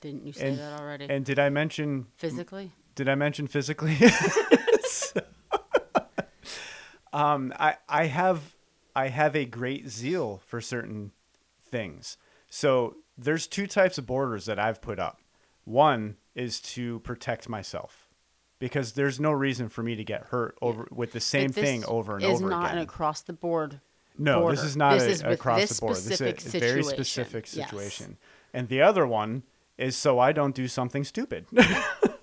didn't 0.00 0.24
you 0.26 0.32
say 0.32 0.48
And- 0.50 0.58
that 0.58 0.80
already 0.80 1.06
And 1.10 1.24
did 1.24 1.38
I 1.38 1.48
mention? 1.50 2.06
physically 2.16 2.70
Did 2.96 3.08
I 3.08 3.14
mention 3.14 3.46
physically? 3.46 3.96
So- 4.88 5.20
um, 7.12 7.52
I 7.58 7.76
I 7.88 8.06
have 8.06 8.54
I 8.94 9.08
have 9.08 9.34
a 9.36 9.44
great 9.44 9.88
zeal 9.88 10.40
for 10.46 10.60
certain 10.60 11.12
things. 11.70 12.16
So 12.48 12.96
there's 13.18 13.46
two 13.46 13.66
types 13.66 13.98
of 13.98 14.06
borders 14.06 14.46
that 14.46 14.58
I've 14.58 14.80
put 14.80 14.98
up. 14.98 15.20
One 15.64 16.16
is 16.34 16.60
to 16.60 17.00
protect 17.00 17.48
myself 17.48 18.08
because 18.58 18.92
there's 18.92 19.18
no 19.18 19.32
reason 19.32 19.68
for 19.68 19.82
me 19.82 19.96
to 19.96 20.04
get 20.04 20.24
hurt 20.26 20.56
over 20.62 20.86
with 20.90 21.12
the 21.12 21.20
same 21.20 21.50
thing 21.50 21.84
over 21.86 22.14
and 22.16 22.24
is 22.24 22.40
over 22.40 22.48
not 22.48 22.66
again. 22.66 22.78
an 22.78 22.84
across 22.84 23.22
the 23.22 23.32
board 23.32 23.80
No, 24.18 24.50
this 24.50 24.62
is 24.62 24.76
not 24.76 24.94
This 24.98 25.02
a, 25.04 25.10
is 25.10 25.22
across 25.22 25.60
this 25.60 25.76
the 25.76 25.80
board. 25.80 25.96
This 25.96 26.06
is 26.06 26.20
a 26.20 26.30
specific 26.30 26.40
very 26.62 26.82
situation. 26.82 27.04
specific 27.04 27.44
Yes. 27.54 27.70
situation. 27.70 28.16
And 28.54 28.68
the 28.68 28.82
other 28.82 29.06
one 29.06 29.42
is 29.78 29.96
so 29.96 30.18
I 30.18 30.32
don't 30.32 30.54
do 30.54 30.68
something 30.68 31.04
stupid. 31.04 31.46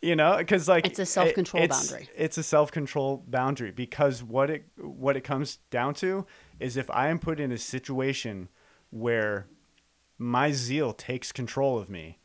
you 0.00 0.14
know, 0.16 0.36
because 0.38 0.68
like 0.68 0.86
It's 0.86 0.98
a 0.98 1.06
self-control 1.06 1.62
it- 1.62 1.66
it's- 1.66 1.90
boundary. 1.90 2.08
It's 2.16 2.38
a 2.38 2.42
self-control 2.42 3.24
boundary 3.26 3.70
because 3.72 4.22
what 4.22 4.50
it 4.50 4.64
what 4.78 5.16
it 5.16 5.22
comes 5.22 5.56
down 5.70 5.94
to 5.94 6.26
is 6.60 6.76
if 6.76 6.88
I 6.90 7.08
am 7.08 7.18
put 7.18 7.40
in 7.40 7.50
a 7.52 7.58
situation 7.58 8.48
where 8.90 9.46
my 10.18 10.50
zeal 10.52 10.92
takes 10.92 11.30
control 11.32 11.78
of 11.78 11.88
me, 11.90 12.18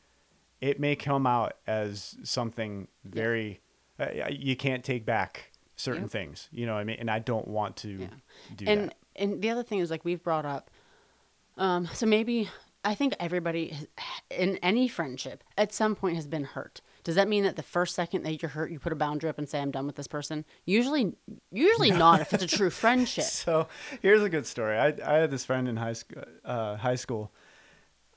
it 0.61 0.79
may 0.79 0.95
come 0.95 1.25
out 1.27 1.53
as 1.67 2.15
something 2.23 2.87
very 3.03 3.59
uh, 3.99 4.07
you 4.29 4.55
can't 4.55 4.83
take 4.83 5.05
back 5.05 5.51
certain 5.75 6.03
Yep. 6.03 6.11
things. 6.11 6.49
You 6.51 6.65
know 6.65 6.73
what 6.73 6.79
I 6.79 6.83
mean? 6.83 6.97
And 6.99 7.09
I 7.11 7.19
don't 7.19 7.47
want 7.47 7.75
to 7.77 8.09
do 8.55 8.65
and 8.67 8.89
that. 8.89 8.95
and 9.15 9.41
the 9.41 9.49
other 9.49 9.63
thing 9.63 9.79
is 9.79 9.89
like 9.91 10.03
we've 10.05 10.23
brought 10.23 10.45
up 10.45 10.69
um 11.57 11.87
so 11.93 12.05
maybe 12.05 12.49
i 12.83 12.93
think 12.95 13.13
everybody 13.19 13.75
in 14.29 14.57
any 14.57 14.87
friendship 14.87 15.43
at 15.57 15.73
some 15.73 15.95
point 15.95 16.15
has 16.15 16.27
been 16.27 16.43
hurt 16.43 16.81
does 17.03 17.15
that 17.15 17.27
mean 17.27 17.43
that 17.43 17.55
the 17.55 17.63
first 17.63 17.95
second 17.95 18.23
that 18.23 18.41
you're 18.41 18.49
hurt 18.49 18.71
you 18.71 18.79
put 18.79 18.93
a 18.93 18.95
boundary 18.95 19.29
up 19.29 19.37
and 19.37 19.49
say 19.49 19.59
i'm 19.59 19.71
done 19.71 19.85
with 19.87 19.95
this 19.95 20.07
person 20.07 20.45
usually 20.65 21.13
usually 21.51 21.91
not 21.91 22.21
if 22.21 22.33
it's 22.33 22.43
a 22.43 22.47
true 22.57 22.69
friendship 22.69 23.25
So 23.25 23.67
here's 24.01 24.21
a 24.23 24.29
good 24.29 24.45
story. 24.45 24.77
I, 24.77 24.93
I 25.05 25.15
had 25.19 25.31
this 25.31 25.43
friend 25.45 25.67
in 25.67 25.77
high 25.77 25.93
school. 25.93 26.23
Uh, 26.45 26.77
high 26.77 26.95
school. 26.95 27.31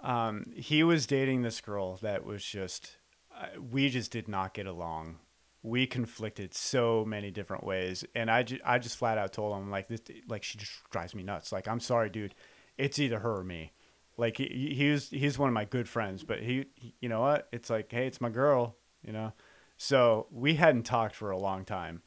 Um, 0.01 0.53
he 0.55 0.83
was 0.85 1.07
dating 1.07 1.43
this 1.43 1.61
girl 1.61 1.97
that 2.03 2.25
was 2.25 2.45
just, 2.45 2.97
uh, 3.37 3.47
we 3.73 3.89
just 3.89 4.11
did 4.13 4.29
not 4.29 4.55
get 4.55 4.67
along. 4.67 5.17
We 5.63 5.87
conflicted 5.87 6.55
so 6.55 7.05
many 7.05 7.31
different 7.31 7.65
ways, 7.65 8.05
and 8.15 8.31
I, 8.31 8.45
ju- 8.45 8.61
I 8.65 8.79
just 8.79 8.97
flat 8.99 9.19
out 9.19 9.33
told 9.33 9.57
him 9.57 9.71
like 9.71 9.89
this, 9.89 10.01
like 10.29 10.45
she 10.45 10.59
just 10.59 10.73
drives 10.91 11.15
me 11.15 11.23
nuts. 11.25 11.51
Like 11.51 11.67
I'm 11.67 11.81
sorry, 11.81 12.09
dude, 12.11 12.35
it's 12.79 12.99
either 12.99 13.19
her 13.21 13.39
or 13.39 13.45
me. 13.45 13.73
Like 14.17 14.39
he, 14.39 14.75
he 14.77 14.91
was, 14.91 15.11
he's 15.11 15.39
one 15.39 15.49
of 15.49 15.55
my 15.55 15.65
good 15.65 15.89
friends, 15.89 16.25
but 16.25 16.41
he, 16.41 16.67
he, 16.75 16.95
you 17.01 17.09
know 17.09 17.21
what? 17.21 17.49
It's 17.53 17.69
like, 17.69 17.91
hey, 17.93 18.07
it's 18.07 18.21
my 18.21 18.31
girl, 18.31 18.77
you 19.05 19.13
know. 19.13 19.33
So 19.77 20.27
we 20.31 20.55
hadn't 20.55 20.85
talked 20.85 21.15
for 21.15 21.31
a 21.31 21.39
long 21.39 21.65
time, 21.65 22.03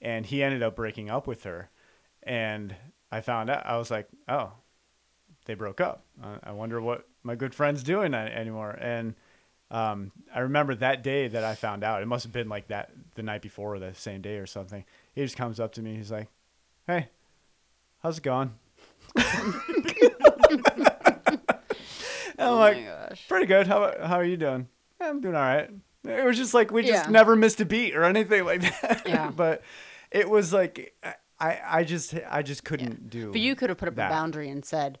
and 0.00 0.24
he 0.24 0.42
ended 0.42 0.62
up 0.62 0.74
breaking 0.76 1.10
up 1.10 1.26
with 1.26 1.44
her 1.44 1.70
and 2.22 2.74
I 3.10 3.20
found 3.20 3.50
out 3.50 3.66
I 3.66 3.76
was 3.76 3.90
like, 3.90 4.08
oh, 4.28 4.52
they 5.46 5.54
broke 5.54 5.80
up. 5.80 6.04
I 6.42 6.52
wonder 6.52 6.80
what 6.80 7.06
my 7.22 7.34
good 7.34 7.54
friend's 7.54 7.82
doing 7.82 8.14
anymore. 8.14 8.70
And 8.70 9.14
um, 9.70 10.12
I 10.34 10.40
remember 10.40 10.74
that 10.76 11.02
day 11.02 11.28
that 11.28 11.44
I 11.44 11.54
found 11.54 11.82
out. 11.82 12.02
It 12.02 12.06
must 12.06 12.24
have 12.24 12.32
been 12.32 12.48
like 12.48 12.68
that 12.68 12.90
the 13.14 13.22
night 13.22 13.42
before 13.42 13.74
or 13.74 13.78
the 13.78 13.94
same 13.94 14.22
day 14.22 14.36
or 14.36 14.46
something. 14.46 14.84
He 15.14 15.22
just 15.22 15.36
comes 15.36 15.58
up 15.58 15.72
to 15.74 15.82
me. 15.82 15.96
He's 15.96 16.12
like, 16.12 16.28
"Hey, 16.86 17.08
how's 18.02 18.18
it 18.18 18.24
going?" 18.24 18.54
And 22.42 22.50
I'm 22.50 22.54
oh, 22.54 22.56
oh 22.56 22.60
like, 22.60 22.76
my 22.76 22.82
gosh 23.08 23.28
pretty 23.28 23.46
good. 23.46 23.66
How 23.66 23.94
how 24.06 24.16
are 24.16 24.24
you 24.24 24.36
doing? 24.36 24.68
"Yeah, 25.00 25.08
I'm 25.10 25.20
doing 25.20 25.34
all 25.34 25.42
right. 25.42 25.70
It 26.04 26.24
was 26.24 26.36
just 26.36 26.52
like 26.54 26.70
we 26.72 26.82
just 26.82 27.04
Yeah. 27.06 27.10
never 27.10 27.36
missed 27.36 27.60
a 27.60 27.64
beat 27.64 27.94
or 27.94 28.04
anything 28.04 28.44
like 28.44 28.62
that. 28.62 29.02
Yeah. 29.06 29.30
but 29.30 29.62
it 30.10 30.28
was 30.28 30.52
like 30.52 30.94
I 31.40 31.60
I 31.64 31.84
just 31.84 32.14
I 32.30 32.42
just 32.42 32.64
couldn't 32.64 33.08
do. 33.10 33.32
but 33.32 33.40
you 33.40 33.54
could 33.54 33.68
have 33.68 33.78
put 33.78 33.88
up 33.88 33.94
that. 33.96 34.08
a 34.08 34.10
boundary 34.10 34.48
and 34.48 34.64
said 34.64 34.98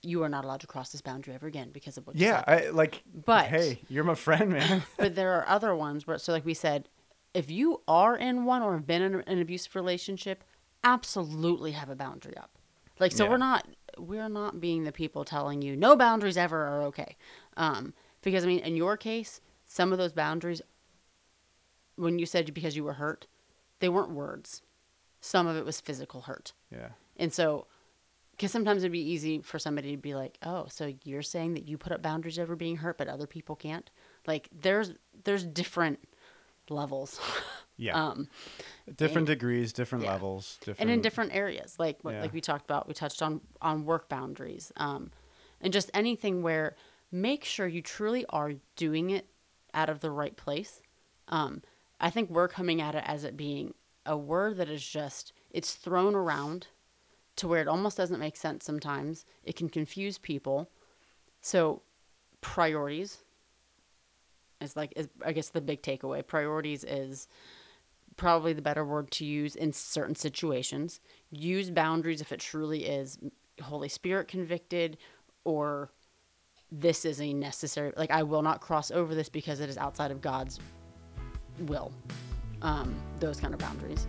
you 0.00 0.22
are 0.22 0.28
not 0.28 0.44
allowed 0.44 0.60
to 0.60 0.66
cross 0.68 0.90
this 0.90 1.00
boundary 1.00 1.34
ever 1.34 1.48
again 1.48 1.70
because 1.72 1.98
of 1.98 2.06
what 2.06 2.14
you 2.16 2.26
Yeah, 2.26 2.44
said. 2.48 2.66
I 2.66 2.70
like. 2.70 3.02
But- 3.12 3.46
hey, 3.46 3.80
you're 3.88 4.04
my 4.04 4.14
friend, 4.14 4.50
man. 4.50 4.84
but 4.96 5.16
there 5.16 5.32
are 5.32 5.48
other 5.48 5.74
ones 5.74 6.06
where 6.06 6.18
so 6.18 6.32
like 6.32 6.44
we 6.44 6.54
said 6.54 6.88
if 7.34 7.50
you 7.50 7.82
are 7.88 8.16
in 8.16 8.44
one 8.44 8.62
or 8.62 8.74
have 8.74 8.86
been 8.86 9.02
in 9.02 9.20
an 9.22 9.40
abusive 9.40 9.74
relationship 9.74 10.44
absolutely 10.84 11.72
have 11.72 11.90
a 11.90 11.96
boundary 11.96 12.36
up 12.36 12.57
like 13.00 13.12
so 13.12 13.24
Yeah. 13.24 13.30
we're 13.30 13.36
not 13.38 13.66
we're 13.98 14.28
not 14.28 14.60
being 14.60 14.84
the 14.84 14.92
people 14.92 15.24
telling 15.24 15.62
you 15.62 15.76
no 15.76 15.96
boundaries 15.96 16.36
ever 16.36 16.66
are 16.66 16.82
okay 16.84 17.16
um 17.56 17.94
because 18.22 18.44
i 18.44 18.46
mean 18.46 18.60
in 18.60 18.76
your 18.76 18.96
case 18.96 19.40
some 19.64 19.92
of 19.92 19.98
those 19.98 20.12
boundaries 20.12 20.62
when 21.96 22.18
you 22.18 22.26
said 22.26 22.52
because 22.54 22.76
you 22.76 22.84
were 22.84 22.94
hurt 22.94 23.26
they 23.80 23.88
weren't 23.88 24.10
words 24.12 24.62
some 25.20 25.46
of 25.46 25.56
it 25.56 25.64
was 25.64 25.80
physical 25.80 26.22
hurt 26.22 26.52
yeah. 26.70 26.90
and 27.16 27.32
so, 27.32 27.66
because 28.32 28.52
sometimes 28.52 28.84
it'd 28.84 28.92
be 28.92 29.00
easy 29.10 29.40
for 29.40 29.58
somebody 29.58 29.90
to 29.90 29.96
be 30.00 30.14
like, 30.14 30.38
"Oh, 30.44 30.66
so 30.68 30.94
you're 31.02 31.22
saying 31.22 31.54
that 31.54 31.66
you 31.66 31.76
put 31.76 31.90
up 31.90 32.00
boundaries 32.00 32.38
over 32.38 32.54
being 32.54 32.76
hurt, 32.76 32.96
but 32.96 33.08
other 33.08 33.26
people 33.26 33.56
can't?" 33.56 33.90
Like, 34.28 34.48
there's 34.52 34.92
there's 35.24 35.44
different 35.44 35.98
levels, 36.70 37.20
Yeah. 37.76 37.94
um, 38.08 38.28
different 38.96 39.26
degrees, 39.26 39.72
different 39.72 40.04
yeah. 40.04 40.12
levels, 40.12 40.56
different. 40.60 40.80
and 40.80 40.90
in 40.90 41.00
different 41.00 41.34
areas. 41.34 41.76
Like 41.78 41.98
what 42.02 42.14
Yeah. 42.14 42.22
like 42.22 42.32
we 42.32 42.40
talked 42.40 42.64
about, 42.64 42.88
we 42.88 42.94
touched 42.94 43.22
on 43.22 43.40
on 43.62 43.84
work 43.84 44.08
boundaries, 44.08 44.72
um, 44.76 45.10
and 45.60 45.72
just 45.72 45.90
anything 45.94 46.42
where 46.42 46.76
make 47.10 47.44
sure 47.44 47.66
you 47.66 47.82
truly 47.82 48.24
are 48.30 48.54
doing 48.76 49.10
it 49.10 49.26
out 49.74 49.88
of 49.88 50.00
the 50.00 50.10
right 50.10 50.36
place. 50.36 50.82
Um, 51.28 51.62
I 52.00 52.10
think 52.10 52.30
we're 52.30 52.48
coming 52.48 52.80
at 52.80 52.94
it 52.94 53.04
as 53.06 53.24
it 53.24 53.36
being 53.36 53.74
a 54.06 54.16
word 54.16 54.56
that 54.56 54.68
is 54.68 54.86
just 54.86 55.32
it's 55.50 55.74
thrown 55.74 56.14
around 56.14 56.68
to 57.36 57.46
where 57.48 57.60
it 57.60 57.68
almost 57.68 57.96
doesn't 57.96 58.18
make 58.20 58.36
sense 58.36 58.64
sometimes. 58.64 59.24
It 59.44 59.54
can 59.56 59.68
confuse 59.68 60.18
people. 60.18 60.70
So 61.40 61.82
priorities 62.40 63.18
is 64.60 64.76
like 64.76 64.92
is 64.96 65.08
I 65.24 65.32
guess 65.32 65.50
the 65.50 65.60
big 65.60 65.82
takeaway. 65.82 66.26
Priorities 66.26 66.84
is 66.84 67.28
probably 68.16 68.52
the 68.52 68.62
better 68.62 68.84
word 68.84 69.10
to 69.12 69.24
use 69.24 69.54
in 69.54 69.72
certain 69.72 70.14
situations. 70.14 71.00
Use 71.30 71.70
boundaries 71.70 72.20
if 72.20 72.32
it 72.32 72.40
truly 72.40 72.84
is 72.84 73.18
Holy 73.62 73.88
Spirit 73.88 74.28
convicted 74.28 74.98
or 75.44 75.90
this 76.70 77.04
is 77.04 77.20
a 77.20 77.32
necessary 77.32 77.92
like 77.96 78.10
I 78.10 78.22
will 78.22 78.42
not 78.42 78.60
cross 78.60 78.90
over 78.90 79.14
this 79.14 79.28
because 79.28 79.60
it 79.60 79.70
is 79.70 79.78
outside 79.78 80.10
of 80.10 80.20
God's 80.20 80.60
will. 81.60 81.92
Um, 82.60 83.00
those 83.20 83.38
kind 83.38 83.54
of 83.54 83.60
boundaries. 83.60 84.06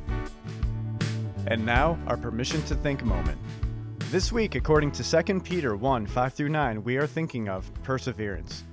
And 1.48 1.66
now, 1.66 1.98
our 2.08 2.18
permission 2.18 2.62
to 2.64 2.76
think 2.76 3.04
moment. 3.04 3.40
This 4.12 4.32
week, 4.32 4.56
according 4.56 4.92
to 4.94 5.24
2 5.24 5.40
Peter 5.42 5.76
1 5.76 6.08
5 6.08 6.34
through 6.34 6.50
9, 6.50 6.84
we 6.84 6.98
are 6.98 7.08
thinking 7.08 7.48
of 7.48 7.72
perseverance. 7.84 8.64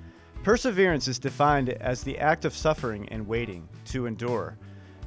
Perseverance 0.47 1.09
is 1.09 1.19
defined 1.19 1.71
as 1.71 2.05
the 2.05 2.17
act 2.19 2.45
of 2.45 2.55
suffering 2.55 3.09
and 3.09 3.27
waiting, 3.27 3.69
to 3.87 4.07
endure. 4.07 4.57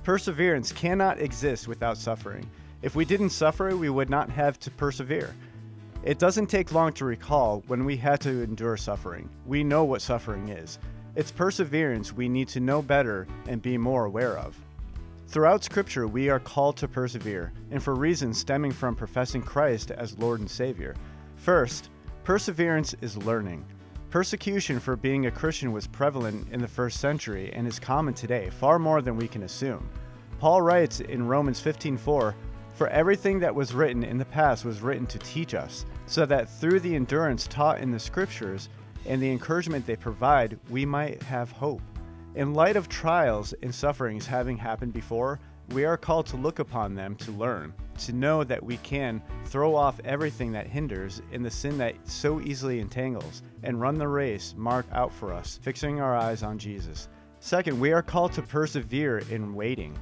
Perseverance 0.03 0.73
cannot 0.73 1.21
exist 1.21 1.65
without 1.65 1.97
suffering. 1.97 2.45
If 2.81 2.93
we 2.93 3.05
didn't 3.05 3.29
suffer, 3.29 3.73
we 3.77 3.89
would 3.89 4.09
not 4.09 4.29
have 4.31 4.59
to 4.59 4.71
persevere. 4.71 5.33
It 6.03 6.19
doesn't 6.19 6.47
take 6.47 6.73
long 6.73 6.91
to 6.91 7.05
recall 7.05 7.63
when 7.67 7.85
we 7.85 7.95
had 7.95 8.19
to 8.19 8.43
endure 8.43 8.75
suffering. 8.75 9.29
We 9.45 9.63
know 9.63 9.85
what 9.85 10.01
suffering 10.01 10.49
is. 10.49 10.77
It's 11.15 11.31
perseverance 11.31 12.11
we 12.11 12.27
need 12.27 12.49
to 12.49 12.59
know 12.59 12.81
better 12.81 13.25
and 13.47 13.61
be 13.61 13.77
more 13.77 14.03
aware 14.03 14.37
of. 14.37 14.59
Throughout 15.29 15.63
Scripture, 15.63 16.05
we 16.05 16.27
are 16.27 16.41
called 16.41 16.75
to 16.75 16.89
persevere, 16.89 17.53
and 17.71 17.81
for 17.81 17.95
reasons 17.95 18.37
stemming 18.37 18.73
from 18.73 18.93
professing 18.93 19.43
Christ 19.43 19.89
as 19.89 20.19
Lord 20.19 20.41
and 20.41 20.51
Savior. 20.51 20.97
First, 21.37 21.91
perseverance 22.25 22.93
is 22.99 23.15
learning. 23.15 23.63
Persecution 24.09 24.79
for 24.79 24.95
being 24.95 25.27
a 25.27 25.31
Christian 25.31 25.71
was 25.71 25.85
prevalent 25.85 26.47
in 26.51 26.61
the 26.61 26.67
first 26.67 26.99
century 26.99 27.53
and 27.53 27.67
is 27.67 27.77
common 27.77 28.15
today, 28.15 28.49
far 28.49 28.79
more 28.79 29.03
than 29.03 29.17
we 29.17 29.27
can 29.27 29.43
assume. 29.43 29.87
Paul 30.39 30.63
writes 30.63 30.99
in 30.99 31.27
Romans 31.27 31.59
15:4, 31.59 32.33
"For 32.73 32.87
everything 32.87 33.37
that 33.41 33.53
was 33.53 33.75
written 33.75 34.03
in 34.03 34.17
the 34.17 34.25
past 34.25 34.65
was 34.65 34.81
written 34.81 35.05
to 35.05 35.19
teach 35.19 35.53
us, 35.53 35.85
so 36.07 36.25
that 36.25 36.49
through 36.49 36.79
the 36.79 36.95
endurance 36.95 37.45
taught 37.45 37.81
in 37.81 37.91
the 37.91 37.99
Scriptures 37.99 38.69
and 39.05 39.21
the 39.21 39.31
encouragement 39.31 39.85
they 39.85 39.95
provide, 39.95 40.57
we 40.71 40.87
might 40.87 41.21
have 41.21 41.51
hope." 41.51 41.83
In 42.33 42.55
light 42.55 42.77
of 42.77 42.89
trials 42.89 43.53
and 43.61 43.75
sufferings 43.75 44.25
having 44.25 44.57
happened 44.57 44.91
before, 44.91 45.39
we 45.69 45.85
are 45.85 45.97
called 45.97 46.25
to 46.27 46.37
look 46.37 46.57
upon 46.57 46.95
them 46.95 47.15
to 47.17 47.31
learn, 47.31 47.73
to 47.99 48.13
know 48.13 48.43
that 48.43 48.63
we 48.63 48.77
can 48.77 49.21
throw 49.45 49.75
off 49.75 49.99
everything 50.03 50.51
that 50.53 50.67
hinders 50.67 51.21
and 51.31 51.45
the 51.45 51.51
sin 51.51 51.77
that 51.77 51.95
so 52.03 52.41
easily 52.41 52.79
entangles, 52.79 53.43
and 53.63 53.79
run 53.79 53.95
the 53.95 54.07
race 54.07 54.55
marked 54.57 54.91
out 54.93 55.13
for 55.13 55.33
us, 55.33 55.59
fixing 55.61 56.01
our 56.01 56.15
eyes 56.15 56.43
on 56.43 56.57
Jesus. 56.57 57.09
Second, 57.39 57.79
we 57.79 57.93
are 57.93 58.01
called 58.01 58.33
to 58.33 58.41
persevere 58.41 59.19
in 59.29 59.53
waiting. 59.53 59.97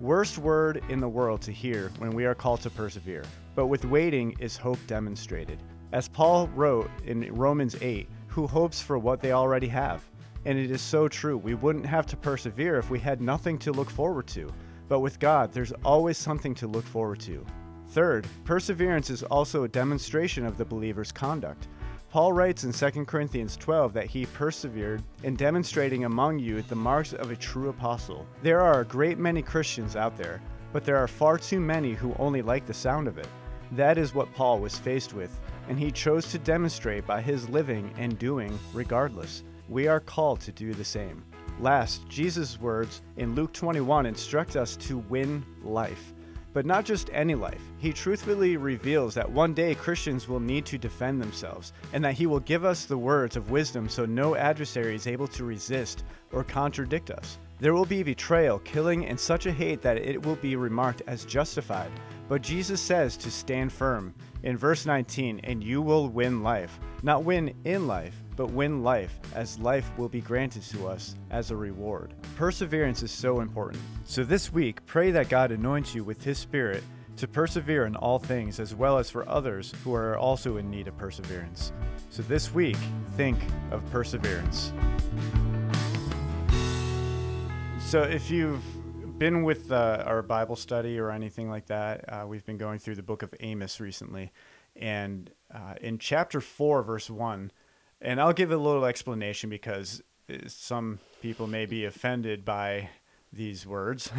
Worst 0.00 0.38
word 0.38 0.82
in 0.88 1.00
the 1.00 1.08
world 1.08 1.40
to 1.42 1.52
hear 1.52 1.90
when 1.98 2.10
we 2.10 2.24
are 2.24 2.34
called 2.34 2.60
to 2.62 2.70
persevere, 2.70 3.24
but 3.54 3.66
with 3.66 3.84
waiting 3.84 4.34
is 4.40 4.56
hope 4.56 4.78
demonstrated. 4.86 5.62
As 5.92 6.08
Paul 6.08 6.48
wrote 6.48 6.90
in 7.04 7.32
Romans 7.34 7.76
8, 7.80 8.08
who 8.26 8.46
hopes 8.46 8.80
for 8.80 8.98
what 8.98 9.20
they 9.20 9.32
already 9.32 9.68
have? 9.68 10.02
And 10.44 10.58
it 10.58 10.70
is 10.70 10.80
so 10.80 11.06
true. 11.06 11.38
We 11.38 11.54
wouldn't 11.54 11.86
have 11.86 12.06
to 12.06 12.16
persevere 12.16 12.78
if 12.78 12.90
we 12.90 12.98
had 12.98 13.20
nothing 13.20 13.58
to 13.58 13.72
look 13.72 13.90
forward 13.90 14.26
to. 14.28 14.50
But 14.88 15.00
with 15.00 15.18
God, 15.18 15.52
there's 15.52 15.72
always 15.84 16.18
something 16.18 16.54
to 16.56 16.66
look 16.66 16.84
forward 16.84 17.20
to. 17.20 17.44
Third, 17.88 18.26
perseverance 18.44 19.10
is 19.10 19.22
also 19.22 19.64
a 19.64 19.68
demonstration 19.68 20.46
of 20.46 20.56
the 20.56 20.64
believer's 20.64 21.12
conduct. 21.12 21.68
Paul 22.10 22.32
writes 22.32 22.64
in 22.64 22.72
2 22.72 23.06
Corinthians 23.06 23.56
12 23.56 23.94
that 23.94 24.06
he 24.06 24.26
persevered 24.26 25.02
in 25.22 25.34
demonstrating 25.34 26.04
among 26.04 26.38
you 26.38 26.60
the 26.62 26.74
marks 26.74 27.14
of 27.14 27.30
a 27.30 27.36
true 27.36 27.70
apostle. 27.70 28.26
There 28.42 28.60
are 28.60 28.80
a 28.80 28.84
great 28.84 29.18
many 29.18 29.40
Christians 29.40 29.96
out 29.96 30.18
there, 30.18 30.42
but 30.72 30.84
there 30.84 30.98
are 30.98 31.08
far 31.08 31.38
too 31.38 31.60
many 31.60 31.94
who 31.94 32.14
only 32.18 32.42
like 32.42 32.66
the 32.66 32.74
sound 32.74 33.08
of 33.08 33.16
it. 33.18 33.28
That 33.72 33.96
is 33.96 34.14
what 34.14 34.32
Paul 34.34 34.58
was 34.58 34.78
faced 34.78 35.14
with, 35.14 35.40
and 35.68 35.78
he 35.78 35.90
chose 35.90 36.30
to 36.30 36.38
demonstrate 36.38 37.06
by 37.06 37.22
his 37.22 37.48
living 37.48 37.90
and 37.96 38.18
doing 38.18 38.58
regardless. 38.74 39.44
We 39.68 39.88
are 39.88 40.00
called 40.00 40.40
to 40.40 40.52
do 40.52 40.74
the 40.74 40.84
same. 40.84 41.24
Last, 41.60 42.08
Jesus' 42.08 42.60
words 42.60 43.02
in 43.16 43.34
Luke 43.34 43.52
21 43.52 44.06
instruct 44.06 44.56
us 44.56 44.76
to 44.76 44.98
win 44.98 45.44
life. 45.62 46.12
But 46.52 46.66
not 46.66 46.84
just 46.84 47.08
any 47.12 47.34
life. 47.34 47.62
He 47.78 47.92
truthfully 47.92 48.56
reveals 48.56 49.14
that 49.14 49.30
one 49.30 49.54
day 49.54 49.74
Christians 49.74 50.28
will 50.28 50.40
need 50.40 50.66
to 50.66 50.76
defend 50.76 51.20
themselves, 51.20 51.72
and 51.92 52.04
that 52.04 52.14
He 52.14 52.26
will 52.26 52.40
give 52.40 52.64
us 52.64 52.84
the 52.84 52.98
words 52.98 53.36
of 53.36 53.50
wisdom 53.50 53.88
so 53.88 54.04
no 54.04 54.36
adversary 54.36 54.94
is 54.94 55.06
able 55.06 55.28
to 55.28 55.44
resist 55.44 56.04
or 56.30 56.44
contradict 56.44 57.10
us. 57.10 57.38
There 57.58 57.74
will 57.74 57.86
be 57.86 58.02
betrayal, 58.02 58.58
killing, 58.58 59.06
and 59.06 59.18
such 59.18 59.46
a 59.46 59.52
hate 59.52 59.82
that 59.82 59.96
it 59.96 60.26
will 60.26 60.36
be 60.36 60.56
remarked 60.56 61.02
as 61.06 61.24
justified. 61.24 61.92
But 62.28 62.42
Jesus 62.42 62.80
says 62.80 63.16
to 63.18 63.30
stand 63.30 63.72
firm 63.72 64.14
in 64.42 64.56
verse 64.56 64.84
19, 64.84 65.40
and 65.44 65.62
you 65.62 65.80
will 65.80 66.08
win 66.08 66.42
life. 66.42 66.80
Not 67.02 67.24
win 67.24 67.54
in 67.64 67.86
life, 67.86 68.21
but 68.36 68.50
win 68.50 68.82
life, 68.82 69.18
as 69.34 69.58
life 69.58 69.90
will 69.98 70.08
be 70.08 70.20
granted 70.20 70.62
to 70.62 70.86
us 70.86 71.16
as 71.30 71.50
a 71.50 71.56
reward. 71.56 72.14
Perseverance 72.36 73.02
is 73.02 73.10
so 73.10 73.40
important. 73.40 73.82
So 74.04 74.24
this 74.24 74.52
week, 74.52 74.84
pray 74.86 75.10
that 75.10 75.28
God 75.28 75.50
anoints 75.50 75.94
you 75.94 76.04
with 76.04 76.24
His 76.24 76.38
Spirit 76.38 76.82
to 77.16 77.28
persevere 77.28 77.86
in 77.86 77.94
all 77.96 78.18
things, 78.18 78.58
as 78.58 78.74
well 78.74 78.98
as 78.98 79.10
for 79.10 79.28
others 79.28 79.74
who 79.84 79.94
are 79.94 80.16
also 80.16 80.56
in 80.56 80.70
need 80.70 80.88
of 80.88 80.96
perseverance. 80.96 81.72
So 82.10 82.22
this 82.22 82.52
week, 82.52 82.78
think 83.16 83.38
of 83.70 83.88
perseverance. 83.90 84.72
So 87.78 88.02
if 88.02 88.30
you've 88.30 88.64
been 89.18 89.42
with 89.42 89.70
uh, 89.70 90.02
our 90.06 90.22
Bible 90.22 90.56
study 90.56 90.98
or 90.98 91.10
anything 91.10 91.50
like 91.50 91.66
that, 91.66 92.12
uh, 92.12 92.26
we've 92.26 92.44
been 92.44 92.56
going 92.56 92.78
through 92.78 92.96
the 92.96 93.02
book 93.02 93.22
of 93.22 93.34
Amos 93.40 93.80
recently. 93.80 94.32
And 94.74 95.30
uh, 95.54 95.74
in 95.80 95.98
chapter 95.98 96.40
4, 96.40 96.82
verse 96.82 97.10
1, 97.10 97.52
and 98.02 98.20
I'll 98.20 98.32
give 98.32 98.50
a 98.50 98.56
little 98.56 98.84
explanation 98.84 99.48
because 99.48 100.02
uh, 100.28 100.36
some 100.48 100.98
people 101.22 101.46
may 101.46 101.66
be 101.66 101.84
offended 101.84 102.44
by 102.44 102.90
these 103.32 103.66
words. 103.66 104.10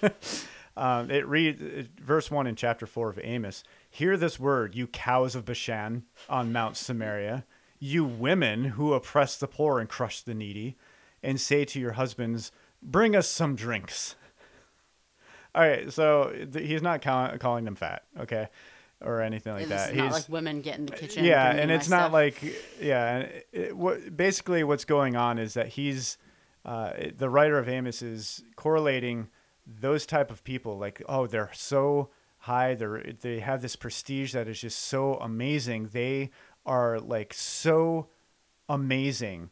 um, 0.76 1.10
it 1.10 1.26
reads, 1.26 1.88
verse 2.00 2.30
1 2.30 2.46
in 2.46 2.56
chapter 2.56 2.86
4 2.86 3.10
of 3.10 3.20
Amos 3.22 3.64
Hear 3.90 4.16
this 4.16 4.38
word, 4.38 4.74
you 4.74 4.86
cows 4.86 5.34
of 5.34 5.44
Bashan 5.44 6.04
on 6.28 6.52
Mount 6.52 6.76
Samaria, 6.76 7.44
you 7.78 8.04
women 8.04 8.64
who 8.64 8.92
oppress 8.92 9.36
the 9.36 9.48
poor 9.48 9.80
and 9.80 9.88
crush 9.88 10.20
the 10.22 10.34
needy, 10.34 10.76
and 11.22 11.40
say 11.40 11.64
to 11.64 11.80
your 11.80 11.92
husbands, 11.92 12.52
Bring 12.80 13.16
us 13.16 13.28
some 13.28 13.56
drinks. 13.56 14.14
All 15.54 15.62
right, 15.62 15.92
so 15.92 16.32
th- 16.52 16.66
he's 16.66 16.82
not 16.82 17.02
call- 17.02 17.36
calling 17.38 17.64
them 17.64 17.74
fat, 17.74 18.04
okay, 18.20 18.48
or 19.00 19.22
anything 19.22 19.52
like 19.52 19.62
It's 19.62 19.70
that. 19.70 19.94
not 19.94 20.04
he's 20.04 20.12
like 20.12 20.28
women 20.28 20.60
get 20.60 20.78
in 20.78 20.86
the 20.86 20.92
kitchen. 20.92 21.24
yeah, 21.24 21.50
and 21.52 21.70
it's 21.70 21.88
not 21.88 22.02
stuff. 22.04 22.12
like 22.12 22.42
yeah. 22.80 23.28
It, 23.52 23.76
what 23.76 24.16
basically 24.16 24.64
what's 24.64 24.84
going 24.84 25.16
on 25.16 25.38
is 25.38 25.54
that 25.54 25.68
he's 25.68 26.18
uh, 26.64 26.92
the 27.16 27.30
writer 27.30 27.58
of 27.58 27.68
Amos 27.68 28.02
is 28.02 28.42
correlating 28.56 29.28
those 29.66 30.06
type 30.06 30.30
of 30.30 30.42
people 30.44 30.78
like 30.78 31.02
oh 31.08 31.26
they're 31.26 31.50
so 31.52 32.08
high 32.38 32.74
they 32.74 33.14
they 33.20 33.40
have 33.40 33.60
this 33.60 33.76
prestige 33.76 34.32
that 34.32 34.48
is 34.48 34.60
just 34.60 34.78
so 34.78 35.14
amazing 35.16 35.88
they 35.92 36.30
are 36.64 36.98
like 36.98 37.34
so 37.34 38.08
amazing, 38.68 39.50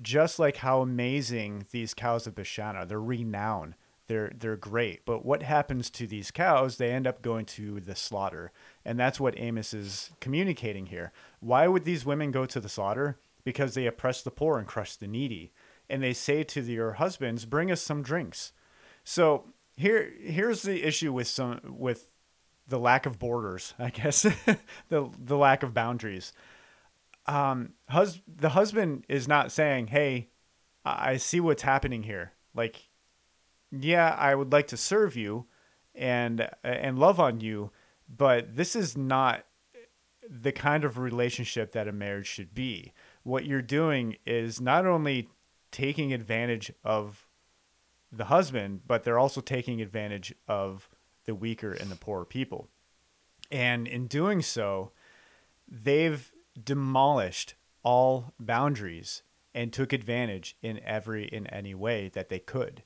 just 0.00 0.38
like 0.38 0.58
how 0.58 0.80
amazing 0.80 1.66
these 1.72 1.94
cows 1.94 2.26
of 2.26 2.34
Bashan 2.34 2.76
are. 2.76 2.86
They're 2.86 3.00
renowned. 3.00 3.74
They're 4.06 4.32
they're 4.36 4.56
great. 4.56 5.04
But 5.04 5.24
what 5.24 5.42
happens 5.42 5.90
to 5.90 6.06
these 6.06 6.30
cows? 6.30 6.76
They 6.76 6.90
end 6.92 7.06
up 7.06 7.22
going 7.22 7.46
to 7.46 7.80
the 7.80 7.94
slaughter. 7.96 8.52
And 8.84 8.98
that's 8.98 9.20
what 9.20 9.38
Amos 9.38 9.72
is 9.72 10.10
communicating 10.20 10.86
here. 10.86 11.12
Why 11.40 11.68
would 11.68 11.84
these 11.84 12.04
women 12.04 12.30
go 12.30 12.46
to 12.46 12.60
the 12.60 12.68
slaughter? 12.68 13.18
Because 13.44 13.74
they 13.74 13.86
oppress 13.86 14.22
the 14.22 14.30
poor 14.30 14.58
and 14.58 14.66
crush 14.66 14.96
the 14.96 15.06
needy. 15.06 15.52
And 15.88 16.02
they 16.02 16.12
say 16.12 16.42
to 16.44 16.60
your 16.62 16.94
husbands, 16.94 17.44
"Bring 17.44 17.70
us 17.70 17.80
some 17.80 18.02
drinks." 18.02 18.52
So 19.04 19.46
here 19.76 20.12
here's 20.20 20.62
the 20.62 20.82
issue 20.84 21.12
with 21.12 21.28
some 21.28 21.60
with 21.64 22.12
the 22.68 22.78
lack 22.78 23.06
of 23.06 23.18
borders, 23.18 23.74
I 23.78 23.90
guess, 23.90 24.22
the 24.88 25.10
the 25.18 25.36
lack 25.36 25.62
of 25.62 25.74
boundaries. 25.74 26.32
Um, 27.26 27.74
hus- 27.88 28.20
the 28.26 28.50
husband 28.50 29.04
is 29.08 29.28
not 29.28 29.52
saying, 29.52 29.88
"Hey, 29.88 30.28
I 30.84 31.16
see 31.16 31.40
what's 31.40 31.62
happening 31.62 32.02
here. 32.02 32.32
Like, 32.54 32.88
yeah, 33.70 34.14
I 34.18 34.34
would 34.34 34.52
like 34.52 34.66
to 34.68 34.76
serve 34.76 35.16
you 35.16 35.46
and 35.94 36.48
and 36.64 36.98
love 36.98 37.20
on 37.20 37.40
you, 37.40 37.70
but 38.16 38.56
this 38.56 38.76
is 38.76 38.96
not 38.96 39.44
the 40.28 40.52
kind 40.52 40.84
of 40.84 40.98
relationship 40.98 41.72
that 41.72 41.88
a 41.88 41.92
marriage 41.92 42.26
should 42.26 42.54
be. 42.54 42.92
What 43.22 43.44
you're 43.44 43.62
doing 43.62 44.16
is 44.24 44.60
not 44.60 44.86
only 44.86 45.28
taking 45.70 46.12
advantage 46.12 46.72
of 46.84 47.26
the 48.10 48.26
husband, 48.26 48.82
but 48.86 49.04
they're 49.04 49.18
also 49.18 49.40
taking 49.40 49.80
advantage 49.80 50.34
of 50.46 50.88
the 51.24 51.34
weaker 51.34 51.72
and 51.72 51.90
the 51.90 51.96
poorer 51.96 52.24
people. 52.24 52.68
And 53.50 53.86
in 53.86 54.06
doing 54.06 54.42
so, 54.42 54.92
they've 55.68 56.30
demolished 56.62 57.54
all 57.82 58.32
boundaries 58.38 59.22
and 59.54 59.72
took 59.72 59.92
advantage 59.92 60.56
in 60.62 60.80
every 60.84 61.24
in 61.24 61.46
any 61.48 61.74
way 61.74 62.08
that 62.08 62.28
they 62.28 62.38
could. 62.38 62.82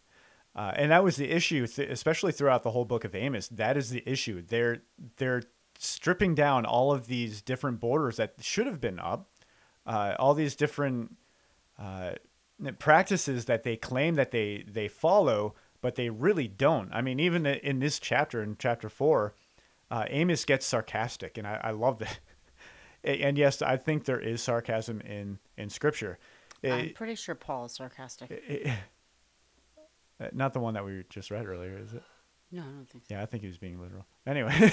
Uh, 0.56 0.72
and 0.74 0.90
that 0.90 1.04
was 1.04 1.16
the 1.16 1.30
issue, 1.30 1.66
th- 1.66 1.90
especially 1.90 2.32
throughout 2.32 2.62
the 2.62 2.70
whole 2.70 2.86
book 2.86 3.04
of 3.04 3.14
Amos. 3.14 3.46
That 3.48 3.76
is 3.76 3.90
the 3.90 4.02
issue. 4.06 4.40
They're 4.40 4.78
they're 5.18 5.42
stripping 5.78 6.34
down 6.34 6.64
all 6.64 6.92
of 6.92 7.06
these 7.06 7.42
different 7.42 7.78
borders 7.78 8.16
that 8.16 8.34
should 8.40 8.66
have 8.66 8.80
been 8.80 8.98
up, 8.98 9.28
uh, 9.86 10.14
all 10.18 10.32
these 10.32 10.56
different 10.56 11.14
uh, 11.78 12.12
practices 12.78 13.44
that 13.44 13.64
they 13.64 13.76
claim 13.76 14.14
that 14.14 14.30
they 14.30 14.64
they 14.66 14.88
follow, 14.88 15.54
but 15.82 15.94
they 15.94 16.08
really 16.08 16.48
don't. 16.48 16.88
I 16.90 17.02
mean, 17.02 17.20
even 17.20 17.44
in 17.44 17.80
this 17.80 17.98
chapter, 17.98 18.42
in 18.42 18.56
chapter 18.58 18.88
four, 18.88 19.34
uh, 19.90 20.06
Amos 20.08 20.46
gets 20.46 20.64
sarcastic, 20.64 21.36
and 21.36 21.46
I, 21.46 21.60
I 21.64 21.70
love 21.72 21.98
that. 21.98 22.18
and 23.04 23.36
yes, 23.36 23.60
I 23.60 23.76
think 23.76 24.06
there 24.06 24.20
is 24.20 24.40
sarcasm 24.40 25.02
in 25.02 25.38
in 25.58 25.68
Scripture. 25.68 26.18
I'm 26.64 26.94
pretty 26.94 27.14
sure 27.14 27.34
Paul 27.34 27.66
is 27.66 27.72
sarcastic. 27.72 28.30
It, 30.20 30.34
not 30.34 30.52
the 30.52 30.60
one 30.60 30.74
that 30.74 30.84
we 30.84 31.04
just 31.10 31.30
read 31.30 31.46
earlier, 31.46 31.78
is 31.78 31.92
it? 31.92 32.02
No, 32.52 32.62
I 32.62 32.64
don't 32.64 32.88
think 32.88 33.04
so. 33.06 33.14
Yeah, 33.14 33.22
I 33.22 33.26
think 33.26 33.42
he 33.42 33.48
was 33.48 33.58
being 33.58 33.80
literal. 33.80 34.06
Anyway, 34.26 34.72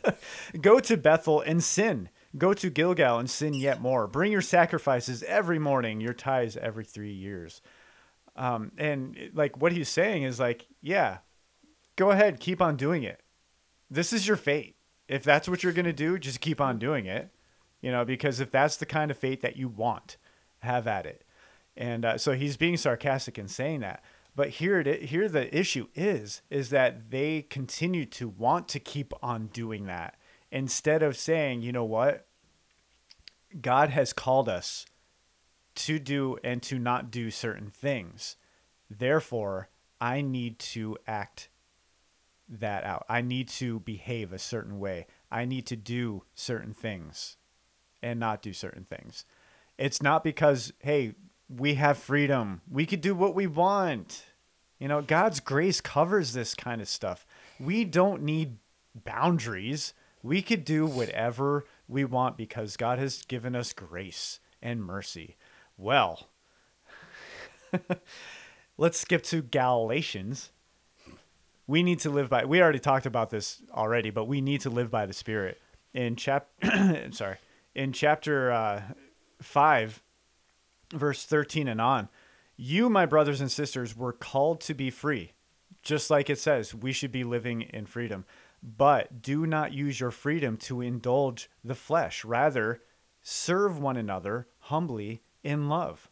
go 0.60 0.80
to 0.80 0.96
Bethel 0.96 1.40
and 1.40 1.62
sin. 1.62 2.08
Go 2.36 2.52
to 2.54 2.68
Gilgal 2.68 3.18
and 3.18 3.30
sin 3.30 3.54
yet 3.54 3.80
more. 3.80 4.06
Bring 4.06 4.32
your 4.32 4.40
sacrifices 4.40 5.22
every 5.22 5.58
morning, 5.58 6.00
your 6.00 6.14
tithes 6.14 6.56
every 6.56 6.84
three 6.84 7.12
years. 7.12 7.62
Um, 8.34 8.72
and 8.76 9.30
like 9.34 9.60
what 9.60 9.72
he's 9.72 9.88
saying 9.88 10.24
is 10.24 10.40
like, 10.40 10.66
yeah, 10.80 11.18
go 11.96 12.10
ahead, 12.10 12.40
keep 12.40 12.60
on 12.60 12.76
doing 12.76 13.02
it. 13.02 13.22
This 13.90 14.12
is 14.12 14.26
your 14.26 14.36
fate. 14.36 14.76
If 15.08 15.22
that's 15.22 15.48
what 15.48 15.62
you're 15.62 15.72
going 15.72 15.84
to 15.84 15.92
do, 15.92 16.18
just 16.18 16.40
keep 16.40 16.60
on 16.60 16.78
doing 16.78 17.06
it. 17.06 17.30
You 17.82 17.90
know, 17.90 18.04
because 18.04 18.40
if 18.40 18.50
that's 18.50 18.76
the 18.76 18.86
kind 18.86 19.10
of 19.10 19.18
fate 19.18 19.42
that 19.42 19.56
you 19.56 19.68
want, 19.68 20.16
have 20.60 20.86
at 20.86 21.04
it. 21.04 21.24
And 21.76 22.04
uh, 22.04 22.18
so 22.18 22.32
he's 22.32 22.56
being 22.56 22.76
sarcastic 22.76 23.38
in 23.38 23.48
saying 23.48 23.80
that. 23.80 24.02
But 24.34 24.48
here 24.50 24.80
it 24.80 25.04
here 25.04 25.28
the 25.28 25.54
issue 25.56 25.88
is 25.94 26.42
is 26.50 26.70
that 26.70 27.10
they 27.10 27.42
continue 27.42 28.06
to 28.06 28.28
want 28.28 28.68
to 28.68 28.80
keep 28.80 29.12
on 29.22 29.48
doing 29.48 29.86
that 29.86 30.16
instead 30.50 31.02
of 31.02 31.16
saying, 31.16 31.62
you 31.62 31.72
know 31.72 31.84
what? 31.84 32.26
God 33.60 33.90
has 33.90 34.12
called 34.12 34.48
us 34.48 34.86
to 35.74 35.98
do 35.98 36.38
and 36.42 36.62
to 36.62 36.78
not 36.78 37.10
do 37.10 37.30
certain 37.30 37.70
things. 37.70 38.36
Therefore, 38.90 39.68
I 40.00 40.20
need 40.20 40.58
to 40.58 40.96
act 41.06 41.48
that 42.48 42.84
out. 42.84 43.04
I 43.08 43.22
need 43.22 43.48
to 43.48 43.80
behave 43.80 44.32
a 44.32 44.38
certain 44.38 44.78
way. 44.78 45.06
I 45.30 45.44
need 45.44 45.66
to 45.66 45.76
do 45.76 46.24
certain 46.34 46.74
things 46.74 47.36
and 48.02 48.20
not 48.20 48.42
do 48.42 48.52
certain 48.52 48.84
things. 48.84 49.24
It's 49.78 50.02
not 50.02 50.22
because, 50.22 50.72
hey, 50.80 51.14
we 51.56 51.74
have 51.74 51.98
freedom. 51.98 52.62
We 52.70 52.86
could 52.86 53.00
do 53.00 53.14
what 53.14 53.34
we 53.34 53.46
want. 53.46 54.24
You 54.78 54.88
know, 54.88 55.02
God's 55.02 55.40
grace 55.40 55.80
covers 55.80 56.32
this 56.32 56.54
kind 56.54 56.80
of 56.80 56.88
stuff. 56.88 57.26
We 57.60 57.84
don't 57.84 58.22
need 58.22 58.56
boundaries. 59.04 59.94
We 60.22 60.42
could 60.42 60.64
do 60.64 60.86
whatever 60.86 61.64
we 61.88 62.04
want 62.04 62.36
because 62.36 62.76
God 62.76 62.98
has 62.98 63.22
given 63.22 63.54
us 63.54 63.72
grace 63.72 64.40
and 64.60 64.82
mercy. 64.82 65.36
Well, 65.76 66.28
let's 68.76 68.98
skip 68.98 69.22
to 69.24 69.42
Galatians. 69.42 70.50
We 71.66 71.82
need 71.82 72.00
to 72.00 72.10
live 72.10 72.28
by 72.28 72.44
we 72.44 72.60
already 72.60 72.80
talked 72.80 73.06
about 73.06 73.30
this 73.30 73.62
already, 73.72 74.10
but 74.10 74.24
we 74.24 74.40
need 74.40 74.60
to 74.62 74.70
live 74.70 74.90
by 74.90 75.06
the 75.06 75.12
Spirit. 75.12 75.60
In 75.94 76.16
chap 76.16 76.48
sorry, 77.12 77.36
in 77.74 77.92
chapter 77.92 78.50
uh, 78.50 78.82
5 79.40 80.02
verse 80.92 81.24
13 81.24 81.68
and 81.68 81.80
on. 81.80 82.08
You, 82.56 82.88
my 82.88 83.06
brothers 83.06 83.40
and 83.40 83.50
sisters, 83.50 83.96
were 83.96 84.12
called 84.12 84.60
to 84.62 84.74
be 84.74 84.90
free. 84.90 85.32
Just 85.82 86.10
like 86.10 86.30
it 86.30 86.38
says, 86.38 86.74
we 86.74 86.92
should 86.92 87.10
be 87.10 87.24
living 87.24 87.62
in 87.62 87.86
freedom. 87.86 88.24
But 88.62 89.22
do 89.22 89.46
not 89.46 89.72
use 89.72 89.98
your 89.98 90.12
freedom 90.12 90.56
to 90.58 90.80
indulge 90.80 91.50
the 91.64 91.74
flesh. 91.74 92.24
Rather, 92.24 92.82
serve 93.20 93.78
one 93.78 93.96
another 93.96 94.46
humbly 94.58 95.22
in 95.42 95.68
love. 95.68 96.08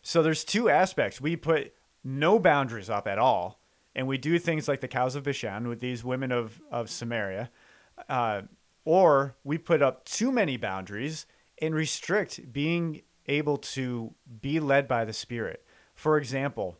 So 0.00 0.22
there's 0.22 0.44
two 0.44 0.70
aspects. 0.70 1.20
We 1.20 1.36
put 1.36 1.74
no 2.02 2.38
boundaries 2.38 2.90
up 2.90 3.06
at 3.06 3.18
all, 3.18 3.60
and 3.94 4.06
we 4.06 4.18
do 4.18 4.38
things 4.38 4.66
like 4.66 4.80
the 4.80 4.88
cows 4.88 5.14
of 5.14 5.24
Bashan 5.24 5.68
with 5.68 5.80
these 5.80 6.02
women 6.02 6.32
of, 6.32 6.60
of 6.70 6.88
Samaria. 6.88 7.50
Uh, 8.08 8.42
or 8.84 9.36
we 9.44 9.58
put 9.58 9.82
up 9.82 10.04
too 10.04 10.32
many 10.32 10.56
boundaries 10.56 11.26
and 11.60 11.74
restrict 11.74 12.52
being 12.52 13.02
able 13.26 13.56
to 13.58 14.14
be 14.40 14.60
led 14.60 14.88
by 14.88 15.04
the 15.04 15.12
Spirit. 15.12 15.64
For 15.94 16.16
example, 16.18 16.76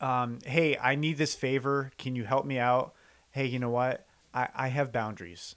um, 0.00 0.38
hey, 0.44 0.76
I 0.76 0.94
need 0.94 1.18
this 1.18 1.34
favor. 1.34 1.92
Can 1.98 2.16
you 2.16 2.24
help 2.24 2.44
me 2.44 2.58
out? 2.58 2.94
Hey, 3.30 3.46
you 3.46 3.58
know 3.58 3.70
what? 3.70 4.06
I, 4.34 4.48
I 4.54 4.68
have 4.68 4.92
boundaries. 4.92 5.56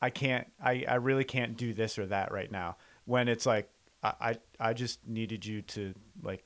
I 0.00 0.10
can't, 0.10 0.50
I, 0.62 0.84
I 0.88 0.94
really 0.94 1.24
can't 1.24 1.56
do 1.56 1.74
this 1.74 1.98
or 1.98 2.06
that 2.06 2.32
right 2.32 2.50
now. 2.50 2.76
When 3.04 3.28
it's 3.28 3.46
like, 3.46 3.68
I, 4.02 4.12
I, 4.20 4.38
I 4.58 4.72
just 4.72 5.06
needed 5.06 5.44
you 5.44 5.62
to 5.62 5.94
like 6.22 6.44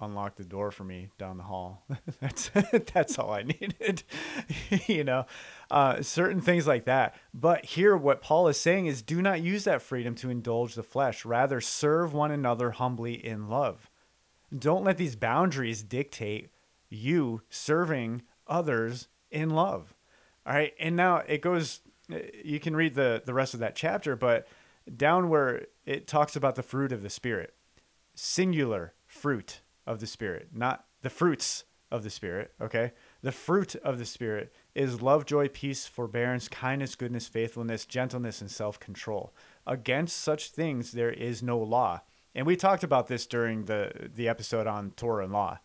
unlock 0.00 0.36
the 0.36 0.44
door 0.44 0.70
for 0.70 0.84
me 0.84 1.08
down 1.18 1.36
the 1.36 1.44
hall. 1.44 1.84
that's 2.20 2.50
that's 2.92 3.18
all 3.18 3.32
I 3.32 3.42
needed. 3.42 4.02
you 4.86 5.04
know, 5.04 5.26
uh, 5.70 6.02
certain 6.02 6.40
things 6.40 6.66
like 6.66 6.84
that. 6.84 7.14
But 7.32 7.64
here, 7.64 7.96
what 7.96 8.22
Paul 8.22 8.48
is 8.48 8.58
saying 8.58 8.86
is, 8.86 9.02
do 9.02 9.22
not 9.22 9.42
use 9.42 9.64
that 9.64 9.82
freedom 9.82 10.14
to 10.16 10.30
indulge 10.30 10.74
the 10.74 10.82
flesh. 10.82 11.24
Rather, 11.24 11.60
serve 11.60 12.12
one 12.12 12.30
another 12.30 12.72
humbly 12.72 13.14
in 13.14 13.48
love. 13.48 13.90
Don't 14.56 14.84
let 14.84 14.98
these 14.98 15.16
boundaries 15.16 15.82
dictate 15.82 16.50
you 16.88 17.42
serving 17.48 18.22
others 18.46 19.08
in 19.30 19.50
love. 19.50 19.94
All 20.46 20.54
right, 20.54 20.74
and 20.78 20.96
now 20.96 21.18
it 21.26 21.40
goes. 21.40 21.80
You 22.44 22.60
can 22.60 22.76
read 22.76 22.94
the 22.94 23.22
the 23.24 23.34
rest 23.34 23.54
of 23.54 23.60
that 23.60 23.74
chapter, 23.74 24.14
but 24.14 24.46
down 24.94 25.30
where 25.30 25.66
it 25.86 26.06
talks 26.06 26.36
about 26.36 26.54
the 26.54 26.62
fruit 26.62 26.92
of 26.92 27.02
the 27.02 27.08
spirit, 27.08 27.54
singular 28.14 28.92
fruit 29.06 29.62
of 29.86 30.00
the 30.00 30.06
Spirit, 30.06 30.48
not 30.52 30.86
the 31.02 31.10
fruits 31.10 31.64
of 31.90 32.02
the 32.02 32.10
Spirit, 32.10 32.52
okay? 32.60 32.92
The 33.22 33.32
fruit 33.32 33.76
of 33.76 33.98
the 33.98 34.04
Spirit 34.04 34.52
is 34.74 35.00
love, 35.00 35.26
joy, 35.26 35.48
peace, 35.48 35.86
forbearance, 35.86 36.48
kindness, 36.48 36.94
goodness, 36.96 37.28
faithfulness, 37.28 37.86
gentleness, 37.86 38.40
and 38.40 38.50
self 38.50 38.80
control. 38.80 39.32
Against 39.66 40.16
such 40.16 40.50
things, 40.50 40.92
there 40.92 41.12
is 41.12 41.42
no 41.42 41.58
law. 41.58 42.02
And 42.34 42.46
we 42.46 42.56
talked 42.56 42.82
about 42.82 43.06
this 43.06 43.26
during 43.26 43.66
the, 43.66 44.10
the 44.14 44.28
episode 44.28 44.66
on 44.66 44.90
Torah 44.96 45.24
and 45.24 45.32
law. 45.32 45.58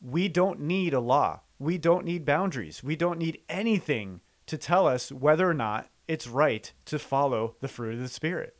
We 0.00 0.28
don't 0.28 0.60
need 0.60 0.94
a 0.94 1.00
law. 1.00 1.40
We 1.58 1.76
don't 1.76 2.04
need 2.04 2.24
boundaries. 2.24 2.84
We 2.84 2.94
don't 2.94 3.18
need 3.18 3.40
anything 3.48 4.20
to 4.46 4.56
tell 4.56 4.86
us 4.86 5.10
whether 5.10 5.48
or 5.48 5.54
not 5.54 5.88
it's 6.06 6.28
right 6.28 6.72
to 6.86 6.98
follow 6.98 7.56
the 7.60 7.68
fruit 7.68 7.94
of 7.94 8.00
the 8.00 8.08
Spirit. 8.08 8.56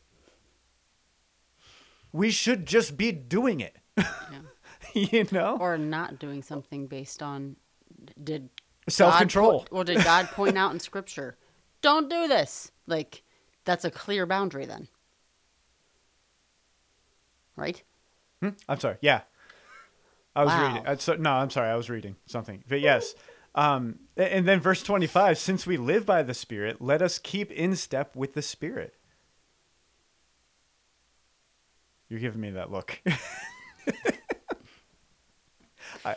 We 2.12 2.30
should 2.30 2.66
just 2.66 2.96
be 2.96 3.12
doing 3.12 3.60
it. 3.60 3.76
Yeah. 3.96 4.04
you 5.12 5.26
know, 5.32 5.56
or 5.60 5.78
not 5.78 6.18
doing 6.18 6.42
something 6.42 6.86
based 6.86 7.22
on 7.22 7.56
did 8.22 8.48
self 8.88 9.18
control, 9.18 9.66
or 9.70 9.84
did 9.84 10.02
God 10.04 10.26
point 10.30 10.56
out 10.58 10.72
in 10.72 10.80
Scripture, 10.80 11.36
don't 11.82 12.08
do 12.08 12.28
this? 12.28 12.70
Like 12.86 13.22
That's 13.64 13.84
a 13.84 13.90
clear 13.90 14.26
boundary 14.26 14.66
then. 14.66 14.88
Right? 17.56 17.82
Hmm? 18.40 18.50
I'm 18.68 18.78
sorry. 18.80 18.96
Yeah. 19.00 19.22
I 20.36 20.44
was 20.44 20.52
Wow. 20.52 20.68
reading. 20.68 20.86
Uh, 20.86 20.96
so, 20.96 21.14
no, 21.14 21.32
I'm 21.32 21.50
sorry. 21.50 21.68
I 21.68 21.74
was 21.74 21.90
reading 21.90 22.16
something. 22.26 22.62
But 22.68 22.80
yes. 22.80 23.14
Um, 23.54 23.98
and 24.16 24.46
then 24.46 24.60
verse 24.60 24.82
25 24.84 25.36
since 25.36 25.66
we 25.66 25.76
live 25.76 26.06
by 26.06 26.22
the 26.22 26.34
Spirit, 26.34 26.80
let 26.80 27.02
us 27.02 27.18
keep 27.18 27.50
in 27.50 27.74
step 27.74 28.14
with 28.14 28.34
the 28.34 28.42
Spirit. 28.42 28.94
You're 32.08 32.20
giving 32.20 32.40
me 32.40 32.50
that 32.52 32.70
look. 32.70 33.02
I, 36.08 36.16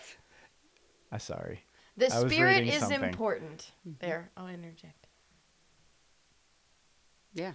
I'm 1.11 1.19
sorry. 1.19 1.63
The 1.97 2.13
I 2.13 2.27
spirit 2.27 2.67
is 2.67 2.79
something. 2.79 3.03
important. 3.03 3.71
Mm-hmm. 3.87 4.05
There, 4.05 4.31
I'll 4.37 4.47
interject. 4.47 5.07
Yeah. 7.33 7.53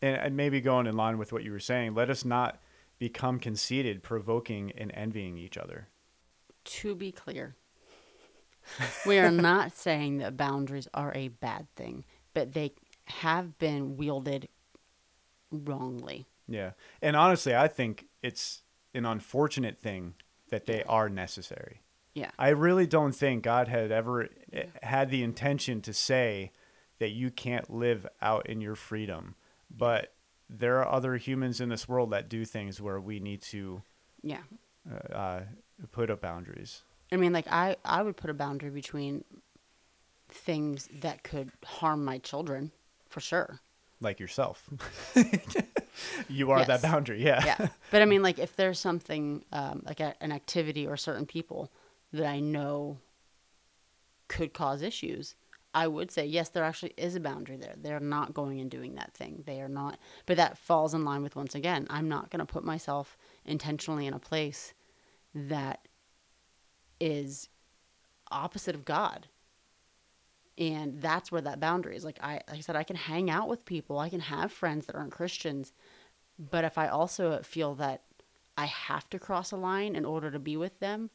And, 0.00 0.16
and 0.16 0.36
maybe 0.36 0.60
going 0.60 0.86
in 0.86 0.96
line 0.96 1.18
with 1.18 1.32
what 1.32 1.44
you 1.44 1.52
were 1.52 1.60
saying, 1.60 1.94
let 1.94 2.10
us 2.10 2.24
not 2.24 2.60
become 2.98 3.38
conceited, 3.38 4.02
provoking, 4.02 4.72
and 4.76 4.90
envying 4.94 5.36
each 5.36 5.56
other. 5.56 5.88
To 6.64 6.94
be 6.94 7.12
clear, 7.12 7.56
we 9.06 9.18
are 9.18 9.30
not 9.30 9.72
saying 9.72 10.18
that 10.18 10.36
boundaries 10.36 10.88
are 10.94 11.12
a 11.14 11.28
bad 11.28 11.66
thing, 11.74 12.04
but 12.34 12.52
they 12.52 12.74
have 13.06 13.58
been 13.58 13.96
wielded 13.96 14.48
wrongly. 15.50 16.26
Yeah. 16.48 16.72
And 17.00 17.16
honestly, 17.16 17.54
I 17.54 17.68
think 17.68 18.06
it's 18.22 18.62
an 18.94 19.04
unfortunate 19.04 19.78
thing 19.78 20.14
that 20.52 20.66
they 20.66 20.84
are 20.84 21.08
necessary. 21.08 21.80
Yeah. 22.14 22.30
I 22.38 22.50
really 22.50 22.86
don't 22.86 23.12
think 23.12 23.42
God 23.42 23.68
had 23.68 23.90
ever 23.90 24.28
eh, 24.52 24.64
had 24.82 25.10
the 25.10 25.22
intention 25.22 25.80
to 25.80 25.94
say 25.94 26.52
that 26.98 27.08
you 27.10 27.30
can't 27.30 27.70
live 27.70 28.06
out 28.20 28.46
in 28.50 28.60
your 28.60 28.74
freedom. 28.76 29.34
But 29.74 30.12
there 30.50 30.78
are 30.80 30.88
other 30.92 31.16
humans 31.16 31.58
in 31.58 31.70
this 31.70 31.88
world 31.88 32.10
that 32.10 32.28
do 32.28 32.44
things 32.44 32.82
where 32.82 33.00
we 33.00 33.18
need 33.18 33.40
to 33.42 33.80
Yeah. 34.22 34.42
uh, 34.90 35.14
uh, 35.14 35.40
put 35.90 36.10
up 36.10 36.20
boundaries. 36.20 36.82
I 37.10 37.16
mean, 37.16 37.32
like 37.32 37.46
I, 37.50 37.76
I 37.82 38.02
would 38.02 38.18
put 38.18 38.28
a 38.28 38.34
boundary 38.34 38.68
between 38.70 39.24
things 40.28 40.88
that 41.00 41.22
could 41.22 41.50
harm 41.64 42.04
my 42.04 42.18
children, 42.18 42.72
for 43.08 43.20
sure. 43.20 43.60
Like 44.02 44.20
yourself. 44.20 44.68
you 46.28 46.50
are 46.50 46.64
that 46.64 46.82
boundary. 46.82 47.22
Yeah. 47.22 47.44
Yeah, 47.44 47.68
but 47.90 48.02
I 48.02 48.04
mean, 48.04 48.22
like 48.22 48.38
if 48.38 48.56
there's 48.56 48.78
something 48.78 49.44
um, 49.52 49.82
like 49.86 50.00
a, 50.00 50.14
an 50.20 50.32
activity 50.32 50.86
or 50.86 50.96
certain 50.96 51.26
people 51.26 51.72
that 52.12 52.26
I 52.26 52.40
know 52.40 52.98
could 54.28 54.52
cause 54.52 54.82
issues, 54.82 55.34
I 55.74 55.86
would 55.86 56.10
say 56.10 56.26
yes. 56.26 56.50
There 56.50 56.64
actually 56.64 56.92
is 56.96 57.14
a 57.14 57.20
boundary 57.20 57.56
there. 57.56 57.74
They're 57.76 58.00
not 58.00 58.34
going 58.34 58.60
and 58.60 58.70
doing 58.70 58.94
that 58.96 59.14
thing. 59.14 59.42
They 59.46 59.60
are 59.60 59.68
not. 59.68 59.98
But 60.26 60.36
that 60.36 60.58
falls 60.58 60.94
in 60.94 61.04
line 61.04 61.22
with 61.22 61.36
once 61.36 61.54
again. 61.54 61.86
I'm 61.88 62.08
not 62.08 62.30
going 62.30 62.40
to 62.40 62.52
put 62.52 62.64
myself 62.64 63.16
intentionally 63.44 64.06
in 64.06 64.14
a 64.14 64.18
place 64.18 64.74
that 65.34 65.88
is 67.00 67.48
opposite 68.30 68.74
of 68.74 68.84
God. 68.84 69.28
And 70.58 71.00
that's 71.00 71.32
where 71.32 71.40
that 71.40 71.60
boundary 71.60 71.96
is. 71.96 72.04
Like 72.04 72.18
I, 72.22 72.34
like 72.48 72.58
I 72.58 72.60
said, 72.60 72.76
I 72.76 72.82
can 72.82 72.96
hang 72.96 73.30
out 73.30 73.48
with 73.48 73.64
people. 73.64 73.98
I 73.98 74.08
can 74.10 74.20
have 74.20 74.52
friends 74.52 74.86
that 74.86 74.94
aren't 74.96 75.12
Christians, 75.12 75.72
but 76.38 76.64
if 76.64 76.76
I 76.76 76.88
also 76.88 77.40
feel 77.42 77.74
that 77.76 78.02
I 78.58 78.66
have 78.66 79.08
to 79.10 79.18
cross 79.18 79.50
a 79.52 79.56
line 79.56 79.96
in 79.96 80.04
order 80.04 80.30
to 80.30 80.38
be 80.38 80.56
with 80.58 80.78
them, 80.78 81.08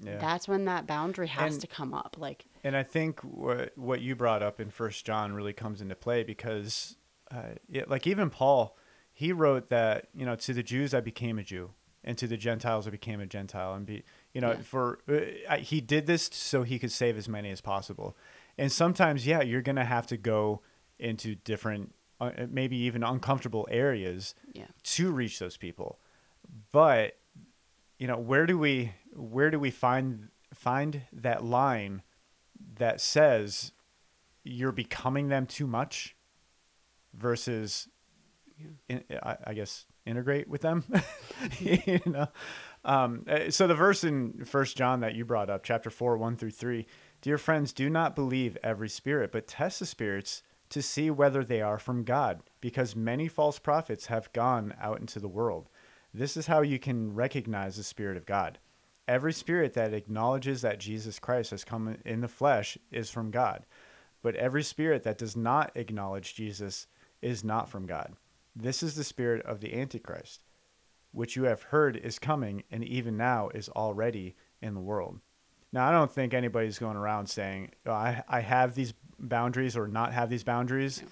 Yeah. 0.00 0.16
that's 0.18 0.48
when 0.48 0.64
that 0.64 0.86
boundary 0.86 1.28
has 1.28 1.54
And- 1.54 1.60
to 1.60 1.66
come 1.66 1.94
up. 1.94 2.16
Like, 2.18 2.46
And 2.64 2.76
I 2.76 2.82
think 2.82 3.20
what 3.20 3.76
what 3.76 4.00
you 4.00 4.16
brought 4.16 4.42
up 4.42 4.58
in 4.60 4.70
First 4.70 5.04
John 5.06 5.34
really 5.34 5.52
comes 5.52 5.80
into 5.80 5.94
play 5.94 6.24
because, 6.24 6.96
uh, 7.30 7.54
it, 7.70 7.88
like 7.88 8.06
even 8.06 8.30
Paul, 8.30 8.76
he 9.12 9.32
wrote 9.32 9.68
that 9.68 10.08
you 10.14 10.24
know 10.26 10.36
to 10.36 10.52
the 10.54 10.62
Jews 10.62 10.94
I 10.94 11.00
became 11.00 11.38
a 11.38 11.42
Jew, 11.44 11.74
and 12.02 12.16
to 12.18 12.26
the 12.26 12.36
Gentiles 12.38 12.86
I 12.86 12.90
became 12.90 13.20
a 13.20 13.26
Gentile, 13.26 13.74
and 13.74 13.86
be 13.86 14.04
you 14.34 14.40
know 14.40 14.52
Yeah. 14.52 14.62
for 14.62 14.98
uh, 15.08 15.56
he 15.56 15.80
did 15.80 16.06
this 16.06 16.28
so 16.32 16.62
he 16.62 16.78
could 16.78 16.92
save 16.92 17.16
as 17.16 17.28
many 17.28 17.50
as 17.50 17.60
possible. 17.60 18.16
And 18.58 18.70
sometimes, 18.70 19.26
yeah, 19.26 19.40
you're 19.42 19.62
gonna 19.62 19.84
have 19.84 20.06
to 20.08 20.16
go 20.16 20.60
into 20.98 21.34
different, 21.34 21.94
uh, 22.20 22.30
maybe 22.50 22.76
even 22.76 23.02
uncomfortable 23.02 23.66
areas 23.70 24.34
yeah, 24.52 24.66
to 24.82 25.10
reach 25.10 25.38
those 25.38 25.56
people. 25.56 25.98
But 26.72 27.16
you 27.98 28.06
know, 28.06 28.18
where 28.18 28.44
do 28.46 28.58
we 28.58 28.92
where 29.12 29.50
do 29.50 29.58
we 29.58 29.70
find 29.70 30.28
find 30.52 31.02
that 31.12 31.44
line 31.44 32.02
that 32.76 33.00
says 33.00 33.72
you're 34.44 34.72
becoming 34.72 35.28
them 35.28 35.46
too 35.46 35.66
much 35.66 36.14
versus 37.12 37.88
in, 38.88 39.02
I, 39.22 39.36
I 39.48 39.54
guess 39.54 39.86
integrate 40.06 40.48
with 40.48 40.60
them 40.60 40.84
you 41.60 42.00
know 42.06 42.28
um, 42.84 43.24
uh, 43.28 43.50
so 43.50 43.66
the 43.66 43.74
verse 43.74 44.04
in 44.04 44.44
first 44.44 44.76
john 44.76 45.00
that 45.00 45.14
you 45.14 45.24
brought 45.24 45.50
up 45.50 45.62
chapter 45.62 45.90
4 45.90 46.16
1 46.16 46.36
through 46.36 46.50
3 46.50 46.86
dear 47.20 47.38
friends 47.38 47.72
do 47.72 47.88
not 47.88 48.14
believe 48.14 48.58
every 48.62 48.88
spirit 48.88 49.32
but 49.32 49.46
test 49.46 49.80
the 49.80 49.86
spirits 49.86 50.42
to 50.70 50.82
see 50.82 51.10
whether 51.10 51.44
they 51.44 51.60
are 51.60 51.78
from 51.78 52.04
god 52.04 52.40
because 52.60 52.96
many 52.96 53.28
false 53.28 53.58
prophets 53.58 54.06
have 54.06 54.32
gone 54.32 54.74
out 54.80 54.98
into 54.98 55.20
the 55.20 55.28
world. 55.28 55.68
This 56.12 56.36
is 56.36 56.46
how 56.46 56.62
you 56.62 56.78
can 56.78 57.14
recognize 57.14 57.76
the 57.76 57.82
spirit 57.82 58.16
of 58.16 58.26
god. 58.26 58.58
Every 59.06 59.32
spirit 59.32 59.74
that 59.74 59.92
acknowledges 59.92 60.62
that 60.62 60.80
jesus 60.80 61.18
christ 61.18 61.50
has 61.50 61.64
come 61.64 61.96
in 62.04 62.20
the 62.22 62.28
flesh 62.28 62.78
is 62.90 63.10
from 63.10 63.30
god 63.30 63.66
but 64.22 64.34
every 64.36 64.62
spirit 64.62 65.02
that 65.02 65.18
does 65.18 65.36
not 65.36 65.70
acknowledge 65.74 66.34
jesus 66.34 66.86
is 67.20 67.44
not 67.44 67.68
from 67.68 67.86
god. 67.86 68.14
This 68.56 68.82
is 68.82 68.94
the 68.94 69.04
spirit 69.04 69.44
of 69.44 69.60
the 69.60 69.74
Antichrist, 69.74 70.43
which 71.14 71.36
you 71.36 71.44
have 71.44 71.62
heard 71.62 71.96
is 71.96 72.18
coming 72.18 72.64
and 72.70 72.84
even 72.84 73.16
now 73.16 73.48
is 73.54 73.68
already 73.70 74.34
in 74.60 74.74
the 74.74 74.80
world. 74.80 75.20
Now, 75.72 75.88
I 75.88 75.92
don't 75.92 76.10
think 76.10 76.34
anybody's 76.34 76.78
going 76.78 76.96
around 76.96 77.28
saying, 77.28 77.70
oh, 77.86 77.92
I, 77.92 78.22
I 78.28 78.40
have 78.40 78.74
these 78.74 78.94
boundaries 79.18 79.76
or 79.76 79.88
not 79.88 80.12
have 80.12 80.28
these 80.28 80.44
boundaries. 80.44 81.02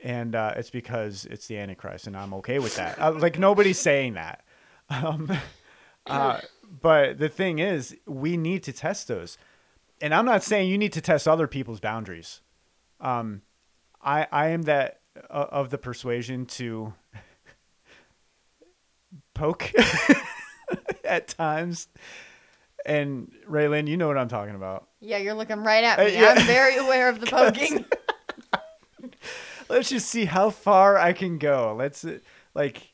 And 0.00 0.34
uh, 0.34 0.54
it's 0.56 0.70
because 0.70 1.26
it's 1.26 1.46
the 1.46 1.58
Antichrist 1.58 2.06
and 2.06 2.16
I'm 2.16 2.34
okay 2.34 2.58
with 2.58 2.76
that. 2.76 2.98
uh, 3.00 3.12
like, 3.12 3.38
nobody's 3.38 3.78
saying 3.78 4.14
that. 4.14 4.44
Um, 4.92 5.30
uh, 6.04 6.40
but 6.82 7.18
the 7.18 7.28
thing 7.28 7.60
is, 7.60 7.96
we 8.06 8.36
need 8.36 8.64
to 8.64 8.72
test 8.72 9.06
those. 9.06 9.38
And 10.00 10.12
I'm 10.12 10.24
not 10.24 10.42
saying 10.42 10.68
you 10.68 10.78
need 10.78 10.94
to 10.94 11.00
test 11.00 11.28
other 11.28 11.46
people's 11.46 11.78
boundaries. 11.78 12.40
Um, 13.00 13.42
I, 14.02 14.26
I 14.32 14.48
am 14.48 14.62
that 14.62 15.00
uh, 15.30 15.46
of 15.50 15.70
the 15.70 15.78
persuasion 15.78 16.44
to 16.46 16.92
poke 19.40 19.72
at 21.04 21.28
times. 21.28 21.88
And 22.84 23.32
Raylan, 23.48 23.88
you 23.88 23.96
know 23.96 24.06
what 24.06 24.18
I'm 24.18 24.28
talking 24.28 24.54
about. 24.54 24.88
Yeah, 25.00 25.16
you're 25.16 25.34
looking 25.34 25.58
right 25.58 25.82
at 25.82 25.98
me. 25.98 26.04
Uh, 26.04 26.20
yeah. 26.20 26.34
I'm 26.36 26.46
very 26.46 26.76
aware 26.76 27.08
of 27.08 27.20
the 27.20 27.26
poking. 27.30 27.84
Let's 29.68 29.88
just 29.88 30.08
see 30.08 30.26
how 30.26 30.50
far 30.50 30.98
I 30.98 31.12
can 31.12 31.38
go. 31.38 31.74
Let's 31.78 32.04
uh, 32.04 32.18
like 32.54 32.92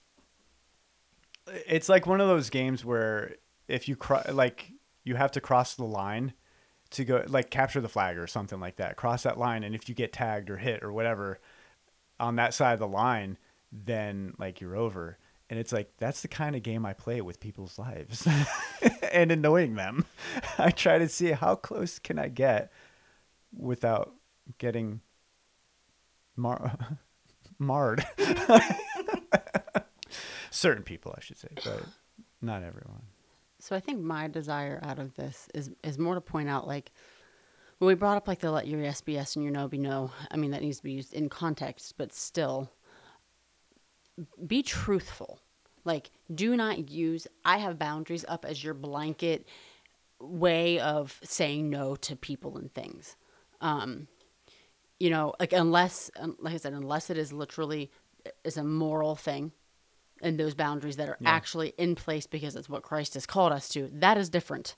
it's 1.67 1.89
like 1.89 2.07
one 2.07 2.21
of 2.21 2.29
those 2.29 2.51
games 2.51 2.85
where 2.85 3.37
if 3.67 3.89
you 3.89 3.97
cro- 3.97 4.23
like 4.31 4.71
you 5.05 5.15
have 5.15 5.33
to 5.33 5.41
cross 5.41 5.75
the 5.75 5.85
line 5.85 6.33
to 6.91 7.05
go 7.05 7.25
like 7.29 7.51
capture 7.51 7.81
the 7.81 7.89
flag 7.89 8.19
or 8.19 8.27
something 8.27 8.61
like 8.61 8.77
that. 8.77 8.97
Cross 8.97 9.23
that 9.25 9.39
line 9.39 9.65
and 9.65 9.75
if 9.75 9.89
you 9.89 9.95
get 9.95 10.13
tagged 10.13 10.51
or 10.51 10.59
hit 10.59 10.83
or 10.83 10.93
whatever 10.93 11.41
on 12.21 12.37
that 12.37 12.55
side 12.55 12.75
of 12.75 12.79
the 12.79 12.89
line, 12.89 13.39
then 13.73 14.35
like 14.39 14.61
you're 14.61 14.77
over. 14.77 15.19
And 15.49 15.59
it's 15.61 15.73
like 15.73 15.93
that's 15.99 16.23
the 16.23 16.29
kind 16.29 16.57
of 16.57 16.63
game 16.63 16.85
I 16.85 16.93
play 16.93 17.21
with 17.21 17.39
people's 17.39 17.79
lives 17.79 18.27
and 19.13 19.31
annoying 19.31 19.75
them. 19.77 20.05
I 20.59 20.71
try 20.71 20.99
to 20.99 21.09
see 21.09 21.31
how 21.31 21.55
close 21.55 21.99
can 21.99 22.19
I 22.19 22.29
get 22.29 22.73
without 23.57 24.15
getting 24.59 25.01
mar- 26.37 26.99
marred. 27.59 28.05
Certain 30.51 30.83
people, 30.83 31.15
I 31.17 31.21
should 31.21 31.39
say, 31.39 31.49
but 31.65 31.85
not 32.41 32.63
everyone. 32.63 33.03
So 33.59 33.77
I 33.77 33.81
think 33.81 34.01
my 34.01 34.29
desire 34.29 34.81
out 34.83 34.99
of 34.99 35.15
this 35.17 35.49
is 35.55 35.71
is 35.83 35.99
more 35.99 36.15
to 36.15 36.21
point 36.21 36.49
out 36.49 36.67
like 36.67 36.93
when 37.79 37.89
we 37.89 37.95
brought 37.95 38.17
up 38.17 38.29
like 38.29 38.41
the 38.41 38.51
let 38.51 38.67
your 38.67 38.81
yes 38.81 39.01
be 39.01 39.15
yes 39.15 39.37
and 39.37 39.45
your 39.45 39.53
no 39.53 39.69
be 39.69 39.79
no. 39.79 40.11
I 40.31 40.37
mean 40.37 40.51
that 40.51 40.63
needs 40.63 40.79
to 40.79 40.83
be 40.83 40.93
used 40.93 41.15
in 41.15 41.29
context, 41.29 41.95
but 41.97 42.13
still 42.13 42.71
be 44.47 44.63
truthful. 44.63 45.41
Like 45.85 46.11
do 46.35 46.57
not 46.57 46.91
use 46.91 47.27
I 47.45 47.59
have 47.59 47.79
boundaries 47.79 48.25
up 48.29 48.45
as 48.45 48.63
your 48.63 48.75
blanket 48.75 49.47
way 50.21 50.81
of 50.81 51.21
saying 51.23 51.71
no 51.71 51.97
to 51.97 52.17
people 52.17 52.57
and 52.57 52.73
things. 52.73 53.17
Um 53.61 54.09
you 54.99 55.11
know, 55.11 55.35
like 55.39 55.53
unless 55.53 56.11
like 56.39 56.55
I 56.55 56.57
said 56.57 56.73
unless 56.73 57.11
it 57.11 57.19
is 57.19 57.33
literally 57.33 57.91
is 58.45 58.57
a 58.57 58.65
moral 58.65 59.15
thing 59.15 59.53
and 60.23 60.39
those 60.39 60.55
boundaries 60.55 60.97
that 60.97 61.09
are 61.09 61.19
actually 61.25 61.75
in 61.77 61.95
place 61.95 62.27
because 62.27 62.57
it's 62.57 62.69
what 62.69 62.83
Christ 62.83 63.15
has 63.15 63.27
called 63.27 63.53
us 63.53 63.69
to, 63.71 63.91
that 63.93 64.17
is 64.17 64.29
different. 64.29 64.77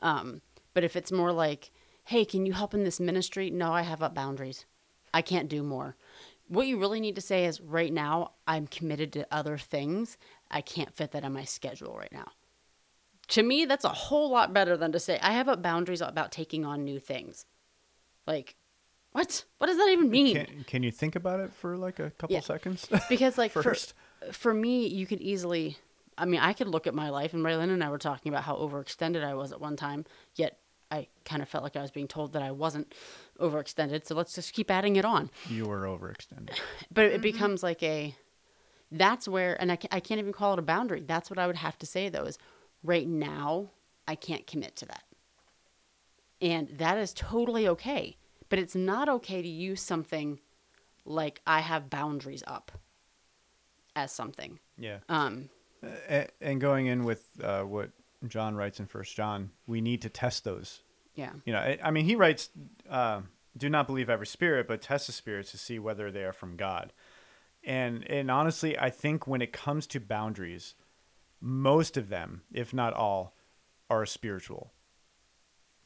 Um, 0.00 0.40
but 0.74 0.84
if 0.84 0.96
it's 0.96 1.12
more 1.12 1.32
like, 1.32 1.70
hey, 2.04 2.24
can 2.24 2.46
you 2.46 2.52
help 2.52 2.74
in 2.74 2.84
this 2.84 3.00
ministry? 3.00 3.50
No, 3.50 3.72
I 3.72 3.82
have 3.82 4.02
up 4.02 4.14
boundaries. 4.14 4.64
I 5.12 5.22
can't 5.22 5.48
do 5.48 5.62
more. 5.62 5.96
What 6.52 6.66
you 6.66 6.78
really 6.78 7.00
need 7.00 7.14
to 7.14 7.22
say 7.22 7.46
is 7.46 7.62
right 7.62 7.90
now 7.90 8.32
I'm 8.46 8.66
committed 8.66 9.10
to 9.14 9.26
other 9.30 9.56
things. 9.56 10.18
I 10.50 10.60
can't 10.60 10.94
fit 10.94 11.12
that 11.12 11.24
in 11.24 11.32
my 11.32 11.44
schedule 11.44 11.96
right 11.96 12.12
now. 12.12 12.26
To 13.28 13.42
me, 13.42 13.64
that's 13.64 13.86
a 13.86 13.88
whole 13.88 14.30
lot 14.30 14.52
better 14.52 14.76
than 14.76 14.92
to 14.92 15.00
say 15.00 15.18
I 15.22 15.32
have 15.32 15.48
a 15.48 15.56
boundaries 15.56 16.02
about 16.02 16.30
taking 16.30 16.66
on 16.66 16.84
new 16.84 16.98
things. 16.98 17.46
Like, 18.26 18.56
what? 19.12 19.46
What 19.56 19.68
does 19.68 19.78
that 19.78 19.88
even 19.88 20.10
mean? 20.10 20.44
Can, 20.44 20.64
can 20.66 20.82
you 20.82 20.90
think 20.90 21.16
about 21.16 21.40
it 21.40 21.54
for 21.54 21.78
like 21.78 21.98
a 21.98 22.10
couple 22.10 22.34
Yeah. 22.34 22.40
seconds? 22.40 22.86
because 23.08 23.38
like 23.38 23.52
First. 23.52 23.94
for 24.20 24.32
for 24.32 24.52
me 24.52 24.86
you 24.86 25.04
could 25.04 25.20
easily 25.20 25.78
i 26.16 26.24
mean 26.24 26.38
i 26.38 26.52
could 26.52 26.68
look 26.68 26.86
at 26.86 26.94
my 26.94 27.08
life 27.08 27.34
and 27.34 27.44
Raylan 27.44 27.70
and 27.70 27.82
i 27.82 27.90
were 27.90 27.98
talking 27.98 28.30
about 28.32 28.44
how 28.44 28.54
overextended 28.54 29.24
i 29.24 29.34
was 29.34 29.50
at 29.50 29.60
one 29.60 29.74
time 29.74 30.04
yet 30.36 30.58
i 30.92 31.06
kind 31.24 31.42
of 31.42 31.48
felt 31.48 31.64
like 31.64 31.76
i 31.76 31.82
was 31.82 31.90
being 31.90 32.06
told 32.06 32.32
that 32.32 32.42
i 32.42 32.50
wasn't 32.50 32.94
overextended 33.40 34.06
so 34.06 34.14
let's 34.14 34.34
just 34.34 34.52
keep 34.52 34.70
adding 34.70 34.96
it 34.96 35.04
on. 35.04 35.30
You 35.48 35.66
were 35.66 35.82
overextended. 35.82 36.58
but 36.92 37.06
it 37.06 37.22
becomes 37.22 37.62
like 37.62 37.82
a 37.82 38.14
that's 38.90 39.26
where 39.26 39.60
and 39.60 39.72
I, 39.72 39.78
I 39.90 40.00
can't 40.00 40.18
even 40.20 40.32
call 40.32 40.52
it 40.52 40.58
a 40.58 40.62
boundary. 40.62 41.02
That's 41.06 41.30
what 41.30 41.38
i 41.38 41.46
would 41.46 41.56
have 41.56 41.78
to 41.78 41.86
say 41.86 42.08
though 42.08 42.24
is 42.24 42.38
right 42.82 43.08
now 43.08 43.70
i 44.06 44.14
can't 44.14 44.46
commit 44.46 44.76
to 44.76 44.86
that. 44.86 45.04
And 46.40 46.68
that 46.78 46.98
is 46.98 47.12
totally 47.12 47.66
okay 47.68 48.16
but 48.48 48.58
it's 48.58 48.74
not 48.74 49.08
okay 49.08 49.40
to 49.40 49.48
use 49.48 49.80
something 49.80 50.38
like 51.04 51.40
i 51.46 51.60
have 51.60 51.90
boundaries 51.90 52.44
up 52.46 52.72
as 53.96 54.12
something. 54.12 54.58
Yeah. 54.78 54.98
um 55.08 55.48
and 56.40 56.60
going 56.60 56.86
in 56.86 57.04
with 57.04 57.26
uh, 57.42 57.62
what 57.62 57.90
John 58.28 58.54
writes 58.54 58.78
in 58.80 58.86
First 58.86 59.16
John, 59.16 59.50
we 59.66 59.80
need 59.80 60.02
to 60.02 60.08
test 60.08 60.44
those. 60.44 60.82
yeah 61.14 61.32
You 61.44 61.52
know, 61.52 61.58
I, 61.60 61.78
I 61.82 61.90
mean, 61.90 62.04
he 62.04 62.14
writes, 62.16 62.50
uh, 62.88 63.22
"Do 63.56 63.68
not 63.68 63.86
believe 63.86 64.08
every 64.10 64.26
spirit, 64.26 64.66
but 64.68 64.80
test 64.82 65.06
the 65.06 65.12
spirits 65.12 65.50
to 65.52 65.58
see 65.58 65.78
whether 65.78 66.10
they 66.10 66.24
are 66.24 66.32
from 66.32 66.56
God." 66.56 66.92
And 67.64 68.08
and 68.10 68.30
honestly, 68.30 68.78
I 68.78 68.90
think 68.90 69.26
when 69.26 69.40
it 69.42 69.52
comes 69.52 69.86
to 69.88 70.00
boundaries, 70.00 70.74
most 71.40 71.96
of 71.96 72.08
them, 72.08 72.42
if 72.52 72.72
not 72.74 72.92
all, 72.94 73.34
are 73.90 74.06
spiritual. 74.06 74.72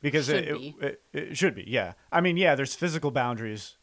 Because 0.00 0.26
Should 0.26 0.44
it, 0.48 0.58
be. 0.58 0.76
It, 0.80 1.00
it, 1.12 1.18
it 1.30 1.36
should 1.38 1.54
be, 1.54 1.64
yeah. 1.66 1.94
I 2.12 2.20
mean, 2.20 2.36
yeah, 2.36 2.54
there's 2.54 2.74
physical 2.74 3.10
boundaries, 3.10 3.76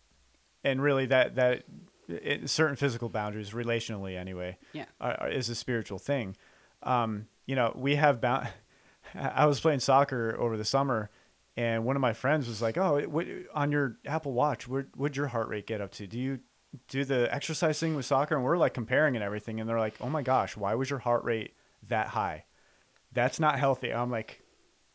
and 0.63 0.81
really 0.81 1.05
that 1.07 1.35
that 1.35 1.63
it, 2.07 2.49
certain 2.49 2.75
physical 2.75 3.09
boundaries, 3.09 3.51
relationally 3.51 4.17
anyway, 4.17 4.57
Yeah. 4.73 4.85
are, 5.01 5.13
are- 5.21 5.29
is 5.29 5.49
a 5.49 5.55
spiritual 5.55 5.99
thing. 5.99 6.35
Um, 6.83 7.27
you 7.45 7.55
know, 7.55 7.73
we 7.75 7.95
have 7.95 8.21
bound. 8.21 8.47
I 9.15 9.45
was 9.45 9.59
playing 9.59 9.79
soccer 9.79 10.35
over 10.39 10.57
the 10.57 10.65
summer, 10.65 11.09
and 11.55 11.85
one 11.85 11.95
of 11.95 12.01
my 12.01 12.13
friends 12.13 12.47
was 12.47 12.61
like, 12.61 12.77
"Oh, 12.77 13.01
what, 13.07 13.27
on 13.53 13.71
your 13.71 13.97
Apple 14.05 14.33
Watch, 14.33 14.67
where 14.67 14.87
would 14.95 15.15
your 15.15 15.27
heart 15.27 15.49
rate 15.49 15.67
get 15.67 15.81
up 15.81 15.91
to? 15.93 16.07
Do 16.07 16.17
you 16.19 16.39
do 16.87 17.05
the 17.05 17.33
exercise 17.33 17.79
thing 17.79 17.95
with 17.95 18.05
soccer?" 18.05 18.35
And 18.35 18.43
we're 18.43 18.57
like 18.57 18.73
comparing 18.73 19.15
and 19.15 19.23
everything, 19.23 19.59
and 19.59 19.69
they're 19.69 19.79
like, 19.79 19.95
"Oh 20.01 20.09
my 20.09 20.23
gosh, 20.23 20.57
why 20.57 20.73
was 20.75 20.89
your 20.89 20.99
heart 20.99 21.23
rate 21.23 21.53
that 21.89 22.07
high? 22.07 22.45
That's 23.11 23.39
not 23.39 23.59
healthy." 23.59 23.93
I'm 23.93 24.09
like, 24.09 24.41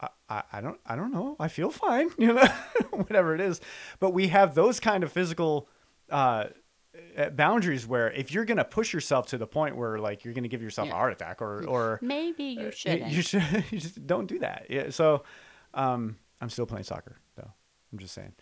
I, 0.00 0.08
I, 0.28 0.42
I 0.54 0.60
don't 0.60 0.80
I 0.86 0.96
don't 0.96 1.12
know. 1.12 1.36
I 1.38 1.48
feel 1.48 1.70
fine, 1.70 2.10
you 2.18 2.32
know, 2.32 2.46
whatever 2.90 3.34
it 3.34 3.40
is. 3.40 3.60
But 4.00 4.10
we 4.10 4.28
have 4.28 4.54
those 4.54 4.80
kind 4.80 5.04
of 5.04 5.12
physical 5.12 5.68
uh, 6.10 6.46
boundaries 7.34 7.86
where 7.86 8.10
if 8.12 8.32
you're 8.32 8.44
gonna 8.44 8.64
push 8.64 8.92
yourself 8.92 9.26
to 9.28 9.38
the 9.38 9.46
point 9.46 9.76
where 9.76 9.98
like 9.98 10.24
you're 10.24 10.34
gonna 10.34 10.48
give 10.48 10.62
yourself 10.62 10.88
Yeah. 10.88 10.94
a 10.94 10.96
heart 10.96 11.12
attack 11.12 11.42
or 11.42 11.66
or 11.66 11.98
maybe 12.02 12.44
you 12.44 12.60
you- 12.66 12.70
shouldn't 12.72 13.12
you 13.12 13.22
should 13.22 13.42
you 13.70 13.78
just 13.80 14.06
don't 14.06 14.26
do 14.26 14.38
that. 14.40 14.66
Yeah. 14.68 14.90
So 14.90 15.24
um, 15.74 16.16
I'm 16.40 16.50
still 16.50 16.66
playing 16.66 16.84
soccer 16.84 17.16
though. 17.36 17.52
I'm 17.92 17.98
just 17.98 18.14
saying. 18.14 18.34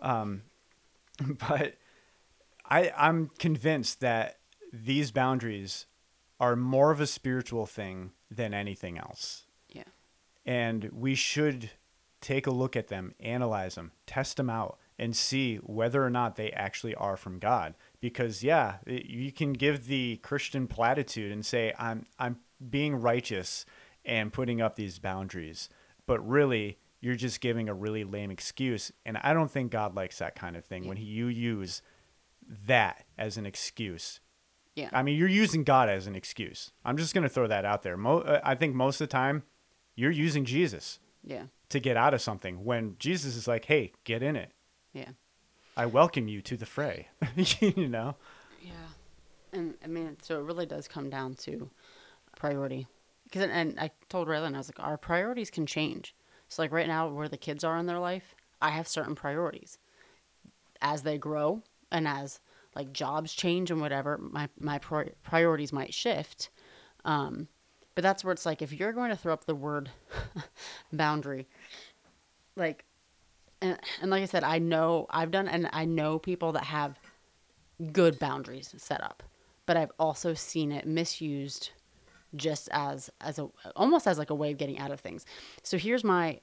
Um, 0.00 0.42
but 1.48 1.76
I 2.64 2.90
I'm 2.96 3.30
convinced 3.38 4.00
that 4.00 4.38
these 4.72 5.10
boundaries 5.10 5.86
are 6.40 6.56
more 6.56 6.90
of 6.90 7.00
a 7.00 7.06
spiritual 7.06 7.66
thing 7.66 8.12
than 8.30 8.54
anything 8.54 8.96
else 8.98 9.44
yeah 9.68 9.82
and 10.46 10.88
we 10.92 11.14
should 11.14 11.70
take 12.22 12.46
a 12.46 12.50
look 12.50 12.74
at 12.76 12.86
them, 12.88 13.14
analyze 13.20 13.74
them, 13.74 13.90
test 14.06 14.36
them 14.38 14.48
out, 14.48 14.78
and 14.98 15.14
see 15.14 15.56
whether 15.56 16.04
or 16.04 16.08
not 16.10 16.36
they 16.36 16.50
actually 16.52 16.94
are 16.94 17.16
from 17.16 17.38
God. 17.40 17.74
Because 18.02 18.42
yeah, 18.44 18.76
it- 18.86 19.06
you 19.06 19.32
can 19.32 19.54
give 19.54 19.86
the 19.86 20.16
Christian 20.18 20.66
platitude 20.66 21.32
and 21.32 21.46
say 21.46 21.72
I'm 21.78 22.04
I'm 22.18 22.36
being 22.68 22.96
righteous 22.96 23.64
and 24.04 24.30
putting 24.32 24.60
up 24.60 24.76
these 24.76 24.98
boundaries, 24.98 25.70
but 26.06 26.20
really 26.28 26.76
you're 27.00 27.14
just 27.16 27.40
giving 27.40 27.68
a 27.68 27.74
really 27.74 28.04
lame 28.04 28.30
excuse, 28.30 28.92
and 29.06 29.16
I 29.22 29.32
don't 29.32 29.50
think 29.50 29.72
God 29.72 29.94
likes 29.96 30.18
that 30.18 30.34
kind 30.34 30.56
of 30.56 30.64
thing 30.64 30.86
when 30.86 30.96
he, 30.98 31.04
you 31.04 31.26
use 31.28 31.80
that 32.66 33.04
as 33.18 33.36
an 33.36 33.46
excuse. 33.46 34.20
Yeah. 34.76 34.88
I 34.92 35.02
mean, 35.02 35.18
you're 35.18 35.28
using 35.28 35.64
God 35.64 35.88
as 35.88 36.06
an 36.06 36.14
excuse. 36.14 36.70
I'm 36.84 36.96
just 36.96 37.12
going 37.14 37.24
to 37.24 37.28
throw 37.28 37.46
that 37.46 37.64
out 37.64 37.82
there. 37.82 37.96
Mo- 37.96 38.20
uh, 38.20 38.40
I 38.42 38.54
think 38.54 38.74
most 38.74 39.00
of 39.00 39.08
the 39.08 39.12
time 39.12 39.42
you're 39.96 40.10
using 40.10 40.44
Jesus 40.44 40.98
yeah 41.24 41.44
to 41.68 41.78
get 41.80 41.96
out 41.96 42.14
of 42.14 42.20
something 42.20 42.64
when 42.64 42.96
Jesus 42.98 43.36
is 43.36 43.46
like, 43.48 43.64
"Hey, 43.66 43.92
get 44.04 44.22
in 44.22 44.34
it. 44.36 44.52
yeah 44.92 45.10
I 45.76 45.86
welcome 45.86 46.28
you 46.28 46.40
to 46.42 46.56
the 46.56 46.66
fray." 46.66 47.08
you 47.60 47.88
know? 47.88 48.16
Yeah, 48.62 48.72
and 49.52 49.74
I 49.84 49.86
mean, 49.86 50.16
so 50.22 50.38
it 50.38 50.44
really 50.44 50.66
does 50.66 50.88
come 50.88 51.10
down 51.10 51.34
to 51.36 51.70
priority. 52.36 52.86
Because 53.24 53.48
and 53.50 53.78
I 53.80 53.90
told 54.08 54.28
Raylan, 54.28 54.54
I 54.54 54.58
was 54.58 54.68
like, 54.68 54.86
our 54.86 54.96
priorities 54.96 55.50
can 55.50 55.66
change. 55.66 56.14
So 56.48 56.62
like 56.62 56.72
right 56.72 56.88
now, 56.88 57.08
where 57.08 57.28
the 57.28 57.36
kids 57.36 57.64
are 57.64 57.78
in 57.78 57.86
their 57.86 57.98
life, 57.98 58.34
I 58.60 58.70
have 58.70 58.86
certain 58.86 59.14
priorities. 59.14 59.78
As 60.80 61.02
they 61.02 61.16
grow 61.16 61.62
and 61.90 62.06
as 62.06 62.40
like 62.74 62.92
jobs 62.92 63.32
change 63.32 63.70
and 63.70 63.80
whatever, 63.80 64.18
my 64.18 64.48
my 64.58 64.78
pri- 64.78 65.12
priorities 65.22 65.72
might 65.72 65.94
shift. 65.94 66.50
Um, 67.04 67.48
but 67.94 68.02
that's 68.02 68.24
where 68.24 68.32
it's 68.32 68.46
like 68.46 68.62
if 68.62 68.72
you're 68.72 68.92
going 68.92 69.10
to 69.10 69.16
throw 69.16 69.32
up 69.32 69.44
the 69.44 69.54
word 69.54 69.90
boundary, 70.92 71.46
like, 72.56 72.84
and, 73.62 73.78
and 74.02 74.10
like 74.10 74.22
I 74.22 74.26
said, 74.26 74.44
I 74.44 74.58
know 74.58 75.06
I've 75.10 75.30
done, 75.30 75.48
and 75.48 75.68
I 75.72 75.84
know 75.86 76.18
people 76.18 76.52
that 76.52 76.64
have 76.64 76.98
good 77.92 78.18
boundaries 78.18 78.74
set 78.78 79.02
up 79.02 79.22
but 79.66 79.76
i've 79.76 79.90
also 79.98 80.34
seen 80.34 80.70
it 80.70 80.86
misused 80.86 81.70
just 82.34 82.68
as 82.72 83.10
as 83.20 83.38
a 83.38 83.48
almost 83.76 84.06
as 84.06 84.18
like 84.18 84.30
a 84.30 84.34
way 84.34 84.52
of 84.52 84.58
getting 84.58 84.78
out 84.78 84.90
of 84.90 85.00
things. 85.00 85.26
So 85.62 85.76
here's 85.78 86.04
my 86.04 86.40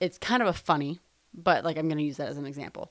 it's 0.00 0.18
kind 0.18 0.42
of 0.42 0.48
a 0.48 0.52
funny 0.52 1.00
but 1.32 1.64
like 1.64 1.76
i'm 1.76 1.88
going 1.88 1.98
to 1.98 2.04
use 2.04 2.16
that 2.16 2.28
as 2.28 2.36
an 2.38 2.46
example. 2.46 2.90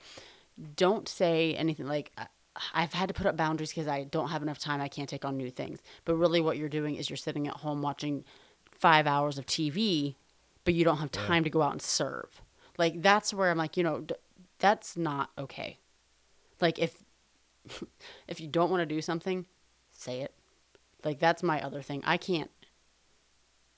Don't 0.75 1.09
say 1.09 1.55
anything 1.55 1.87
like 1.87 2.11
"I- 2.17 2.27
i've 2.73 2.93
had 2.93 3.07
to 3.07 3.13
put 3.13 3.25
up 3.25 3.35
boundaries 3.35 3.69
because 3.71 3.87
i 3.87 4.03
don't 4.03 4.29
have 4.29 4.43
enough 4.43 4.59
time 4.59 4.79
i 4.81 4.87
can't 4.87 5.09
take 5.09 5.25
on 5.25 5.37
new 5.37 5.49
things. 5.49 5.79
But 6.05 6.15
really 6.15 6.41
what 6.41 6.57
you're 6.57 6.69
doing 6.69 6.95
is 6.95 7.09
you're 7.09 7.17
sitting 7.17 7.47
at 7.47 7.55
home 7.57 7.81
watching 7.81 8.23
five 8.71 9.07
hours 9.07 9.37
of 9.37 9.45
tv 9.45 10.15
but 10.65 10.73
you 10.73 10.83
don't 10.83 10.97
have 10.97 11.11
time 11.11 11.43
to 11.43 11.49
go 11.49 11.61
out 11.61 11.71
and 11.71 11.81
serve 11.81 12.41
like 12.77 13.01
that's 13.01 13.33
where 13.33 13.49
i'm 13.51 13.57
like 13.57 13.77
you 13.77 13.83
know 13.83 14.01
d- 14.01 14.15
that's 14.59 14.95
not 14.97 15.29
okay 15.37 15.79
like 16.61 16.79
if 16.79 17.03
if 18.27 18.39
you 18.41 18.47
don't 18.47 18.69
want 18.69 18.81
to 18.81 18.85
do 18.85 19.01
something, 19.01 19.45
say 19.91 20.19
it. 20.19 20.33
Like 21.05 21.17
that's 21.19 21.41
my 21.41 21.61
other 21.61 21.81
thing. 21.81 22.01
I 22.05 22.17
can't 22.17 22.51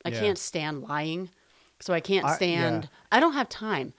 I 0.03 0.09
Yeah. 0.09 0.19
can't 0.19 0.37
stand 0.39 0.81
lying. 0.83 1.29
So 1.79 1.93
I 1.93 1.99
can't 1.99 2.25
I- 2.25 2.35
stand 2.35 2.83
yeah. 2.85 2.89
I 3.11 3.19
don't 3.19 3.33
have 3.33 3.47
time. 3.49 3.93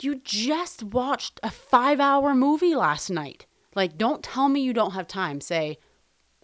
You 0.00 0.16
just 0.16 0.82
watched 0.82 1.38
a 1.44 1.48
5-hour 1.48 2.34
movie 2.34 2.74
last 2.74 3.10
night. 3.10 3.46
Like 3.74 3.98
don't 3.98 4.22
tell 4.22 4.48
me 4.48 4.60
you 4.60 4.72
don't 4.72 4.92
have 4.92 5.06
time. 5.08 5.40
Say 5.40 5.78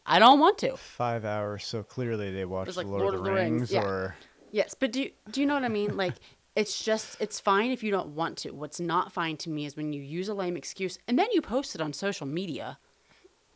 I 0.07 0.19
don't 0.19 0.41
want 0.41 0.59
to. 0.59 0.77
Five 0.77 1.25
hours, 1.25 1.65
so 1.67 1.83
clearly 1.83 2.33
they 2.33 2.45
watched 2.45 2.77
like 2.77 2.87
Lord, 2.87 3.15
of 3.15 3.23
the 3.25 3.31
Rings, 3.33 3.71
yeah. 3.71 3.83
or 3.85 4.17
Yes, 4.51 4.75
but 4.75 4.91
do 4.93 5.03
you, 5.03 5.11
do 5.31 5.41
you 5.41 5.47
know 5.47 5.55
what 5.55 5.65
I 5.65 5.69
mean? 5.69 5.97
Like 5.97 6.15
it's 6.59 6.83
just 6.83 7.17
it's 7.21 7.39
fine 7.39 7.71
if 7.71 7.85
you 7.85 7.93
don't 7.93 8.09
want 8.09 8.37
to. 8.39 8.51
What's 8.51 8.81
not 8.81 9.13
fine 9.13 9.37
to 9.39 9.49
me 9.49 9.65
is 9.65 9.77
when 9.77 9.93
you 9.93 10.03
use 10.03 10.29
a 10.29 10.35
lame 10.35 10.57
excuse 10.57 10.99
and 11.07 11.17
then 11.17 11.29
you 11.33 11.41
post 11.41 11.77
it 11.77 11.81
on 11.81 11.93
social 11.93 12.27
media. 12.27 12.79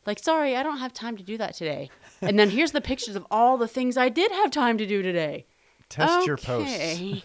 Like, 0.07 0.20
sorry, 0.20 0.57
I 0.57 0.62
don't 0.62 0.78
have 0.78 0.92
time 0.92 1.16
to 1.16 1.22
do 1.24 1.36
that 1.38 1.55
today. 1.55 1.90
And 2.20 2.38
then 2.38 2.50
here's 2.50 2.70
the 2.70 2.80
pictures 2.80 3.16
of 3.16 3.26
all 3.28 3.57
the 3.57 3.66
things 3.66 3.96
I 3.96 4.09
did 4.09 4.30
have 4.30 4.53
time 4.53 4.78
to 4.78 4.86
do 4.86 5.03
today. 5.03 5.46
test 5.88 6.26
your 6.26 6.36
posts. 6.36 6.72
Okay. 6.74 7.24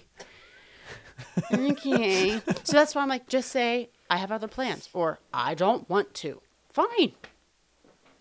okay. 1.53 2.41
So 2.63 2.73
that's 2.73 2.95
why 2.95 3.03
I'm 3.03 3.09
like, 3.09 3.28
just 3.28 3.51
say 3.51 3.91
I 4.09 4.17
have 4.17 4.32
other 4.32 4.47
plans 4.47 4.89
or 4.93 5.19
I 5.32 5.53
don't 5.53 5.88
want 5.88 6.15
to. 6.15 6.41
Fine. 6.69 7.13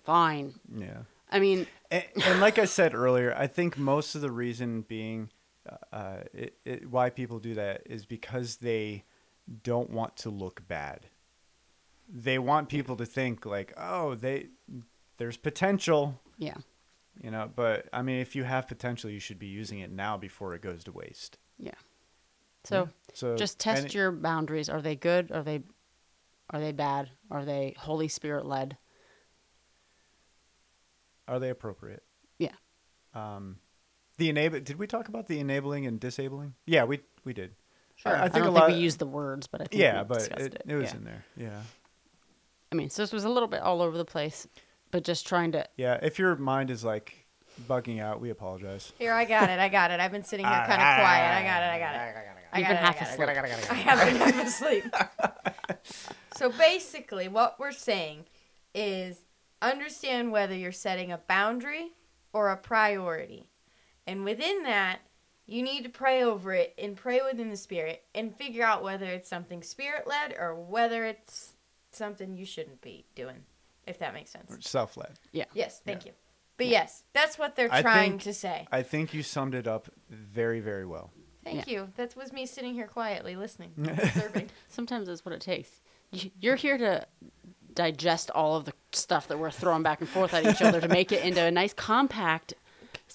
Fine. 0.04 0.54
Yeah. 0.74 1.04
I 1.30 1.40
mean, 1.40 1.66
and, 1.90 2.04
and 2.22 2.40
like 2.40 2.58
I 2.58 2.66
said 2.66 2.94
earlier, 2.94 3.34
I 3.34 3.46
think 3.46 3.78
most 3.78 4.14
of 4.14 4.20
the 4.20 4.30
reason 4.30 4.82
being 4.82 5.30
uh, 5.92 6.16
it, 6.32 6.58
it, 6.64 6.90
why 6.90 7.10
people 7.10 7.38
do 7.38 7.54
that 7.54 7.82
is 7.86 8.06
because 8.06 8.56
they 8.56 9.04
don't 9.62 9.90
want 9.90 10.16
to 10.16 10.30
look 10.30 10.66
bad. 10.66 11.06
They 12.08 12.38
want 12.38 12.68
people 12.68 12.96
to 12.96 13.06
think 13.06 13.44
like, 13.44 13.72
oh, 13.76 14.14
they 14.14 14.48
there's 15.18 15.36
potential, 15.36 16.20
yeah. 16.38 16.56
you 17.20 17.30
know. 17.30 17.50
But 17.54 17.88
I 17.92 18.02
mean, 18.02 18.20
if 18.20 18.36
you 18.36 18.44
have 18.44 18.68
potential, 18.68 19.10
you 19.10 19.20
should 19.20 19.38
be 19.38 19.46
using 19.46 19.80
it 19.80 19.90
now 19.90 20.16
before 20.16 20.54
it 20.54 20.62
goes 20.62 20.84
to 20.84 20.92
waste. 20.92 21.38
Yeah. 21.58 21.72
So 22.64 22.88
So 23.12 23.36
just 23.36 23.58
test 23.58 23.82
and- 23.84 23.94
your 23.94 24.12
boundaries. 24.12 24.68
Are 24.68 24.82
they 24.82 24.96
good? 24.96 25.32
Are 25.32 25.42
they 25.42 25.62
Are 26.50 26.60
they 26.60 26.72
bad? 26.72 27.10
Are 27.30 27.44
they 27.44 27.74
Holy 27.78 28.08
Spirit 28.08 28.46
led? 28.46 28.76
Are 31.28 31.40
they 31.40 31.50
appropriate? 31.50 32.04
Yeah. 32.38 32.54
Um, 33.14 33.58
the 34.18 34.28
enable. 34.28 34.60
Did 34.60 34.78
we 34.78 34.86
talk 34.86 35.08
about 35.08 35.26
the 35.26 35.38
enabling 35.38 35.86
and 35.86 36.00
disabling? 36.00 36.54
Yeah, 36.66 36.84
we 36.84 37.00
we 37.24 37.32
did. 37.32 37.54
Sure. 37.96 38.14
I, 38.14 38.22
I, 38.22 38.24
I 38.24 38.28
don't 38.28 38.42
a 38.42 38.44
think 38.44 38.54
lot. 38.54 38.68
we 38.68 38.74
used 38.74 38.98
the 38.98 39.06
words, 39.06 39.46
but 39.46 39.60
I 39.60 39.64
think 39.64 39.80
yeah, 39.80 40.02
we 40.02 40.08
but 40.08 40.18
discussed 40.18 40.40
it, 40.40 40.54
it. 40.54 40.62
it 40.66 40.74
was 40.74 40.90
yeah. 40.90 40.96
in 40.96 41.04
there. 41.04 41.24
Yeah. 41.36 41.60
I 42.70 42.74
mean, 42.74 42.90
so 42.90 43.02
this 43.02 43.12
was 43.12 43.24
a 43.24 43.28
little 43.28 43.48
bit 43.48 43.60
all 43.60 43.80
over 43.80 43.96
the 43.96 44.04
place, 44.04 44.46
but 44.90 45.04
just 45.04 45.26
trying 45.26 45.52
to. 45.52 45.66
Yeah. 45.76 45.98
If 46.02 46.18
your 46.18 46.36
mind 46.36 46.70
is 46.70 46.84
like 46.84 47.26
bugging 47.68 48.00
out, 48.00 48.20
we 48.20 48.30
apologize. 48.30 48.92
Here, 48.98 49.12
I 49.12 49.24
got 49.24 49.48
it. 49.48 49.58
I 49.58 49.68
got 49.68 49.90
it. 49.90 50.00
I've 50.00 50.12
been 50.12 50.24
sitting 50.24 50.44
here 50.44 50.54
kind 50.54 50.72
of 50.72 50.78
quiet. 50.78 51.38
I 51.38 51.42
got 51.42 51.62
it. 51.62 51.66
I 51.66 51.78
got 51.78 51.94
it. 51.94 52.26
I 52.52 52.62
got 52.62 52.70
it, 52.70 52.76
half 52.76 52.96
I 52.96 53.00
got 53.00 53.08
it, 53.08 53.12
asleep. 53.12 53.28
I 53.28 53.34
got 53.34 53.44
it, 53.44 53.48
I 53.48 53.50
got 53.50 53.62
it. 53.62 53.70
I 53.70 53.74
have 53.74 54.08
been 54.08 54.16
half 54.16 54.46
asleep. 54.46 54.84
so 56.36 56.50
basically, 56.50 57.28
what 57.28 57.58
we're 57.58 57.72
saying 57.72 58.24
is 58.74 59.24
understand 59.60 60.32
whether 60.32 60.54
you're 60.54 60.72
setting 60.72 61.12
a 61.12 61.18
boundary 61.18 61.92
or 62.32 62.50
a 62.50 62.56
priority. 62.56 63.50
And 64.06 64.24
within 64.24 64.62
that, 64.64 65.00
you 65.46 65.62
need 65.62 65.82
to 65.84 65.88
pray 65.88 66.22
over 66.24 66.52
it 66.52 66.74
and 66.78 66.96
pray 66.96 67.20
within 67.24 67.50
the 67.50 67.56
spirit 67.56 68.02
and 68.14 68.34
figure 68.36 68.64
out 68.64 68.82
whether 68.82 69.06
it's 69.06 69.28
something 69.28 69.62
spirit 69.62 70.06
led 70.06 70.34
or 70.38 70.54
whether 70.54 71.04
it's 71.04 71.52
something 71.92 72.36
you 72.36 72.44
shouldn't 72.44 72.80
be 72.80 73.04
doing, 73.14 73.44
if 73.86 73.98
that 74.00 74.12
makes 74.14 74.30
sense. 74.30 74.56
Self 74.68 74.96
led. 74.96 75.12
Yeah. 75.32 75.44
Yes, 75.54 75.80
thank 75.84 76.04
you. 76.04 76.12
But 76.56 76.66
yes, 76.68 77.02
that's 77.12 77.38
what 77.38 77.54
they're 77.54 77.72
I 77.72 77.82
trying 77.82 78.12
think- 78.12 78.22
to 78.22 78.34
say. 78.34 78.66
I 78.72 78.82
think 78.82 79.12
you 79.14 79.22
summed 79.22 79.54
it 79.54 79.66
up 79.66 79.88
very 80.10 80.60
very 80.60 80.86
well. 80.86 81.10
Thank 81.44 81.68
you. 81.68 81.92
That 81.96 82.16
was 82.16 82.32
me 82.32 82.44
sitting 82.44 82.74
here 82.74 82.88
quietly 82.88 83.36
listening, 83.36 83.70
observing. 83.78 84.50
Sometimes 84.68 85.06
that's 85.06 85.24
what 85.24 85.32
it 85.32 85.40
takes. 85.40 85.80
You're 86.40 86.56
here 86.56 86.76
to 86.76 87.06
digest 87.72 88.30
all 88.30 88.56
of 88.56 88.64
the 88.64 88.72
stuff 88.90 89.28
that 89.28 89.38
we're 89.38 89.50
throwing 89.52 89.84
back 89.84 90.00
and 90.00 90.08
forth 90.08 90.34
at 90.34 90.44
each 90.44 90.60
other 90.62 90.80
to 90.80 90.88
make 90.88 91.12
it 91.12 91.22
into 91.24 91.40
a 91.42 91.50
nice 91.52 91.72
compact 91.72 92.54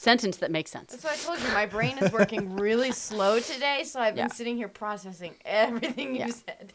sentence 0.02 0.38
that 0.38 0.50
makes 0.50 0.72
sense. 0.72 0.92
That's 0.92 1.04
what 1.04 1.14
I 1.14 1.18
told 1.38 1.48
you. 1.48 1.54
My 1.54 1.68
brain 1.68 1.98
is 2.00 2.12
working 2.12 2.56
really 2.56 2.92
slow 3.08 3.40
today, 3.40 3.84
so 3.84 4.00
I've 4.00 4.16
been 4.16 4.26
Yeah. 4.30 4.34
sitting 4.34 4.58
here 4.58 4.68
processing 4.68 5.36
everything 5.46 6.16
you 6.16 6.22
Yeah. 6.22 6.28
said. 6.30 6.74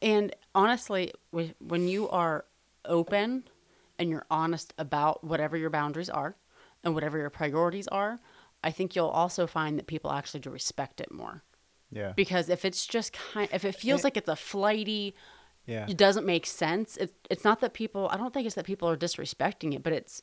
And 0.00 0.34
honestly, 0.54 1.12
when 1.32 1.88
you 1.88 2.08
are 2.10 2.44
open 2.84 3.44
and 3.98 4.08
you're 4.08 4.24
honest 4.30 4.72
about 4.78 5.24
whatever 5.24 5.56
your 5.56 5.68
boundaries 5.70 6.08
are 6.08 6.36
and 6.84 6.94
whatever 6.94 7.18
your 7.18 7.28
priorities 7.28 7.88
are, 7.88 8.20
I 8.62 8.70
think 8.70 8.94
you'll 8.94 9.08
also 9.08 9.48
find 9.48 9.76
that 9.78 9.86
people 9.88 10.12
actually 10.12 10.40
do 10.40 10.50
respect 10.50 11.00
it 11.00 11.10
more. 11.12 11.42
Yeah. 11.90 12.12
Because 12.14 12.48
if 12.48 12.64
it's 12.64 12.86
just 12.86 13.12
kind, 13.12 13.48
if 13.52 13.64
it 13.64 13.74
feels 13.74 14.02
it- 14.02 14.04
like 14.04 14.16
it's 14.16 14.28
a 14.28 14.36
flighty, 14.36 15.16
Yeah. 15.66 15.86
it 15.88 15.96
doesn't 15.96 16.24
make 16.24 16.46
sense. 16.46 16.96
It, 16.96 17.14
it's 17.28 17.42
not 17.44 17.60
that 17.62 17.74
people. 17.74 18.08
I 18.12 18.16
don't 18.16 18.32
think 18.32 18.46
it's 18.46 18.54
that 18.54 18.64
people 18.64 18.88
are 18.88 18.96
disrespecting 18.96 19.74
it, 19.74 19.82
but 19.82 19.92
it's 19.92 20.22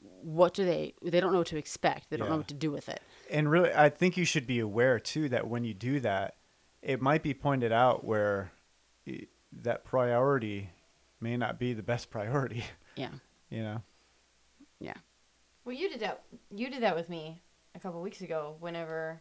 what 0.00 0.54
do 0.54 0.64
they? 0.64 0.94
They 1.02 1.20
don't 1.20 1.32
know 1.32 1.38
what 1.38 1.46
to 1.48 1.56
expect. 1.56 2.10
They 2.10 2.16
don't 2.16 2.28
know 2.30 2.36
what 2.38 2.48
to 2.48 2.54
do 2.54 2.70
with 2.70 2.88
it. 2.88 3.00
And 3.30 3.50
really, 3.50 3.72
I 3.72 3.88
think 3.88 4.16
you 4.16 4.24
should 4.24 4.46
be 4.46 4.58
aware 4.60 4.98
too 4.98 5.28
that 5.30 5.48
when 5.48 5.64
you 5.64 5.74
do 5.74 6.00
that, 6.00 6.36
it 6.82 7.00
might 7.02 7.22
be 7.22 7.34
pointed 7.34 7.72
out 7.72 8.04
where 8.04 8.52
y- 9.06 9.26
that 9.62 9.84
priority 9.84 10.70
may 11.20 11.36
not 11.36 11.58
be 11.58 11.72
the 11.72 11.82
best 11.82 12.10
priority. 12.10 12.64
Yeah, 12.96 13.10
You 13.48 13.62
know. 13.62 13.82
yeah. 14.80 14.94
Well, 15.64 15.76
you 15.76 15.88
did 15.88 16.00
that. 16.00 16.24
You 16.50 16.68
did 16.68 16.82
that 16.82 16.96
with 16.96 17.08
me 17.08 17.40
a 17.76 17.78
couple 17.78 18.02
weeks 18.02 18.22
ago. 18.22 18.56
Whenever 18.58 19.20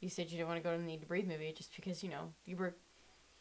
you 0.00 0.08
said 0.08 0.30
you 0.30 0.38
didn't 0.38 0.48
want 0.48 0.58
to 0.58 0.64
go 0.66 0.72
to 0.74 0.78
the 0.80 0.86
Need 0.86 1.00
to 1.02 1.06
Breathe 1.06 1.26
movie, 1.28 1.52
just 1.54 1.76
because 1.76 2.02
you 2.02 2.08
know 2.08 2.32
you 2.46 2.56
were 2.56 2.74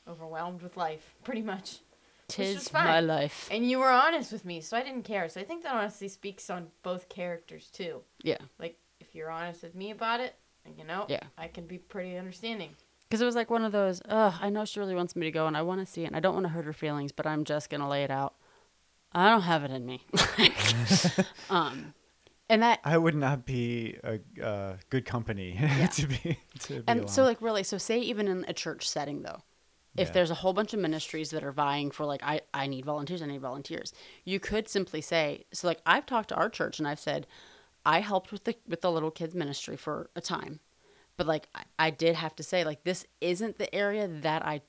overwhelmed 0.05 0.61
with 0.61 0.75
life, 0.75 1.15
pretty 1.23 1.41
much, 1.41 1.55
Which 1.61 1.71
is 1.71 1.79
Tis 2.27 2.67
fine. 2.69 2.85
my 2.85 2.99
life. 2.99 3.47
and 3.51 3.69
you 3.69 3.79
were 3.79 3.89
honest 3.89 4.31
with 4.31 4.43
me, 4.45 4.61
so 4.61 4.75
I 4.77 4.83
didn't 4.83 5.03
care. 5.03 5.29
So 5.29 5.39
I 5.39 5.43
think 5.43 5.63
that 5.63 5.73
honestly 5.73 6.07
speaks 6.07 6.49
on 6.49 6.67
both 6.83 7.09
characters 7.09 7.69
too. 7.71 8.01
Yeah, 8.21 8.37
Like 8.59 8.77
if 8.99 9.15
you're 9.15 9.29
honest 9.29 9.63
with 9.63 9.75
me 9.75 9.91
about 9.91 10.19
it, 10.19 10.35
you 10.77 10.83
know, 10.83 11.05
Yeah. 11.07 11.23
I 11.37 11.47
can 11.47 11.65
be 11.65 11.77
pretty 11.77 12.17
understanding. 12.17 12.71
because 13.07 13.21
it 13.21 13.25
was 13.25 13.35
like 13.35 13.49
one 13.49 13.63
of 13.63 13.71
those. 13.71 14.01
Ugh, 14.09 14.33
I 14.41 14.49
know 14.49 14.65
she 14.65 14.79
really 14.79 14.95
wants 14.95 15.15
me 15.15 15.25
to 15.25 15.31
go, 15.31 15.47
and 15.47 15.55
I 15.55 15.61
want 15.61 15.79
to 15.79 15.85
see 15.85 16.03
it, 16.03 16.07
and 16.07 16.15
I 16.15 16.19
don't 16.19 16.33
want 16.33 16.45
to 16.45 16.49
hurt 16.49 16.65
her 16.65 16.73
feelings, 16.73 17.11
but 17.13 17.25
I'm 17.25 17.45
just 17.45 17.69
gonna 17.69 17.87
lay 17.87 18.03
it 18.03 18.11
out. 18.11 18.35
I 19.13 19.29
don't 19.29 19.41
have 19.41 19.63
it 19.63 19.71
in 19.71 19.85
me. 19.85 20.01
um, 21.49 21.93
and 22.49 22.61
that 22.63 22.79
I 22.83 22.97
would 22.97 23.15
not 23.15 23.45
be 23.45 23.97
a 24.03 24.19
uh, 24.45 24.77
good 24.89 25.05
company 25.05 25.57
to 25.93 26.07
be 26.07 26.39
to 26.59 26.73
be 26.75 26.83
and 26.87 27.09
so 27.09 27.23
like 27.23 27.41
really 27.41 27.63
so 27.63 27.77
say 27.77 27.99
even 27.99 28.27
in 28.27 28.45
a 28.47 28.53
church 28.53 28.87
setting 28.87 29.21
though 29.23 29.41
if 29.97 30.09
Yeah. 30.09 30.13
there's 30.13 30.31
a 30.31 30.35
whole 30.35 30.53
bunch 30.53 30.73
of 30.73 30.79
ministries 30.79 31.31
that 31.31 31.43
are 31.43 31.51
vying 31.51 31.91
for 31.91 32.05
like 32.05 32.21
I, 32.23 32.41
I 32.53 32.67
need 32.67 32.85
volunteers 32.85 33.21
i 33.21 33.25
need 33.25 33.41
volunteers 33.41 33.93
you 34.23 34.39
could 34.39 34.69
simply 34.69 35.01
say 35.01 35.45
so 35.51 35.67
like 35.67 35.81
i've 35.85 36.05
talked 36.05 36.29
to 36.29 36.35
our 36.35 36.49
church 36.49 36.79
and 36.79 36.87
i've 36.87 36.99
said 36.99 37.27
i 37.85 37.99
helped 37.99 38.31
with 38.31 38.43
the 38.43 38.55
with 38.67 38.81
the 38.81 38.91
little 38.91 39.11
kids 39.11 39.33
ministry 39.35 39.75
for 39.75 40.09
a 40.15 40.21
time 40.21 40.59
but 41.17 41.25
like 41.27 41.49
I, 41.55 41.63
I 41.79 41.89
did 41.89 42.15
have 42.15 42.35
to 42.35 42.43
say 42.43 42.63
like 42.63 42.83
this 42.83 43.05
isn't 43.21 43.57
the 43.57 43.73
area 43.73 44.07
that 44.07 44.45
i 44.45 44.61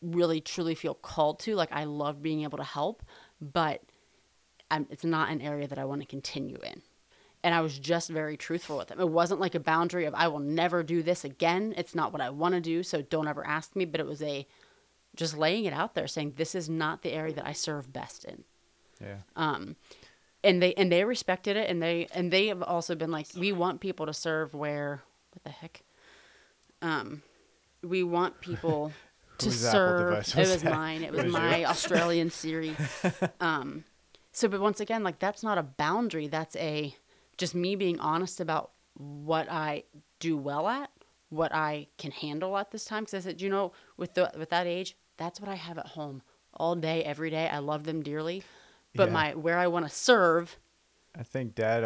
really 0.00 0.40
truly 0.40 0.74
feel 0.74 0.94
called 0.94 1.40
to 1.40 1.54
like 1.56 1.72
i 1.72 1.84
love 1.84 2.22
being 2.22 2.42
able 2.42 2.58
to 2.58 2.64
help 2.64 3.02
but 3.40 3.82
I'm, 4.70 4.86
it's 4.88 5.04
not 5.04 5.30
an 5.30 5.40
area 5.40 5.66
that 5.66 5.78
i 5.78 5.84
want 5.84 6.00
to 6.00 6.06
continue 6.06 6.58
in 6.62 6.82
and 7.42 7.54
I 7.54 7.62
was 7.62 7.78
just 7.78 8.10
very 8.10 8.36
truthful 8.36 8.76
with 8.76 8.88
them. 8.88 9.00
It 9.00 9.08
wasn't 9.08 9.40
like 9.40 9.54
a 9.54 9.60
boundary 9.60 10.04
of 10.04 10.14
I 10.14 10.28
will 10.28 10.40
never 10.40 10.82
do 10.82 11.02
this 11.02 11.24
again. 11.24 11.72
It's 11.76 11.94
not 11.94 12.12
what 12.12 12.20
I 12.20 12.28
want 12.28 12.54
to 12.54 12.60
do, 12.60 12.82
so 12.82 13.00
don't 13.00 13.28
ever 13.28 13.46
ask 13.46 13.74
me. 13.74 13.86
But 13.86 13.98
it 14.00 14.06
was 14.06 14.20
a 14.20 14.46
just 15.16 15.36
laying 15.36 15.64
it 15.64 15.72
out 15.72 15.94
there, 15.94 16.06
saying 16.06 16.34
this 16.36 16.54
is 16.54 16.68
not 16.68 17.02
the 17.02 17.12
area 17.12 17.34
that 17.34 17.46
I 17.46 17.52
serve 17.52 17.92
best 17.92 18.24
in. 18.24 18.44
yeah. 19.00 19.16
Um, 19.36 19.76
and 20.42 20.62
they 20.62 20.72
and 20.74 20.90
they 20.90 21.04
respected 21.04 21.56
it, 21.56 21.68
and 21.68 21.82
they 21.82 22.06
and 22.14 22.32
they 22.32 22.46
have 22.46 22.62
also 22.62 22.94
been 22.94 23.10
like, 23.10 23.26
we 23.36 23.52
want 23.52 23.80
people 23.80 24.06
to 24.06 24.14
serve 24.14 24.54
where 24.54 25.02
what 25.32 25.44
the 25.44 25.50
heck, 25.50 25.82
um, 26.82 27.22
we 27.82 28.02
want 28.02 28.40
people 28.40 28.92
to 29.38 29.50
serve. 29.50 30.12
it 30.14 30.34
was 30.36 30.50
was 30.50 30.62
that? 30.62 30.72
mine. 30.72 31.02
It 31.02 31.12
was 31.12 31.24
Was 31.24 31.32
my 31.32 31.64
Australian 31.64 32.30
Siri. 32.30 32.74
Um, 33.40 33.84
so, 34.32 34.48
but 34.48 34.60
once 34.60 34.80
again, 34.80 35.02
like 35.02 35.18
that's 35.18 35.42
not 35.42 35.58
a 35.58 35.62
boundary. 35.62 36.28
That's 36.28 36.56
a 36.56 36.94
just 37.36 37.54
me 37.54 37.74
being 37.76 37.98
honest 38.00 38.40
about 38.40 38.70
what 38.94 39.50
I 39.50 39.84
do 40.20 40.36
well 40.36 40.68
at, 40.68 40.90
what 41.30 41.54
I 41.54 41.86
can 41.96 42.10
handle 42.10 42.56
at 42.58 42.70
this 42.70 42.84
time. 42.84 43.04
Because 43.04 43.14
I 43.26 43.30
said, 43.30 43.40
you 43.40 43.48
know, 43.48 43.72
with 43.96 44.14
the 44.14 44.30
with 44.36 44.50
that 44.50 44.66
age, 44.66 44.96
that's 45.16 45.40
what 45.40 45.48
I 45.48 45.54
have 45.54 45.78
at 45.78 45.86
home 45.88 46.22
all 46.54 46.74
day, 46.76 47.02
every 47.04 47.30
day. 47.30 47.48
I 47.48 47.58
love 47.58 47.84
them 47.84 48.02
dearly, 48.02 48.42
but 48.94 49.08
Yeah. 49.08 49.14
my 49.14 49.34
where 49.34 49.56
I 49.58 49.66
want 49.68 49.86
to 49.88 49.94
serve, 49.94 50.58
I 51.18 51.22
think 51.22 51.54
Dad 51.54 51.84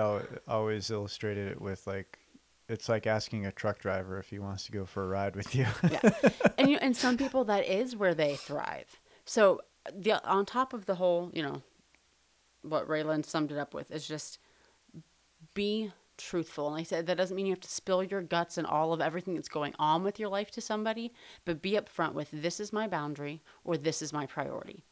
always 0.49 0.91
illustrated 0.91 1.51
it 1.53 1.61
with 1.61 1.87
like, 1.87 2.19
it's 2.69 2.89
like 2.89 3.07
asking 3.07 3.47
a 3.47 3.53
truck 3.53 3.79
driver 3.79 4.19
if 4.19 4.29
he 4.29 4.39
wants 4.39 4.67
to 4.67 4.73
go 4.73 4.85
for 4.85 5.05
a 5.05 5.07
ride 5.09 5.37
with 5.37 5.55
you. 5.55 5.67
yeah, 5.91 6.01
and 6.59 6.71
you 6.71 6.79
and 6.81 6.97
some 6.97 7.17
people 7.17 7.45
that 7.45 7.67
is 7.67 7.97
where 7.97 8.15
they 8.15 8.37
thrive. 8.37 9.01
So 9.25 9.61
the 9.95 10.27
on 10.27 10.47
top 10.47 10.73
of 10.73 10.87
the 10.87 10.95
whole, 10.97 11.31
you 11.35 11.43
know, 11.43 11.63
what 12.63 12.89
Raylan 12.89 13.25
summed 13.25 13.53
it 13.53 13.59
up 13.59 13.75
with 13.75 13.91
is 13.91 14.09
just 14.09 14.39
be 15.53 15.93
truthful. 16.17 16.69
And 16.69 16.79
I 16.79 16.83
said, 16.83 17.07
that 17.07 17.17
doesn't 17.17 17.37
mean 17.37 17.47
you 17.47 17.53
have 17.53 17.61
to 17.61 17.69
spill 17.69 18.03
your 18.03 18.23
guts 18.23 18.59
and 18.59 18.67
all 18.67 18.93
of 18.93 19.01
everything 19.01 19.35
that's 19.35 19.49
going 19.49 19.75
on 19.79 20.03
with 20.03 20.19
your 20.19 20.29
life 20.29 20.51
to 20.53 20.61
somebody, 20.61 21.13
but 21.45 21.63
be 21.63 21.73
upfront 21.73 22.13
with 22.15 22.29
this 22.33 22.61
is 22.61 22.73
my 22.73 22.87
boundary 22.89 23.43
or 23.65 23.77
this 23.77 24.03
is 24.03 24.13
my 24.13 24.27
priority. 24.27 24.85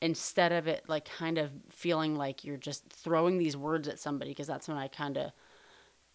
Instead 0.00 0.50
of 0.50 0.66
it 0.66 0.84
like 0.88 1.04
kind 1.04 1.38
of 1.38 1.52
feeling 1.68 2.16
like 2.16 2.44
you're 2.44 2.56
just 2.56 2.88
throwing 2.88 3.38
these 3.38 3.56
words 3.56 3.86
at 3.86 4.00
somebody, 4.00 4.32
because 4.32 4.48
that's 4.48 4.66
when 4.66 4.76
I 4.76 4.88
kind 4.88 5.16
of. 5.16 5.30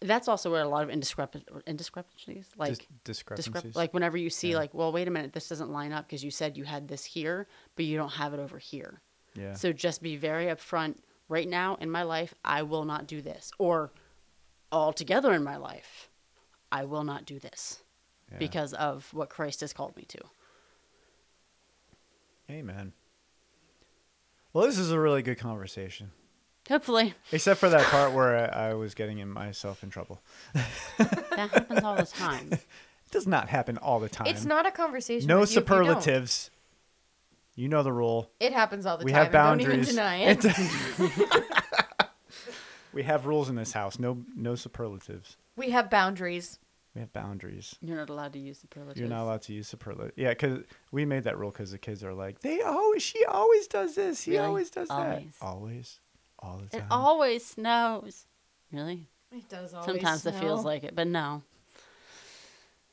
That's 0.00 0.28
also 0.28 0.52
where 0.52 0.62
a 0.62 0.68
lot 0.68 0.84
of 0.84 0.90
indiscrep- 0.90 1.64
indiscrepancies, 1.66 2.44
like 2.56 2.76
Dis- 2.76 2.86
discrepancies. 3.04 3.52
discrep- 3.52 3.76
like 3.76 3.94
whenever 3.94 4.16
you 4.16 4.30
see 4.30 4.54
like 4.54 4.72
well 4.74 4.92
wait 4.92 5.08
a 5.08 5.10
minute 5.10 5.32
this 5.32 5.48
doesn't 5.48 5.72
line 5.72 5.92
up 5.92 6.06
because 6.06 6.22
you 6.22 6.30
said 6.30 6.56
you 6.56 6.64
had 6.64 6.86
this 6.86 7.04
here 7.04 7.48
but 7.74 7.84
you 7.84 7.96
don't 7.96 8.12
have 8.12 8.32
it 8.32 8.38
over 8.38 8.58
here 8.58 9.00
yeah. 9.34 9.54
so 9.54 9.72
just 9.72 10.00
be 10.00 10.14
very 10.16 10.44
upfront 10.46 10.98
right 11.28 11.48
now 11.48 11.74
in 11.80 11.90
my 11.90 12.04
life 12.04 12.32
i 12.44 12.62
will 12.62 12.84
not 12.84 13.08
do 13.08 13.20
this 13.20 13.50
or 13.58 13.90
altogether 14.70 15.32
in 15.32 15.42
my 15.42 15.56
life 15.56 16.08
i 16.70 16.84
will 16.84 17.04
not 17.04 17.24
do 17.24 17.38
this 17.38 17.82
yeah. 18.30 18.38
because 18.38 18.72
of 18.74 19.12
what 19.14 19.28
christ 19.30 19.60
has 19.60 19.72
called 19.72 19.96
me 19.96 20.04
to 20.08 20.18
Amen. 22.50 22.92
Well, 24.52 24.64
this 24.66 24.78
is 24.78 24.90
a 24.90 24.98
really 24.98 25.20
good 25.22 25.38
conversation, 25.38 26.10
hopefully 26.66 27.14
except 27.30 27.60
for 27.60 27.68
that 27.68 27.84
part 27.86 28.12
where 28.12 28.50
I, 28.54 28.70
I 28.70 28.74
was 28.74 28.94
getting 28.94 29.18
in 29.18 29.28
myself 29.28 29.82
in 29.82 29.90
trouble. 29.90 30.22
that 30.54 31.50
happens 31.50 31.84
all 31.84 31.96
the 31.96 32.06
time 32.06 32.48
It 32.52 32.64
does 33.10 33.26
not 33.26 33.48
happen 33.48 33.76
all 33.78 34.00
the 34.00 34.08
time. 34.08 34.26
It's 34.26 34.44
not 34.46 34.66
a 34.66 34.70
conversation. 34.70 35.28
no 35.28 35.40
with 35.40 35.50
you 35.50 35.56
you 35.56 35.60
superlatives. 35.60 36.50
You, 37.54 37.68
know 37.68 37.82
the 37.82 37.92
rule. 37.92 38.30
It 38.40 38.52
happens 38.52 38.86
all 38.86 38.96
the 38.96 39.04
We 39.04 39.12
time. 39.12 39.32
have 39.32 39.34
and 39.34 39.60
Don't 39.60 39.60
even 39.60 39.82
boundaries. 39.82 39.88
deny 39.88 40.16
it. 40.30 41.62
we 42.98 43.04
have 43.04 43.26
rules 43.26 43.48
in 43.48 43.54
this 43.54 43.70
house. 43.70 44.00
No, 44.00 44.24
no 44.34 44.56
superlatives. 44.56 45.36
we 45.56 45.70
have 45.70 45.88
boundaries. 45.88 46.58
We 46.96 47.00
have 47.02 47.12
boundaries. 47.12 47.76
You're 47.80 47.96
not 47.96 48.10
allowed 48.10 48.32
to 48.32 48.40
use 48.40 48.58
superlatives. 48.58 48.98
You're 48.98 49.08
not 49.08 49.22
allowed 49.22 49.42
to 49.42 49.52
use 49.52 49.68
superlatives. 49.68 50.14
Yeah, 50.16 50.30
because 50.30 50.64
we 50.90 51.04
made 51.04 51.22
that 51.24 51.38
rule 51.38 51.52
because 51.52 51.70
the 51.70 51.78
kids 51.78 52.02
are 52.02 52.12
like, 52.12 52.40
they 52.40 52.60
always, 52.62 53.02
she 53.04 53.24
always 53.24 53.68
does 53.68 53.94
this. 53.94 54.24
He 54.24 54.32
Really? 54.32 54.46
always 54.46 54.70
does 54.70 54.90
Always. 54.90 55.36
that. 55.40 55.46
Always. 55.46 56.00
All 56.40 56.56
the 56.58 56.76
It 56.76 56.80
time. 56.80 56.88
always 56.90 57.46
snows. 57.46 58.26
Really? 58.72 59.06
It 59.30 59.48
does 59.48 59.74
always 59.74 59.86
Sometimes 59.86 60.26
it 60.26 60.34
feels 60.34 60.62
snow. 60.62 60.68
like 60.70 60.82
it, 60.82 60.96
but 60.96 61.06
no. 61.06 61.42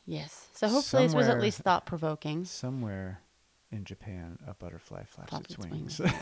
Yes. 0.05 0.49
So 0.53 0.67
hopefully 0.67 1.03
this 1.07 1.15
was 1.15 1.25
at 1.25 1.29
Somewhere- 1.31 1.41
least 1.43 1.59
thought 1.61 1.87
provoking. 1.87 2.45
Somewhere 2.45 3.21
in 3.71 3.85
Japan, 3.85 4.37
a 4.45 4.53
butterfly 4.53 5.03
flaps 5.05 5.29
Flaps 5.31 5.45
its 5.45 5.55
its 5.55 5.67
wings. 5.67 5.99
wings, 5.99 6.13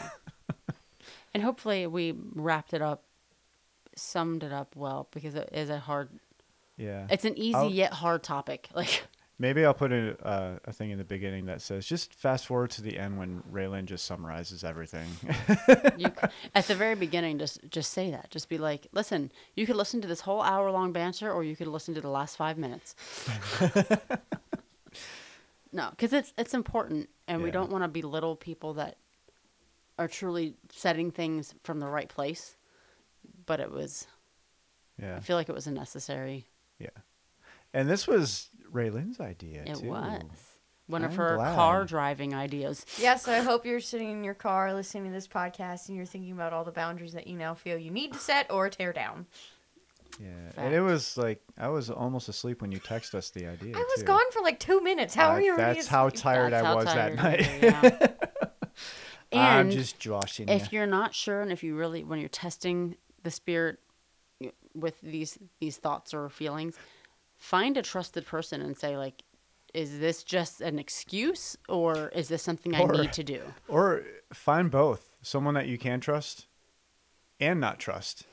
And 1.33 1.43
hopefully 1.43 1.85
we 1.87 2.13
wrapped 2.33 2.73
it 2.73 2.81
up, 2.81 3.03
summed 3.95 4.43
it 4.43 4.51
up 4.51 4.75
well 4.75 5.07
because 5.11 5.35
it 5.35 5.49
is 5.51 5.69
a 5.69 5.79
hard. 5.79 6.09
yeah. 6.77 7.07
It's 7.09 7.25
an 7.25 7.37
easy 7.37 7.55
I'll- 7.55 7.69
yet 7.69 7.93
hard 7.93 8.23
topic. 8.23 8.69
Like 8.75 9.03
Maybe 9.39 9.65
I'll 9.65 9.73
put 9.73 9.91
a, 9.91 10.15
uh, 10.25 10.59
a 10.65 10.71
thing 10.71 10.91
in 10.91 10.99
the 10.99 11.03
beginning 11.03 11.47
that 11.47 11.59
says 11.59 11.87
just 11.87 12.13
fast 12.13 12.45
forward 12.45 12.69
to 12.71 12.83
the 12.83 12.99
end 12.99 13.17
when 13.17 13.41
Raylan 13.51 13.85
just 13.85 14.05
summarizes 14.05 14.63
everything. 14.63 15.07
you, 15.97 16.11
at 16.53 16.67
the 16.67 16.75
very 16.75 16.93
beginning, 16.95 17.39
just 17.39 17.59
just 17.69 17.91
say 17.91 18.11
that. 18.11 18.29
Just 18.29 18.47
be 18.47 18.59
like, 18.59 18.87
listen, 18.93 19.31
you 19.55 19.65
could 19.65 19.75
listen 19.75 20.01
to 20.01 20.07
this 20.07 20.21
whole 20.21 20.41
hour 20.43 20.69
long 20.69 20.93
banter, 20.93 21.31
or 21.31 21.43
you 21.43 21.55
could 21.55 21.67
listen 21.67 21.95
to 21.95 21.99
the 21.99 22.09
last 22.09 22.37
five 22.37 22.59
minutes. 22.59 22.95
no, 25.73 25.89
because 25.89 26.13
it's 26.13 26.31
it's 26.37 26.53
important, 26.53 27.09
and 27.27 27.41
we 27.41 27.49
don't 27.49 27.71
want 27.71 27.83
to 27.83 27.87
belittle 27.87 28.35
people 28.35 28.75
that 28.75 28.97
are 29.97 30.07
truly 30.07 30.53
setting 30.69 31.09
things 31.11 31.55
from 31.63 31.79
the 31.79 31.87
right 31.87 32.07
place. 32.07 32.55
But 33.45 33.59
it 33.59 33.71
was, 33.71 34.07
yeah. 35.01 35.15
I 35.17 35.19
feel 35.19 35.35
like 35.37 35.49
it 35.49 35.55
was 35.55 35.67
a 35.67 35.71
necessary. 35.71 36.45
Yeah. 36.79 36.89
And 37.73 37.89
this 37.89 38.07
was 38.07 38.49
Raylan's 38.71 39.19
idea 39.19 39.63
It 39.65 39.75
too. 39.77 39.87
was 39.89 40.21
one 40.87 41.03
of 41.03 41.11
I'm 41.11 41.17
her 41.17 41.35
glad. 41.37 41.55
car 41.55 41.85
driving 41.85 42.33
ideas. 42.35 42.85
Yeah, 42.99 43.15
so 43.15 43.31
I 43.31 43.39
hope 43.39 43.65
you're 43.65 43.79
sitting 43.79 44.11
in 44.11 44.23
your 44.23 44.33
car 44.33 44.73
listening 44.73 45.05
to 45.05 45.11
this 45.11 45.27
podcast 45.27 45.87
and 45.87 45.97
you're 45.97 46.05
thinking 46.05 46.31
about 46.33 46.53
all 46.53 46.63
the 46.63 46.71
boundaries 46.71 47.13
that 47.13 47.25
you 47.27 47.37
now 47.37 47.53
feel 47.53 47.77
you 47.77 47.89
need 47.91 48.13
to 48.13 48.19
set 48.19 48.51
or 48.51 48.69
tear 48.69 48.93
down. 48.93 49.25
Yeah. 50.21 50.27
And 50.57 50.73
it 50.75 50.81
was 50.81 51.17
like 51.17 51.41
I 51.57 51.69
was 51.69 51.89
almost 51.89 52.29
asleep 52.29 52.61
when 52.61 52.71
you 52.71 52.79
texted 52.79 53.15
us 53.15 53.31
the 53.31 53.47
idea. 53.47 53.75
I 53.75 53.79
was 53.79 53.99
too. 54.01 54.05
gone 54.05 54.31
for 54.31 54.41
like 54.43 54.59
two 54.59 54.79
minutes. 54.81 55.15
How 55.15 55.29
Uh, 55.29 55.33
are 55.33 55.41
you 55.41 55.53
already 55.53 55.79
That's 55.79 55.87
how 55.87 56.09
tired 56.09 56.53
That's 56.53 56.63
I 56.63 56.67
how 56.67 56.75
was 56.75 56.85
tired 56.85 57.17
that 57.17 57.23
night. 57.23 57.61
were, 57.61 58.09
yeah. 59.31 59.39
I'm 59.57 59.71
just 59.71 59.97
joshing 59.99 60.47
if 60.49 60.71
you. 60.71 60.77
you're 60.77 60.87
not 60.87 61.15
sure 61.15 61.41
and 61.41 61.51
if 61.51 61.63
you 61.63 61.75
really 61.75 62.03
when 62.03 62.19
you're 62.19 62.29
testing 62.29 62.95
the 63.23 63.31
spirit 63.31 63.79
with 64.75 64.99
these 65.01 65.37
these 65.59 65.77
thoughts 65.77 66.13
or 66.13 66.29
feelings 66.29 66.75
find 67.35 67.77
a 67.77 67.81
trusted 67.81 68.25
person 68.25 68.61
and 68.61 68.77
say 68.77 68.97
like 68.97 69.23
is 69.73 69.99
this 69.99 70.23
just 70.23 70.61
an 70.61 70.77
excuse 70.79 71.57
or 71.67 72.09
is 72.09 72.27
this 72.27 72.43
something 72.43 72.75
i 72.75 72.83
need 72.85 73.11
to 73.13 73.23
do 73.23 73.41
Or 73.67 74.03
find 74.33 74.69
both. 74.69 75.15
Someone 75.21 75.53
that 75.55 75.67
you 75.67 75.77
can 75.77 75.99
trust 75.99 76.47
and 77.39 77.59
not 77.59 77.79
trust. 77.79 78.25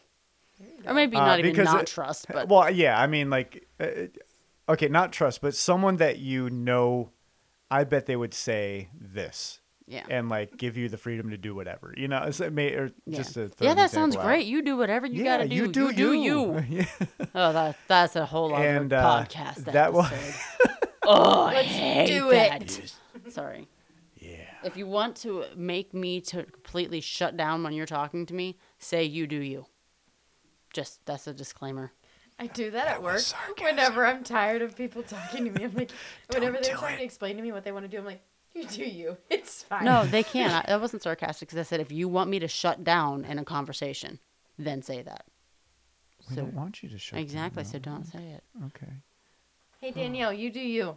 or 0.86 0.93
maybe 0.95 1.16
Uh, 1.16 1.24
not 1.24 1.38
even 1.38 1.53
because 1.53 1.66
not 1.72 1.82
it- 1.82 1.86
trust 1.88 2.26
but 2.28 2.49
Well, 2.49 2.68
yeah, 2.70 3.01
I 3.01 3.07
mean 3.07 3.30
like 3.30 3.66
uh, 3.78 4.09
okay, 4.68 4.88
not 4.88 5.12
trust, 5.12 5.41
but 5.41 5.55
someone 5.55 5.97
that 5.97 6.18
you 6.18 6.51
know 6.51 7.11
I 7.70 7.84
bet 7.84 8.07
they 8.07 8.16
would 8.16 8.34
say 8.34 8.88
this 9.01 9.61
yeah 9.91 10.05
and 10.09 10.28
like 10.28 10.57
give 10.57 10.76
you 10.76 10.88
the 10.88 10.97
freedom 10.97 11.30
to 11.30 11.36
do 11.36 11.55
whatever. 11.55 11.93
You 11.97 12.09
know, 12.09 12.22
it's, 12.22 12.41
it 12.41 12.53
may, 12.53 12.72
or 12.74 12.93
yeah, 13.07 13.16
just 13.18 13.34
to 13.34 13.49
throw 13.49 13.66
yeah 13.68 13.74
that 13.74 13.91
sounds 13.91 14.16
out. 14.16 14.22
great 14.24 14.47
you 14.47 14.62
do 14.62 14.76
whatever 14.76 15.07
you 15.07 15.24
gotta 15.24 15.49
do 15.49 15.55
you 15.55 15.68
do 15.68 15.86
you, 15.88 15.93
do 15.93 16.12
you. 16.12 16.64
Yeah. 16.70 16.84
oh 17.34 17.53
that 17.53 17.76
that's 17.88 18.14
a 18.16 18.24
whole 18.24 18.55
other 18.55 18.64
And, 18.66 18.93
uh, 18.93 19.03
podcast 19.26 19.64
that 19.64 19.93
wa- 19.93 20.07
episode. 20.07 20.78
oh 21.05 21.43
I 21.43 21.55
Let's 21.55 21.68
hate 21.68 22.07
do 22.07 22.30
that. 22.30 22.78
it. 22.78 22.95
sorry 23.32 23.68
yeah. 24.22 24.36
If 24.62 24.76
you 24.76 24.86
want 24.86 25.16
to 25.22 25.45
make 25.57 25.95
me 25.95 26.20
to 26.22 26.45
completely 26.45 27.01
shut 27.01 27.36
down 27.36 27.62
when 27.62 27.72
you're 27.72 27.86
talking 27.86 28.26
to 28.26 28.34
me, 28.34 28.59
say 28.78 29.03
you 29.05 29.26
do 29.26 29.36
you. 29.36 29.64
Just 30.72 31.05
that's 31.07 31.26
a 31.26 31.32
disclaimer. 31.34 31.93
I 32.38 32.47
do 32.47 32.70
that, 32.70 32.86
at 32.86 33.03
work. 33.03 33.20
Whenever 33.61 34.07
I'm 34.07 34.22
tired 34.24 34.62
of 34.62 34.76
people 34.76 35.03
talking 35.03 35.45
to 35.47 35.51
me, 35.51 35.64
I'm 35.64 35.74
like, 35.74 35.91
whenever 36.32 36.55
Don't 36.55 36.64
they're 36.64 36.74
trying 36.76 36.95
it. 36.95 36.99
to 36.99 37.05
explain 37.05 37.36
to 37.36 37.43
me 37.43 37.53
what 37.53 37.64
they 37.64 37.72
want 37.72 37.84
to 37.84 37.88
do, 37.91 37.99
I'm 37.99 38.05
like, 38.07 38.22
you 38.55 38.64
do 38.66 38.84
you. 38.84 39.16
It's 39.28 39.62
fine. 39.64 39.84
No, 39.84 40.05
they 40.07 40.22
can't. 40.22 40.53
I, 40.53 40.64
that 40.66 40.80
wasn't 40.80 41.03
sarcastic 41.03 41.48
because 41.48 41.59
I 41.59 41.62
said 41.68 41.80
if 41.80 41.90
you 41.92 42.09
want 42.09 42.30
me 42.30 42.38
to 42.40 42.48
shut 42.48 42.82
down 42.84 43.24
in 43.24 43.38
a 43.38 43.44
conversation, 43.44 44.18
then 44.59 44.82
say 44.82 45.03
that. 45.03 45.24
We 46.28 46.34
So 46.36 46.42
don't 46.42 46.55
want 46.55 46.82
you 46.82 46.88
to 46.90 46.98
shut 46.98 47.14
down, 47.16 47.22
exactly. 47.22 47.64
So 47.64 47.78
don't 47.78 48.05
say 48.05 48.18
it. 48.18 48.42
Okay. 48.66 48.92
Hey, 49.80 49.90
Danielle, 49.92 50.32
you 50.32 50.51
do 50.51 50.61
you. 50.61 50.96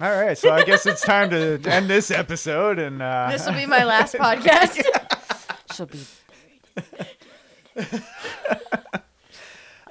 All 0.00 0.10
right, 0.12 0.36
so 0.36 0.50
I 0.52 0.64
guess 0.64 0.86
it's 0.86 1.02
time 1.02 1.30
to 1.30 1.60
end 1.66 1.88
this 1.88 2.10
episode, 2.10 2.80
and 2.80 3.00
uh, 3.00 3.28
This 3.30 3.46
will 3.46 3.54
be 3.54 3.64
my 3.64 3.84
last 3.84 4.14
podcast. 4.16 4.82
She'll 5.74 5.86
be. 5.86 6.00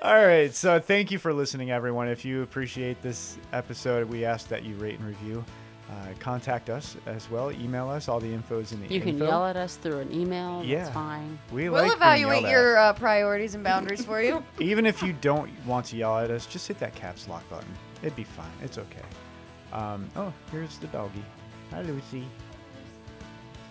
all 0.03 0.25
right. 0.25 0.53
So 0.53 0.79
thank 0.79 1.11
you 1.11 1.17
for 1.17 1.33
listening, 1.33 1.71
everyone. 1.71 2.07
If 2.07 2.25
you 2.25 2.41
appreciate 2.41 3.01
this 3.01 3.37
episode, 3.51 4.09
we 4.09 4.25
ask 4.25 4.47
that 4.49 4.63
you 4.63 4.75
rate 4.75 4.99
and 4.99 5.07
review. 5.07 5.43
Uh, 5.89 6.07
contact 6.19 6.69
us 6.69 6.95
as 7.05 7.29
well. 7.29 7.51
Email 7.51 7.89
us. 7.89 8.07
All 8.07 8.19
the 8.19 8.31
info 8.31 8.59
is 8.59 8.71
in 8.71 8.81
the 8.81 8.87
You 8.87 9.01
can 9.01 9.17
yell 9.17 9.45
at 9.45 9.55
us 9.55 9.75
through 9.75 9.99
an 9.99 10.11
email. 10.13 10.63
Yeah. 10.63 10.79
That's 10.83 10.93
fine. 10.93 11.37
We 11.51 11.69
we'll 11.69 11.83
like 11.83 11.91
being 11.91 11.97
evaluate 11.97 12.41
yelled 12.41 12.45
at. 12.45 12.51
your 12.51 12.77
uh, 12.77 12.93
priorities 12.93 13.53
and 13.53 13.63
boundaries 13.63 14.03
for 14.03 14.21
you. 14.21 14.43
Even 14.59 14.85
if 14.85 15.03
you 15.03 15.13
don't 15.13 15.51
want 15.65 15.85
to 15.87 15.97
yell 15.97 16.17
at 16.17 16.31
us, 16.31 16.45
just 16.45 16.67
hit 16.67 16.79
that 16.79 16.95
caps 16.95 17.27
lock 17.27 17.47
button. 17.49 17.71
It'd 18.01 18.15
be 18.15 18.23
fine. 18.23 18.51
It's 18.63 18.77
okay. 18.77 19.03
Um, 19.71 20.09
oh, 20.15 20.33
here's 20.51 20.77
the 20.79 20.87
doggy. 20.87 21.23
Hi, 21.71 21.81
Lucy. 21.81 22.25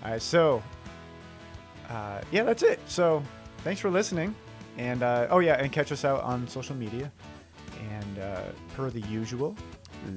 All 0.05 0.11
right, 0.13 0.23
so 0.23 0.63
uh, 1.89 2.21
yeah, 2.31 2.43
that's 2.45 2.63
it. 2.63 2.81
So 2.87 3.23
thanks 3.59 3.81
for 3.81 3.91
listening, 3.91 4.35
and 4.79 5.03
uh, 5.03 5.27
oh 5.31 5.41
yeah, 5.41 5.55
and 5.55 5.71
catch 5.73 5.93
us 5.93 6.05
out 6.05 6.23
on 6.23 6.47
social 6.49 6.77
media. 6.77 7.11
And 7.91 8.19
uh, 8.19 8.41
per 8.77 8.91
the 8.91 9.01
usual, 9.03 9.57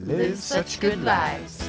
Live 0.01 0.39
such 0.39 0.79
good 0.79 1.03
lives. 1.03 1.67